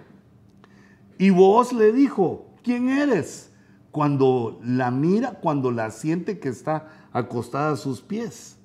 Y 1.18 1.30
vos 1.30 1.72
le 1.72 1.92
dijo, 1.92 2.46
¿quién 2.62 2.88
eres? 2.88 3.52
Cuando 3.90 4.58
la 4.64 4.90
mira, 4.90 5.40
cuando 5.40 5.70
la 5.70 5.90
siente 5.90 6.38
que 6.38 6.48
está 6.48 6.88
acostada 7.12 7.72
a 7.72 7.76
sus 7.76 8.00
pies. 8.00 8.56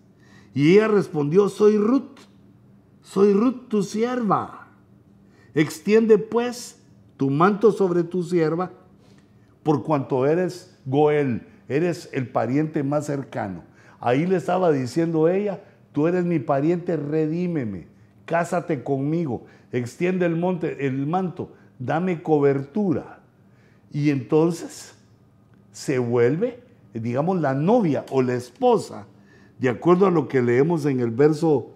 Y 0.53 0.73
ella 0.73 0.87
respondió, 0.87 1.49
soy 1.49 1.77
Ruth, 1.77 2.19
soy 3.01 3.33
Ruth 3.33 3.67
tu 3.67 3.83
sierva. 3.83 4.69
Extiende 5.53 6.17
pues 6.17 6.81
tu 7.17 7.29
manto 7.29 7.71
sobre 7.71 8.03
tu 8.03 8.23
sierva, 8.23 8.71
por 9.61 9.83
cuanto 9.83 10.25
eres 10.25 10.79
Goel, 10.85 11.45
eres 11.67 12.09
el 12.13 12.29
pariente 12.29 12.81
más 12.81 13.05
cercano. 13.05 13.63
Ahí 13.99 14.25
le 14.25 14.37
estaba 14.37 14.71
diciendo 14.71 15.27
ella, 15.27 15.61
tú 15.91 16.07
eres 16.07 16.25
mi 16.25 16.39
pariente, 16.39 16.97
redímeme, 16.97 17.87
cásate 18.25 18.83
conmigo, 18.83 19.45
extiende 19.71 20.25
el, 20.25 20.35
monte, 20.35 20.85
el 20.85 21.07
manto, 21.07 21.53
dame 21.77 22.21
cobertura. 22.21 23.19
Y 23.91 24.09
entonces 24.09 24.95
se 25.71 25.99
vuelve, 25.99 26.63
digamos, 26.93 27.41
la 27.41 27.53
novia 27.53 28.05
o 28.11 28.21
la 28.21 28.35
esposa, 28.35 29.07
de 29.57 29.69
acuerdo 29.69 30.05
a 30.05 30.11
lo 30.11 30.27
que 30.27 30.41
leemos 30.41 30.85
en 30.85 30.99
el 30.99 31.11
verso 31.11 31.71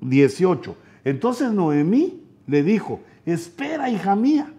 18. 0.00 0.76
Entonces 1.04 1.52
Noemí 1.52 2.22
le 2.46 2.62
dijo, 2.62 3.00
espera, 3.24 3.88
hija 3.90 4.16
mía, 4.16 4.52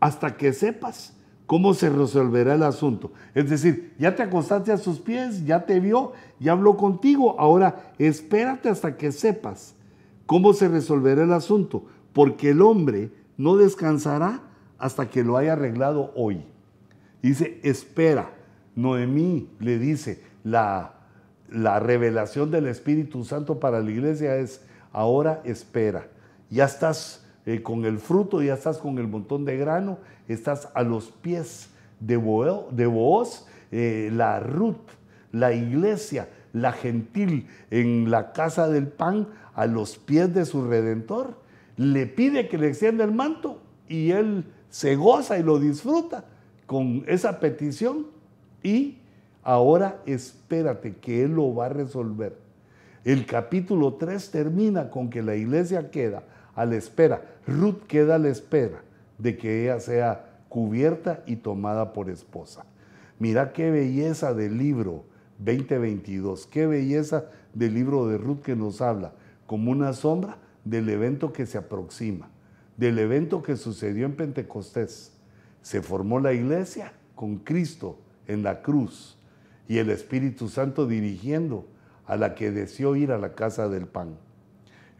hasta 0.00 0.36
que 0.36 0.52
sepas 0.52 1.16
cómo 1.50 1.74
se 1.74 1.90
resolverá 1.90 2.54
el 2.54 2.62
asunto. 2.62 3.10
Es 3.34 3.50
decir, 3.50 3.92
ya 3.98 4.14
te 4.14 4.22
acostaste 4.22 4.70
a 4.70 4.76
sus 4.76 5.00
pies, 5.00 5.44
ya 5.46 5.66
te 5.66 5.80
vio, 5.80 6.12
ya 6.38 6.52
habló 6.52 6.76
contigo, 6.76 7.34
ahora 7.40 7.92
espérate 7.98 8.68
hasta 8.68 8.96
que 8.96 9.10
sepas 9.10 9.74
cómo 10.26 10.52
se 10.52 10.68
resolverá 10.68 11.24
el 11.24 11.32
asunto, 11.32 11.86
porque 12.12 12.50
el 12.50 12.62
hombre 12.62 13.10
no 13.36 13.56
descansará 13.56 14.42
hasta 14.78 15.10
que 15.10 15.24
lo 15.24 15.36
haya 15.36 15.54
arreglado 15.54 16.12
hoy. 16.14 16.44
Dice, 17.20 17.58
espera. 17.64 18.30
Noemí 18.76 19.50
le 19.58 19.80
dice, 19.80 20.22
la, 20.44 21.00
la 21.50 21.80
revelación 21.80 22.52
del 22.52 22.68
Espíritu 22.68 23.24
Santo 23.24 23.58
para 23.58 23.80
la 23.80 23.90
iglesia 23.90 24.36
es, 24.36 24.62
ahora 24.92 25.42
espera. 25.42 26.06
Ya 26.48 26.66
estás 26.66 27.19
eh, 27.46 27.62
con 27.62 27.84
el 27.84 27.98
fruto, 27.98 28.42
ya 28.42 28.54
estás 28.54 28.78
con 28.78 28.98
el 28.98 29.08
montón 29.08 29.44
de 29.44 29.56
grano, 29.56 29.98
estás 30.28 30.68
a 30.74 30.82
los 30.82 31.10
pies 31.10 31.70
de, 32.00 32.16
vos, 32.16 33.46
eh, 33.72 34.10
la 34.12 34.40
Ruth, 34.40 34.76
la 35.32 35.52
iglesia, 35.52 36.28
la 36.52 36.72
gentil 36.72 37.46
en 37.70 38.10
la 38.10 38.32
casa 38.32 38.68
del 38.68 38.88
pan, 38.88 39.28
a 39.54 39.66
los 39.66 39.98
pies 39.98 40.34
de 40.34 40.44
su 40.44 40.66
redentor, 40.66 41.38
le 41.76 42.06
pide 42.06 42.48
que 42.48 42.58
le 42.58 42.68
extienda 42.68 43.04
el 43.04 43.12
manto 43.12 43.60
y 43.88 44.10
él 44.10 44.44
se 44.68 44.96
goza 44.96 45.38
y 45.38 45.42
lo 45.42 45.58
disfruta 45.58 46.24
con 46.66 47.04
esa 47.06 47.40
petición 47.40 48.06
y 48.62 48.98
ahora 49.42 50.00
espérate 50.06 50.96
que 50.96 51.24
él 51.24 51.32
lo 51.34 51.54
va 51.54 51.66
a 51.66 51.70
resolver. 51.70 52.36
El 53.04 53.24
capítulo 53.24 53.94
3 53.94 54.30
termina 54.30 54.90
con 54.90 55.08
que 55.08 55.22
la 55.22 55.34
iglesia 55.34 55.90
queda 55.90 56.22
a 56.60 56.66
la 56.66 56.76
espera. 56.76 57.22
Ruth 57.46 57.86
queda 57.86 58.16
a 58.16 58.18
la 58.18 58.28
espera 58.28 58.82
de 59.16 59.36
que 59.36 59.64
ella 59.64 59.80
sea 59.80 60.26
cubierta 60.50 61.22
y 61.26 61.36
tomada 61.36 61.94
por 61.94 62.10
esposa. 62.10 62.66
Mira 63.18 63.52
qué 63.52 63.70
belleza 63.70 64.34
del 64.34 64.58
libro 64.58 65.04
2022, 65.38 66.46
qué 66.46 66.66
belleza 66.66 67.24
del 67.54 67.74
libro 67.74 68.06
de 68.08 68.18
Ruth 68.18 68.42
que 68.42 68.56
nos 68.56 68.82
habla 68.82 69.12
como 69.46 69.70
una 69.70 69.94
sombra 69.94 70.36
del 70.64 70.88
evento 70.90 71.32
que 71.32 71.46
se 71.46 71.56
aproxima, 71.56 72.28
del 72.76 72.98
evento 72.98 73.42
que 73.42 73.56
sucedió 73.56 74.04
en 74.04 74.16
Pentecostés. 74.16 75.12
Se 75.62 75.80
formó 75.80 76.20
la 76.20 76.34
iglesia 76.34 76.92
con 77.14 77.36
Cristo 77.36 77.98
en 78.26 78.42
la 78.42 78.60
cruz 78.60 79.16
y 79.66 79.78
el 79.78 79.88
Espíritu 79.88 80.48
Santo 80.48 80.86
dirigiendo 80.86 81.66
a 82.06 82.16
la 82.16 82.34
que 82.34 82.50
deseó 82.50 82.96
ir 82.96 83.12
a 83.12 83.18
la 83.18 83.34
casa 83.34 83.68
del 83.68 83.86
pan. 83.86 84.16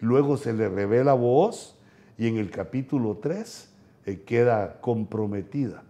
Luego 0.00 0.36
se 0.36 0.52
le 0.52 0.68
revela 0.68 1.12
voz 1.12 1.76
y 2.16 2.26
en 2.26 2.38
el 2.38 2.50
capítulo 2.50 3.18
3 3.22 3.70
eh, 4.06 4.22
queda 4.26 4.80
comprometida. 4.80 5.82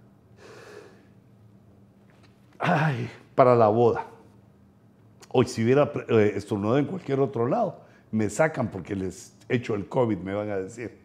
Ay, 2.58 3.08
para 3.34 3.54
la 3.54 3.68
boda. 3.68 4.06
Hoy 5.32 5.46
si 5.46 5.64
hubiera 5.64 5.92
eh, 6.08 6.32
estornudado 6.34 6.78
en 6.78 6.86
cualquier 6.86 7.20
otro 7.20 7.46
lado, 7.46 7.80
me 8.10 8.28
sacan 8.28 8.70
porque 8.70 8.96
les 8.96 9.34
echo 9.48 9.76
el 9.76 9.88
COVID, 9.88 10.18
me 10.18 10.34
van 10.34 10.50
a 10.50 10.56
decir. 10.56 10.98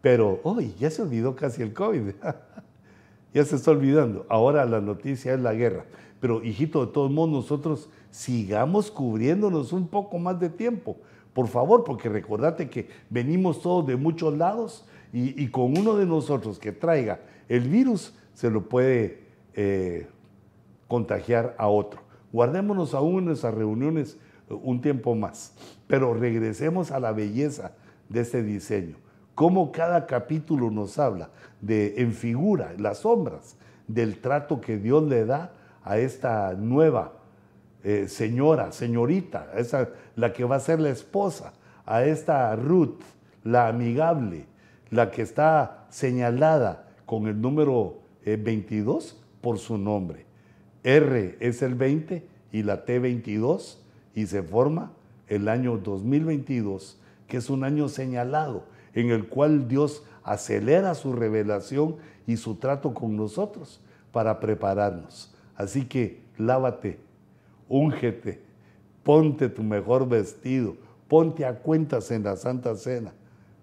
Pero 0.00 0.40
hoy 0.42 0.74
ya 0.78 0.90
se 0.90 1.02
olvidó 1.02 1.36
casi 1.36 1.62
el 1.62 1.74
COVID. 1.74 2.12
ya 3.34 3.44
se 3.44 3.56
está 3.56 3.70
olvidando. 3.70 4.26
Ahora 4.30 4.64
la 4.64 4.80
noticia 4.80 5.34
es 5.34 5.40
la 5.40 5.52
guerra. 5.52 5.84
Pero 6.18 6.42
hijito, 6.42 6.86
de 6.86 6.92
todos 6.92 7.10
modos, 7.10 7.30
nosotros 7.30 7.90
sigamos 8.10 8.90
cubriéndonos 8.90 9.72
un 9.72 9.86
poco 9.86 10.18
más 10.18 10.40
de 10.40 10.48
tiempo 10.48 10.96
por 11.34 11.48
favor, 11.48 11.84
porque 11.84 12.08
recordate 12.08 12.68
que 12.68 12.88
venimos 13.08 13.62
todos 13.62 13.86
de 13.86 13.96
muchos 13.96 14.36
lados 14.36 14.84
y, 15.12 15.48
con 15.48 15.76
uno 15.76 15.96
de 15.96 16.06
nosotros 16.06 16.58
que 16.58 16.72
traiga 16.72 17.20
el 17.48 17.68
virus 17.68 18.14
se 18.32 18.50
lo 18.50 18.68
puede 18.68 19.24
eh, 19.54 20.06
contagiar 20.88 21.54
a 21.58 21.68
otro. 21.68 22.00
Guardémonos 22.32 22.94
aún 22.94 23.18
en 23.18 23.24
nuestras 23.26 23.54
reuniones 23.54 24.16
eh, 24.48 24.54
un 24.54 24.80
tiempo 24.80 25.14
más, 25.14 25.54
pero 25.86 26.14
regresemos 26.14 26.90
a 26.90 27.00
la 27.00 27.12
belleza 27.12 27.72
de 28.08 28.20
este 28.20 28.42
diseño. 28.42 28.96
Cómo 29.34 29.72
cada 29.72 30.06
capítulo 30.06 30.70
nos 30.70 30.98
habla 30.98 31.30
de, 31.60 31.94
en 31.98 32.12
figura, 32.12 32.74
las 32.78 32.98
sombras 32.98 33.56
del 33.86 34.18
trato 34.18 34.60
que 34.60 34.78
Dios 34.78 35.02
le 35.04 35.26
da 35.26 35.52
a 35.84 35.98
esta 35.98 36.54
nueva 36.54 37.12
eh, 37.84 38.06
señora, 38.08 38.72
señorita, 38.72 39.52
esa, 39.56 39.88
la 40.16 40.32
que 40.32 40.44
va 40.44 40.56
a 40.56 40.60
ser 40.60 40.80
la 40.80 40.90
esposa, 40.90 41.52
a 41.86 42.04
esta 42.04 42.54
Ruth, 42.56 43.00
la 43.44 43.68
amigable, 43.68 44.46
la 44.90 45.10
que 45.10 45.22
está 45.22 45.86
señalada 45.90 46.88
con 47.06 47.26
el 47.26 47.40
número 47.40 47.98
22 48.24 49.12
eh, 49.12 49.24
por 49.40 49.58
su 49.58 49.78
nombre. 49.78 50.26
R 50.84 51.36
es 51.40 51.62
el 51.62 51.74
20 51.74 52.26
y 52.52 52.62
la 52.62 52.84
T 52.84 52.98
22 52.98 53.82
y 54.14 54.26
se 54.26 54.42
forma 54.42 54.92
el 55.28 55.48
año 55.48 55.78
2022, 55.78 57.00
que 57.26 57.38
es 57.38 57.50
un 57.50 57.64
año 57.64 57.88
señalado 57.88 58.64
en 58.94 59.10
el 59.10 59.28
cual 59.28 59.68
Dios 59.68 60.04
acelera 60.22 60.94
su 60.94 61.12
revelación 61.12 61.96
y 62.26 62.36
su 62.36 62.56
trato 62.56 62.94
con 62.94 63.16
nosotros 63.16 63.80
para 64.12 64.38
prepararnos. 64.38 65.34
Así 65.56 65.86
que 65.86 66.20
lávate, 66.36 66.98
úngete, 67.68 68.42
ponte 69.02 69.48
tu 69.48 69.62
mejor 69.62 70.08
vestido, 70.08 70.76
ponte 71.08 71.44
a 71.44 71.58
cuentas 71.58 72.10
en 72.10 72.24
la 72.24 72.36
Santa 72.36 72.74
Cena, 72.76 73.12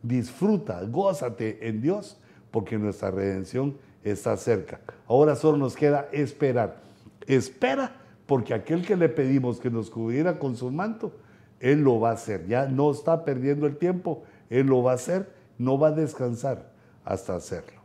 disfruta, 0.04 0.84
gózate 0.84 1.68
en 1.68 1.82
Dios, 1.82 2.18
porque 2.52 2.78
nuestra 2.78 3.12
redención 3.12 3.78
está 4.04 4.38
cerca. 4.38 4.80
Ahora 5.08 5.36
solo 5.36 5.58
nos 5.58 5.76
queda 5.76 6.08
esperar. 6.12 6.82
Espera, 7.28 7.96
porque 8.26 8.54
aquel 8.54 8.86
que 8.86 8.96
le 8.96 9.10
pedimos 9.10 9.60
que 9.60 9.70
nos 9.70 9.90
cubriera 9.90 10.40
con 10.40 10.56
su 10.56 10.72
manto, 10.72 11.14
Él 11.60 11.82
lo 11.82 12.00
va 12.00 12.12
a 12.12 12.14
hacer. 12.14 12.48
Ya 12.48 12.68
no 12.68 12.92
está 12.92 13.26
perdiendo 13.26 13.68
el 13.68 13.78
tiempo, 13.78 14.24
Él 14.50 14.68
lo 14.68 14.84
va 14.84 14.92
a 14.92 14.96
hacer, 14.96 15.32
no 15.58 15.78
va 15.78 15.90
a 15.90 15.92
descansar 15.92 16.72
hasta 17.04 17.36
hacerlo. 17.36 17.80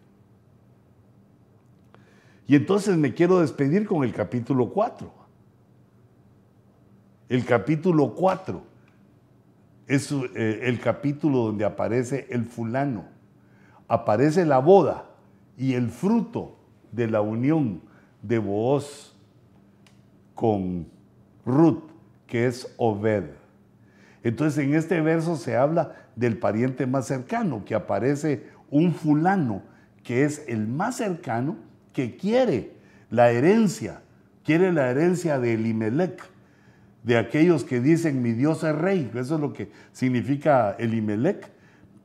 Y 2.47 2.57
entonces 2.57 2.97
me 2.97 3.15
quiero 3.15 3.41
despedir 3.41 3.87
con 3.87 4.05
el 4.05 4.13
capítulo 4.13 4.71
4. 4.71 5.24
El 7.29 7.45
capítulo 7.47 8.14
4 8.14 8.62
es 9.87 10.12
eh, 10.12 10.61
el 10.64 10.79
capítulo 10.81 11.39
donde 11.39 11.64
aparece 11.64 12.27
el 12.31 12.45
fulano, 12.45 13.07
aparece 13.89 14.45
la 14.45 14.59
boda 14.59 15.07
y 15.57 15.75
el 15.75 15.89
fruto 15.89 16.59
de 16.93 17.09
la 17.09 17.22
unión 17.22 17.81
de 18.22 18.39
Booz 18.39 19.14
con 20.35 20.87
Ruth, 21.47 21.85
que 22.27 22.47
es 22.47 22.75
Obed. 22.77 23.25
Entonces 24.22 24.64
en 24.64 24.75
este 24.75 25.01
verso 25.01 25.37
se 25.37 25.57
habla 25.57 25.95
del 26.16 26.39
pariente 26.39 26.87
más 26.87 27.07
cercano, 27.07 27.64
que 27.64 27.75
aparece 27.75 28.49
un 28.70 28.93
fulano, 28.93 29.62
que 30.03 30.25
es 30.25 30.45
el 30.47 30.66
más 30.66 30.97
cercano, 30.97 31.57
que 31.93 32.16
quiere 32.16 32.72
la 33.11 33.31
herencia, 33.31 34.03
quiere 34.45 34.72
la 34.72 34.91
herencia 34.91 35.39
de 35.39 35.55
Elimelech, 35.55 36.34
de 37.05 37.19
aquellos 37.19 37.65
que 37.65 37.81
dicen 37.81 38.23
mi 38.23 38.33
Dios 38.33 38.65
es 38.65 38.75
rey, 38.75 39.11
eso 39.15 39.37
es 39.37 39.41
lo 39.41 39.53
que 39.53 39.71
significa 39.93 40.75
Elimelech, 40.79 41.51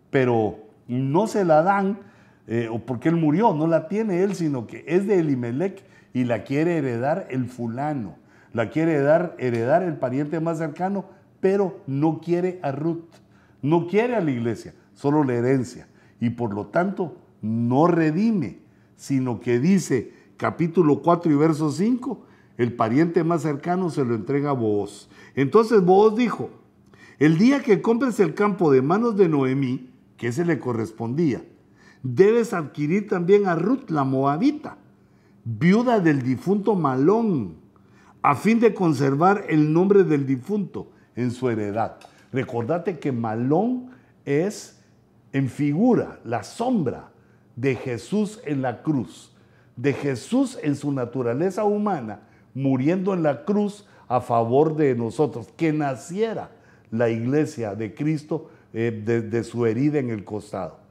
pero 0.10 0.60
no 0.88 1.28
se 1.28 1.45
la 1.45 1.64
dan 1.64 2.00
eh, 2.47 2.68
o 2.70 2.80
porque 2.80 3.10
él 3.10 3.16
murió, 3.16 3.54
no 3.54 3.66
la 3.66 3.88
tiene 3.88 4.24
él, 4.24 4.36
sino 4.36 4.68
que 4.68 4.84
es 4.88 5.08
de 5.08 5.20
Elimelech 5.20 5.84
y 6.14 6.26
la 6.26 6.43
quiere 6.43 6.78
heredar 6.78 7.28
el 7.30 7.45
fulano, 7.45 8.18
la 8.54 8.70
quiere 8.70 8.93
heredar, 8.93 9.36
heredar 9.39 9.84
el 9.84 9.95
pariente 9.95 10.39
más 10.39 10.58
cercano, 10.58 11.06
pero 11.39 11.80
no 11.88 12.20
quiere 12.20 12.60
a 12.62 12.72
Ruth, 12.72 13.06
no 13.62 13.88
quiere 13.88 14.16
a 14.16 14.22
la 14.22 14.32
iglesia, 14.32 14.74
solo 14.93 15.24
la 15.24 15.36
herencia, 15.36 15.88
y 16.20 16.32
por 16.32 16.54
lo 16.54 16.68
tanto 16.68 17.18
no 17.41 17.88
redime, 17.88 18.58
sino 18.97 19.39
que 19.39 19.60
dice 19.60 20.12
capítulo 20.36 21.02
4 21.02 21.32
y 21.32 21.36
verso 21.36 21.72
5, 21.72 22.26
el 22.60 22.74
pariente 22.74 23.24
más 23.24 23.43
cercano 23.43 23.89
se 23.89 24.03
lo 24.03 24.16
entrega 24.16 24.49
a 24.49 24.53
Booz. 24.53 25.07
Entonces 25.34 25.82
Booz 25.82 26.18
dijo, 26.18 26.49
el 27.18 27.38
día 27.38 27.64
que 27.64 27.82
compres 27.82 28.20
el 28.20 28.34
campo 28.34 28.70
de 28.70 28.82
manos 28.82 29.16
de 29.16 29.30
Noemí, 29.30 29.89
que 30.18 30.34
se 30.34 30.43
le 30.43 30.60
correspondía, 30.60 31.41
debes 32.03 32.53
adquirir 32.53 33.07
también 33.07 33.47
a 33.47 33.55
Ruth 33.55 33.89
la 33.89 34.03
Moabita, 34.03 34.78
viuda 35.45 36.01
del 36.01 36.22
difunto 36.22 36.76
Malón, 36.76 37.55
a 38.22 38.36
fin 38.36 38.60
de 38.60 38.74
conservar 38.74 39.45
el 39.47 39.72
nombre 39.72 40.03
del 40.03 40.26
difunto 40.26 40.91
en 41.16 41.32
su 41.32 41.49
heredad. 41.49 41.95
Recordate 42.34 42.99
que 42.99 43.14
Malón 43.14 43.91
es 44.26 44.82
en 45.32 45.47
figura, 45.47 46.20
la 46.26 46.43
sombra 46.43 47.14
de 47.55 47.76
Jesús 47.76 48.41
en 48.43 48.62
la 48.62 48.84
cruz, 48.84 49.34
de 49.78 49.93
Jesús 49.93 50.60
en 50.62 50.76
su 50.76 50.91
naturaleza 50.91 51.64
humana, 51.64 52.24
muriendo 52.60 53.14
en 53.14 53.24
la 53.24 53.45
cruz 53.45 53.88
a 54.07 54.22
favor 54.22 54.76
de 54.76 54.95
nosotros, 54.95 55.47
que 55.55 55.72
naciera 55.74 56.51
la 56.91 57.10
iglesia 57.10 57.76
de 57.76 57.93
Cristo 57.93 58.49
eh, 58.74 58.91
de 58.91 59.43
su 59.43 59.66
herida 59.66 59.99
en 59.99 60.10
el 60.10 60.24
costado 60.24 60.89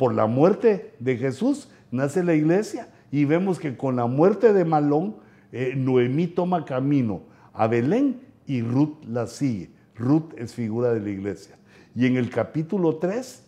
por 0.00 0.14
la 0.14 0.24
muerte 0.24 0.94
de 0.98 1.18
Jesús 1.18 1.68
nace 1.90 2.24
la 2.24 2.32
iglesia 2.32 2.88
y 3.12 3.26
vemos 3.26 3.58
que 3.58 3.76
con 3.76 3.96
la 3.96 4.06
muerte 4.06 4.54
de 4.54 4.64
Malón, 4.64 5.16
eh, 5.52 5.74
Noemí 5.76 6.26
toma 6.26 6.64
camino 6.64 7.20
a 7.52 7.66
Belén 7.66 8.22
y 8.46 8.62
Ruth 8.62 9.04
la 9.06 9.26
sigue. 9.26 9.68
Ruth 9.94 10.32
es 10.38 10.54
figura 10.54 10.94
de 10.94 11.00
la 11.00 11.10
iglesia. 11.10 11.58
Y 11.94 12.06
en 12.06 12.16
el 12.16 12.30
capítulo 12.30 12.96
3 12.96 13.44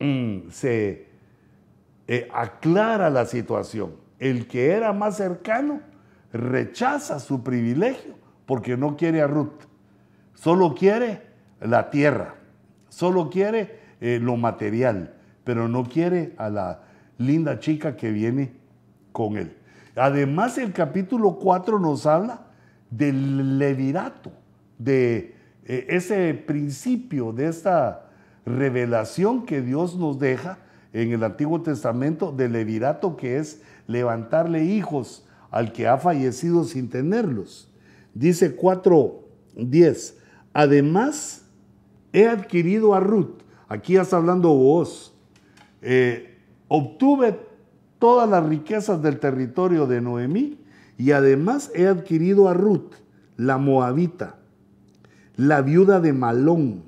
mm, 0.00 0.38
se 0.50 1.06
eh, 2.08 2.28
aclara 2.34 3.08
la 3.08 3.24
situación. 3.24 3.92
El 4.18 4.48
que 4.48 4.72
era 4.72 4.92
más 4.92 5.18
cercano 5.18 5.82
rechaza 6.36 7.18
su 7.18 7.42
privilegio 7.42 8.14
porque 8.46 8.76
no 8.76 8.96
quiere 8.96 9.22
a 9.22 9.26
Ruth. 9.26 9.62
Solo 10.34 10.74
quiere 10.74 11.22
la 11.60 11.90
tierra, 11.90 12.34
solo 12.88 13.30
quiere 13.30 13.80
eh, 14.00 14.18
lo 14.20 14.36
material 14.36 15.16
pero 15.46 15.68
no 15.68 15.84
quiere 15.84 16.32
a 16.38 16.50
la 16.50 16.80
linda 17.18 17.60
chica 17.60 17.96
que 17.96 18.10
viene 18.10 18.50
con 19.12 19.36
él. 19.36 19.56
Además, 19.94 20.58
el 20.58 20.72
capítulo 20.72 21.38
4 21.38 21.78
nos 21.78 22.04
habla 22.04 22.46
del 22.90 23.56
levirato, 23.56 24.32
de 24.76 25.36
eh, 25.64 25.86
ese 25.88 26.34
principio, 26.34 27.32
de 27.32 27.46
esta 27.46 28.08
revelación 28.44 29.46
que 29.46 29.62
Dios 29.62 29.96
nos 29.96 30.18
deja 30.18 30.58
en 30.92 31.12
el 31.12 31.22
Antiguo 31.22 31.62
Testamento 31.62 32.32
del 32.32 32.52
levirato, 32.52 33.16
que 33.16 33.38
es 33.38 33.62
levantarle 33.86 34.64
hijos 34.64 35.25
al 35.56 35.72
que 35.72 35.88
ha 35.88 35.96
fallecido 35.96 36.64
sin 36.64 36.90
tenerlos. 36.90 37.70
Dice 38.12 38.58
4.10, 38.58 40.12
además 40.52 41.46
he 42.12 42.28
adquirido 42.28 42.94
a 42.94 43.00
Ruth, 43.00 43.40
aquí 43.66 43.94
ya 43.94 44.02
está 44.02 44.18
hablando 44.18 44.50
vos, 44.52 45.14
eh, 45.80 46.36
obtuve 46.68 47.38
todas 47.98 48.28
las 48.28 48.44
riquezas 48.46 49.00
del 49.00 49.18
territorio 49.18 49.86
de 49.86 50.02
Noemí 50.02 50.58
y 50.98 51.12
además 51.12 51.70
he 51.74 51.86
adquirido 51.86 52.50
a 52.50 52.54
Ruth, 52.54 52.92
la 53.38 53.56
moabita, 53.56 54.36
la 55.36 55.62
viuda 55.62 56.00
de 56.00 56.12
Malón, 56.12 56.82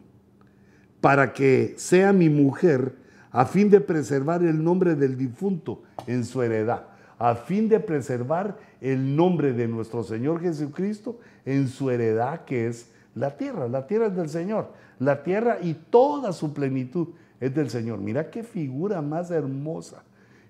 para 1.01 1.33
que 1.33 1.73
sea 1.79 2.13
mi 2.13 2.29
mujer 2.29 2.97
a 3.31 3.47
fin 3.47 3.71
de 3.71 3.81
preservar 3.81 4.43
el 4.43 4.63
nombre 4.63 4.95
del 4.95 5.17
difunto 5.17 5.85
en 6.07 6.27
su 6.27 6.43
heredad, 6.43 6.88
a 7.19 7.35
fin 7.35 7.69
de 7.69 7.81
preservar 7.81 8.57
el 8.81 9.17
nombre 9.17 9.53
de 9.53 9.67
nuestro 9.67 10.03
Señor 10.05 10.41
Jesucristo 10.41 11.19
en 11.45 11.69
su 11.69 11.91
heredad 11.91 12.45
que 12.45 12.69
es 12.69 12.91
la 13.15 13.37
tierra. 13.37 13.69
La 13.69 13.87
tierra 13.87 14.07
es 14.07 14.17
del 14.17 14.29
Señor, 14.29 14.73
la 14.99 15.23
tierra 15.23 15.59
y 15.61 15.75
toda 15.75 16.33
su 16.33 16.55
plenitud 16.55 17.09
es 17.41 17.55
del 17.55 17.71
Señor. 17.71 17.99
Mira 17.99 18.31
qué 18.31 18.43
figura 18.43 19.03
más 19.03 19.31
hermosa. 19.31 20.05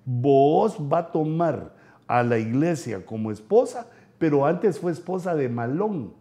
Vos 0.05 0.79
va 0.81 0.99
a 0.99 1.13
tomar 1.13 1.75
a 2.07 2.23
la 2.23 2.39
iglesia 2.39 3.05
como 3.05 3.31
esposa, 3.31 3.87
pero 4.19 4.47
antes 4.47 4.79
fue 4.79 4.93
esposa 4.93 5.35
de 5.35 5.49
Malón. 5.49 6.13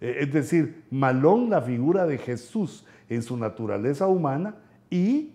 Eh, 0.00 0.18
es 0.20 0.32
decir, 0.32 0.84
Malón 0.90 1.50
la 1.50 1.62
figura 1.62 2.06
de 2.06 2.18
Jesús 2.18 2.86
en 3.08 3.22
su 3.22 3.36
naturaleza 3.36 4.06
humana 4.06 4.56
y 4.90 5.34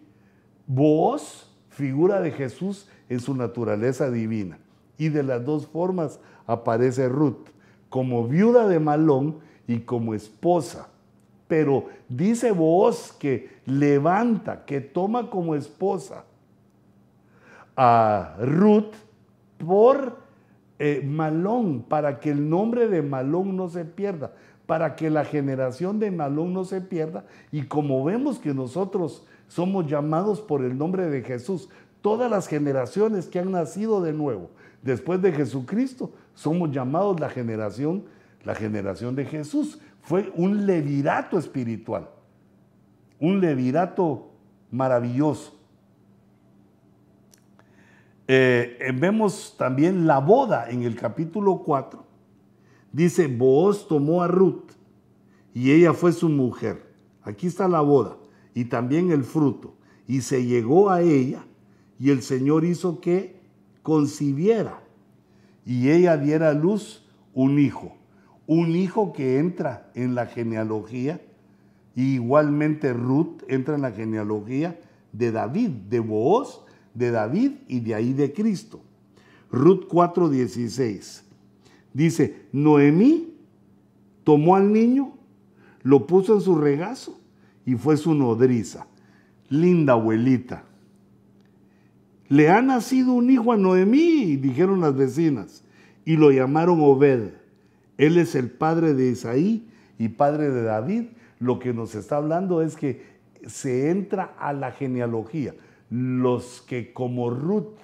vos 0.65 1.48
figura 1.79 2.21
de 2.21 2.31
Jesús 2.31 2.87
en 3.09 3.19
su 3.19 3.33
naturaleza 3.33 4.11
divina. 4.11 4.59
Y 4.97 5.09
de 5.09 5.23
las 5.23 5.43
dos 5.43 5.65
formas 5.65 6.19
aparece 6.45 7.09
Ruth, 7.09 7.47
como 7.89 8.27
viuda 8.27 8.67
de 8.67 8.79
Malón 8.79 9.39
y 9.65 9.79
como 9.79 10.13
esposa 10.13 10.89
pero 11.49 11.85
dice 12.07 12.51
vos 12.51 13.11
que 13.17 13.49
levanta, 13.65 14.65
que 14.65 14.81
toma 14.81 15.31
como 15.31 15.55
esposa 15.55 16.25
a 17.75 18.35
Ruth 18.39 18.93
por 19.57 20.19
eh, 20.77 21.01
Malón, 21.03 21.81
para 21.81 22.19
que 22.19 22.29
el 22.29 22.47
nombre 22.47 22.87
de 22.87 23.01
Malón 23.01 23.57
no 23.57 23.67
se 23.67 23.83
pierda, 23.83 24.31
para 24.67 24.95
que 24.95 25.09
la 25.09 25.25
generación 25.25 25.97
de 25.97 26.11
Malón 26.11 26.53
no 26.53 26.65
se 26.65 26.81
pierda. 26.81 27.25
Y 27.51 27.63
como 27.63 28.03
vemos 28.03 28.37
que 28.37 28.53
nosotros 28.53 29.25
somos 29.49 29.85
llamados 29.85 30.39
por 30.39 30.63
el 30.63 30.77
nombre 30.77 31.09
de 31.09 31.21
Jesús, 31.21 31.67
Todas 32.01 32.31
las 32.31 32.47
generaciones 32.47 33.27
que 33.27 33.39
han 33.39 33.51
nacido 33.51 34.01
de 34.01 34.13
nuevo 34.13 34.51
después 34.81 35.21
de 35.21 35.33
Jesucristo 35.33 36.13
somos 36.33 36.71
llamados 36.71 37.19
la 37.19 37.29
generación, 37.29 38.05
la 38.45 38.55
generación 38.55 39.15
de 39.15 39.25
Jesús. 39.25 39.79
Fue 40.01 40.31
un 40.35 40.65
levirato 40.65 41.37
espiritual, 41.37 42.09
un 43.19 43.41
levirato 43.41 44.31
maravilloso. 44.71 45.57
Eh, 48.27 48.77
eh, 48.79 48.91
vemos 48.95 49.55
también 49.57 50.07
la 50.07 50.19
boda 50.19 50.69
en 50.69 50.83
el 50.83 50.95
capítulo 50.95 51.63
4. 51.65 52.05
Dice, 52.93 53.27
Booz 53.27 53.87
tomó 53.87 54.23
a 54.23 54.27
Ruth 54.27 54.71
y 55.53 55.71
ella 55.71 55.93
fue 55.93 56.13
su 56.13 56.29
mujer. 56.29 56.87
Aquí 57.23 57.47
está 57.47 57.67
la 57.67 57.81
boda 57.81 58.18
y 58.53 58.65
también 58.65 59.11
el 59.11 59.23
fruto. 59.23 59.75
Y 60.07 60.21
se 60.21 60.45
llegó 60.45 60.89
a 60.89 61.01
ella 61.01 61.45
y 61.99 62.09
el 62.09 62.21
Señor 62.21 62.65
hizo 62.65 62.99
que 62.99 63.35
concibiera 63.83 64.81
y 65.65 65.89
ella 65.89 66.17
diera 66.17 66.49
a 66.49 66.53
luz 66.53 67.05
un 67.33 67.59
hijo. 67.59 67.95
Un 68.47 68.75
hijo 68.75 69.13
que 69.13 69.37
entra 69.37 69.91
en 69.93 70.15
la 70.15 70.25
genealogía. 70.25 71.21
igualmente 71.95 72.93
Ruth 72.93 73.43
entra 73.47 73.75
en 73.75 73.81
la 73.81 73.91
genealogía 73.91 74.79
de 75.11 75.31
David, 75.31 75.69
de 75.89 75.99
Booz, 75.99 76.61
de 76.93 77.11
David 77.11 77.51
y 77.67 77.81
de 77.81 77.93
ahí 77.93 78.13
de 78.13 78.33
Cristo. 78.33 78.81
Ruth 79.51 79.87
4:16. 79.87 81.23
Dice, 81.93 82.45
Noemí 82.51 83.33
tomó 84.23 84.55
al 84.55 84.71
niño, 84.71 85.13
lo 85.83 86.07
puso 86.07 86.35
en 86.35 86.41
su 86.41 86.55
regazo 86.55 87.18
y 87.69 87.75
fue 87.75 87.97
su 87.97 88.15
nodriza. 88.15 88.87
Linda 89.47 89.93
abuelita. 89.93 90.63
Le 92.27 92.49
ha 92.49 92.63
nacido 92.63 93.13
un 93.13 93.29
hijo 93.29 93.51
a 93.51 93.57
Noemí, 93.57 94.37
dijeron 94.37 94.81
las 94.81 94.95
vecinas, 94.95 95.63
y 96.03 96.17
lo 96.17 96.31
llamaron 96.31 96.79
Obed. 96.81 97.33
Él 97.99 98.17
es 98.17 98.33
el 98.33 98.49
padre 98.49 98.95
de 98.95 99.11
Isaí 99.11 99.69
y 99.99 100.09
padre 100.09 100.49
de 100.49 100.63
David. 100.63 101.03
Lo 101.37 101.59
que 101.59 101.71
nos 101.71 101.93
está 101.93 102.17
hablando 102.17 102.63
es 102.63 102.75
que 102.75 103.05
se 103.45 103.91
entra 103.91 104.33
a 104.39 104.51
la 104.51 104.71
genealogía. 104.71 105.53
Los 105.91 106.61
que 106.61 106.91
como 106.91 107.29
Ruth 107.29 107.77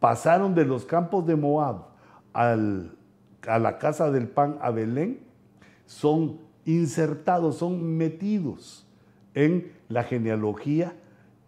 pasaron 0.00 0.56
de 0.56 0.64
los 0.64 0.84
campos 0.84 1.24
de 1.24 1.36
Moab 1.36 1.86
al, 2.32 2.96
a 3.46 3.60
la 3.60 3.78
casa 3.78 4.10
del 4.10 4.26
pan 4.26 4.58
a 4.60 4.72
Belén, 4.72 5.20
son 5.86 6.40
insertados, 6.64 7.58
son 7.58 7.96
metidos 7.96 8.88
en 9.34 9.72
la 9.88 10.04
genealogía 10.04 10.94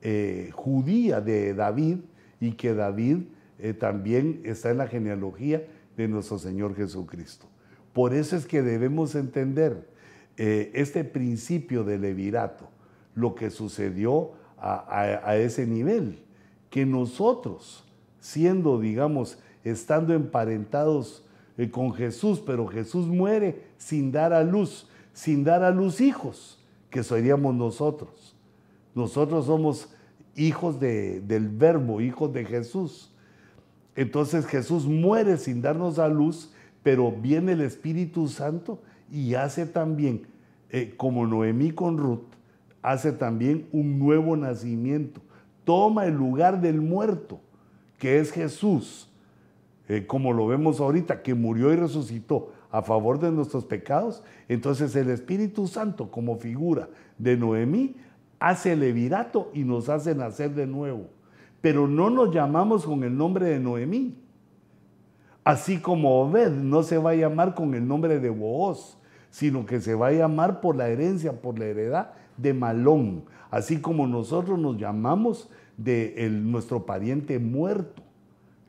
eh, 0.01 0.51
judía 0.53 1.21
de 1.21 1.55
David 1.55 1.99
y 2.41 2.53
que 2.53 2.75
David 2.75 3.19
eh, 3.59 3.73
también 3.73 4.41
está 4.45 4.71
en 4.71 4.79
la 4.79 4.89
genealogía 4.89 5.65
de 5.97 6.09
nuestro 6.09 6.39
Señor 6.39 6.75
Jesucristo. 6.75 7.47
Por 7.93 8.15
eso 8.15 8.37
es 8.37 8.47
que 8.47 8.63
debemos 8.63 9.15
entender 9.15 9.89
eh, 10.37 10.71
este 10.75 11.05
principio 11.05 11.85
del 11.85 12.01
levirato, 12.01 12.69
lo 13.15 13.35
que 13.35 13.51
sucedió 13.51 14.33
a 14.65 15.37
ese 15.39 15.67
nivel, 15.67 16.23
que 16.71 16.87
nosotros, 16.87 17.85
siendo, 18.21 18.79
digamos, 18.79 19.41
estando 19.65 20.15
emparentados 20.15 21.27
con 21.73 21.93
Jesús, 21.93 22.41
pero 22.47 22.69
Jesús 22.69 23.09
muere 23.09 23.65
sin 23.77 24.13
dar 24.13 24.33
a 24.33 24.45
luz, 24.45 24.89
sin 25.13 25.43
dar 25.43 25.65
a 25.65 25.73
luz 25.73 26.01
hijos 26.01 26.62
que 26.93 27.03
seríamos 27.03 27.55
nosotros. 27.55 28.37
Nosotros 28.95 29.47
somos 29.47 29.89
hijos 30.37 30.79
del 30.79 31.49
verbo, 31.49 32.01
hijos 32.01 32.33
de 32.33 32.45
Jesús. 32.45 33.11
Entonces 33.97 34.47
Jesús 34.47 34.87
muere 34.87 35.39
sin 35.39 35.63
darnos 35.63 35.99
a 35.99 36.09
luz, 36.09 36.53
pero 36.83 37.11
viene 37.11 37.53
el 37.53 37.63
Espíritu 37.63 38.29
Santo 38.29 38.81
y 39.11 39.35
hace 39.35 39.67
también, 39.67 40.27
eh, 40.71 40.95
como 40.97 41.27
Noemí 41.27 41.73
con 41.73 41.97
Ruth, 41.97 42.29
hace 42.83 43.13
también 43.13 43.67
un 43.73 43.99
nuevo 43.99 44.37
nacimiento. 44.37 45.23
Toma 45.65 46.05
el 46.07 46.15
lugar 46.15 46.61
del 46.61 46.83
muerto, 46.83 47.41
que 47.99 48.19
es 48.19 48.33
Jesús, 48.33 49.09
eh, 49.89 50.07
como 50.07 50.33
lo 50.35 50.47
vemos 50.47 50.79
ahorita, 50.81 51.23
que 51.23 51.35
murió 51.35 51.73
y 51.73 51.77
resucitó 51.77 52.53
a 52.73 52.83
favor 52.83 53.21
de 53.21 53.31
nuestros 53.31 53.67
pecados, 53.67 54.25
entonces 54.49 54.97
el 54.97 55.11
Espíritu 55.11 55.67
Santo 55.67 56.11
como 56.11 56.39
figura 56.39 56.89
de 57.19 57.37
Noemí 57.37 57.97
hace 58.41 58.73
el 58.73 58.81
levirato 58.81 59.51
y 59.53 59.63
nos 59.63 59.91
hace 59.91 60.15
nacer 60.15 60.55
de 60.55 60.67
nuevo. 60.67 61.07
Pero 61.61 61.87
no 61.87 62.11
nos 62.11 62.35
llamamos 62.35 62.85
con 62.85 63.05
el 63.05 63.17
nombre 63.17 63.47
de 63.47 63.61
Noemí. 63.61 64.17
Así 65.45 65.79
como 65.79 66.23
Obed 66.23 66.51
no 66.51 66.83
se 66.83 66.99
va 66.99 67.11
a 67.11 67.15
llamar 67.15 67.55
con 67.55 67.75
el 67.75 67.87
nombre 67.87 68.19
de 68.19 68.31
Booz, 68.31 68.97
sino 69.31 69.67
que 69.67 69.81
se 69.81 69.95
va 69.95 70.09
a 70.09 70.13
llamar 70.13 70.61
por 70.61 70.75
la 70.75 70.89
herencia, 70.89 71.41
por 71.41 71.59
la 71.59 71.67
heredad 71.67 72.13
de 72.37 72.55
Malón. 72.55 73.25
Así 73.51 73.81
como 73.81 74.07
nosotros 74.07 74.59
nos 74.59 74.79
llamamos 74.79 75.51
de 75.77 76.29
nuestro 76.31 76.87
pariente 76.87 77.39
muerto, 77.39 78.03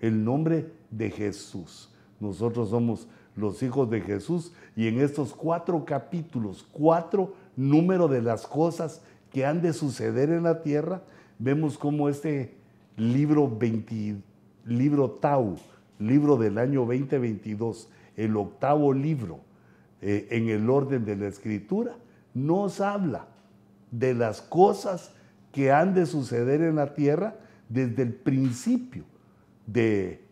el 0.02 0.26
nombre 0.26 0.72
de 0.92 1.10
Jesús. 1.10 1.90
Nosotros 2.20 2.70
somos 2.70 3.08
los 3.36 3.62
hijos 3.64 3.90
de 3.90 4.02
Jesús. 4.02 4.54
Y 4.76 4.88
en 4.88 5.00
estos 5.00 5.34
cuatro 5.34 5.86
capítulos, 5.86 6.68
cuatro 6.72 7.34
números 7.56 8.10
de 8.12 8.22
las 8.22 8.48
cosas 8.48 9.02
que 9.32 9.46
han 9.46 9.62
de 9.62 9.74
suceder 9.74 10.30
en 10.30 10.44
la 10.44 10.62
tierra, 10.62 11.02
vemos 11.40 11.78
cómo 11.78 12.10
este 12.10 12.56
libro 12.98 13.50
20, 13.50 14.18
libro 14.66 15.12
Tau, 15.12 15.58
libro 16.00 16.38
del 16.38 16.58
año 16.58 16.82
2022, 16.82 17.90
el 18.16 18.38
octavo 18.38 18.94
libro 18.94 19.40
eh, 20.02 20.28
en 20.32 20.50
el 20.50 20.70
orden 20.70 21.06
de 21.06 21.16
la 21.16 21.28
escritura, 21.28 21.96
nos 22.34 22.82
habla 22.82 23.28
de 23.92 24.14
las 24.14 24.42
cosas 24.42 25.12
que 25.52 25.72
han 25.72 25.94
de 25.94 26.06
suceder 26.06 26.62
en 26.62 26.76
la 26.76 26.94
tierra 26.94 27.36
desde 27.70 28.04
el 28.04 28.14
principio 28.14 29.04
de 29.66 30.24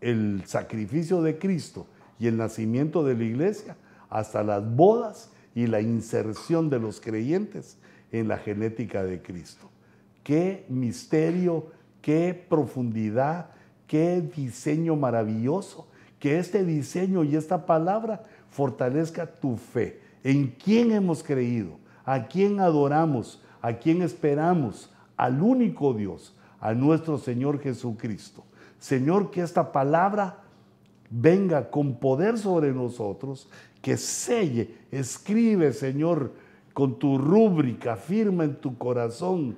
el 0.00 0.42
sacrificio 0.46 1.22
de 1.22 1.38
Cristo 1.38 1.86
y 2.20 2.26
el 2.26 2.36
nacimiento 2.36 3.02
de 3.02 3.16
la 3.16 3.24
iglesia, 3.24 3.76
hasta 4.10 4.44
las 4.44 4.76
bodas 4.76 5.30
y 5.54 5.66
la 5.66 5.80
inserción 5.80 6.70
de 6.70 6.78
los 6.78 7.00
creyentes 7.00 7.78
en 8.12 8.28
la 8.28 8.36
genética 8.36 9.02
de 9.02 9.22
Cristo. 9.22 9.70
Qué 10.22 10.66
misterio, 10.68 11.66
qué 12.02 12.46
profundidad, 12.48 13.50
qué 13.86 14.20
diseño 14.20 14.94
maravilloso. 14.96 15.88
Que 16.18 16.38
este 16.38 16.64
diseño 16.64 17.24
y 17.24 17.34
esta 17.34 17.64
palabra 17.64 18.24
fortalezca 18.50 19.26
tu 19.26 19.56
fe. 19.56 20.00
¿En 20.22 20.48
quién 20.48 20.92
hemos 20.92 21.22
creído? 21.22 21.78
¿A 22.04 22.26
quién 22.26 22.60
adoramos? 22.60 23.42
¿A 23.62 23.72
quién 23.72 24.02
esperamos? 24.02 24.92
Al 25.16 25.40
único 25.40 25.94
Dios, 25.94 26.36
a 26.60 26.74
nuestro 26.74 27.16
Señor 27.16 27.60
Jesucristo. 27.60 28.44
Señor, 28.78 29.30
que 29.30 29.40
esta 29.40 29.72
palabra 29.72 30.39
venga 31.10 31.70
con 31.70 31.96
poder 31.96 32.38
sobre 32.38 32.72
nosotros, 32.72 33.48
que 33.82 33.96
selle, 33.96 34.74
escribe, 34.90 35.72
Señor, 35.72 36.32
con 36.72 36.98
tu 36.98 37.18
rúbrica, 37.18 37.96
firma 37.96 38.44
en 38.44 38.54
tu 38.54 38.78
corazón 38.78 39.56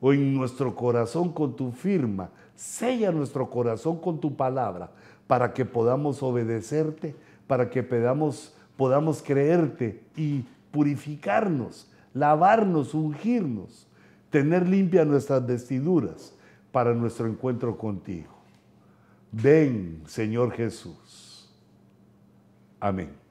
o 0.00 0.12
en 0.12 0.34
nuestro 0.34 0.74
corazón 0.74 1.32
con 1.32 1.54
tu 1.54 1.70
firma, 1.70 2.30
sella 2.56 3.12
nuestro 3.12 3.48
corazón 3.50 3.98
con 3.98 4.18
tu 4.18 4.34
palabra, 4.34 4.90
para 5.26 5.52
que 5.52 5.64
podamos 5.64 6.22
obedecerte, 6.22 7.14
para 7.46 7.70
que 7.70 7.82
podamos, 7.82 8.54
podamos 8.76 9.22
creerte 9.22 10.02
y 10.16 10.44
purificarnos, 10.70 11.90
lavarnos, 12.12 12.94
ungirnos, 12.94 13.86
tener 14.30 14.68
limpias 14.68 15.06
nuestras 15.06 15.46
vestiduras 15.46 16.34
para 16.72 16.92
nuestro 16.92 17.26
encuentro 17.26 17.78
contigo. 17.78 18.33
Ven, 19.36 20.04
Señor 20.06 20.52
Jesús. 20.52 21.50
Amén. 22.78 23.23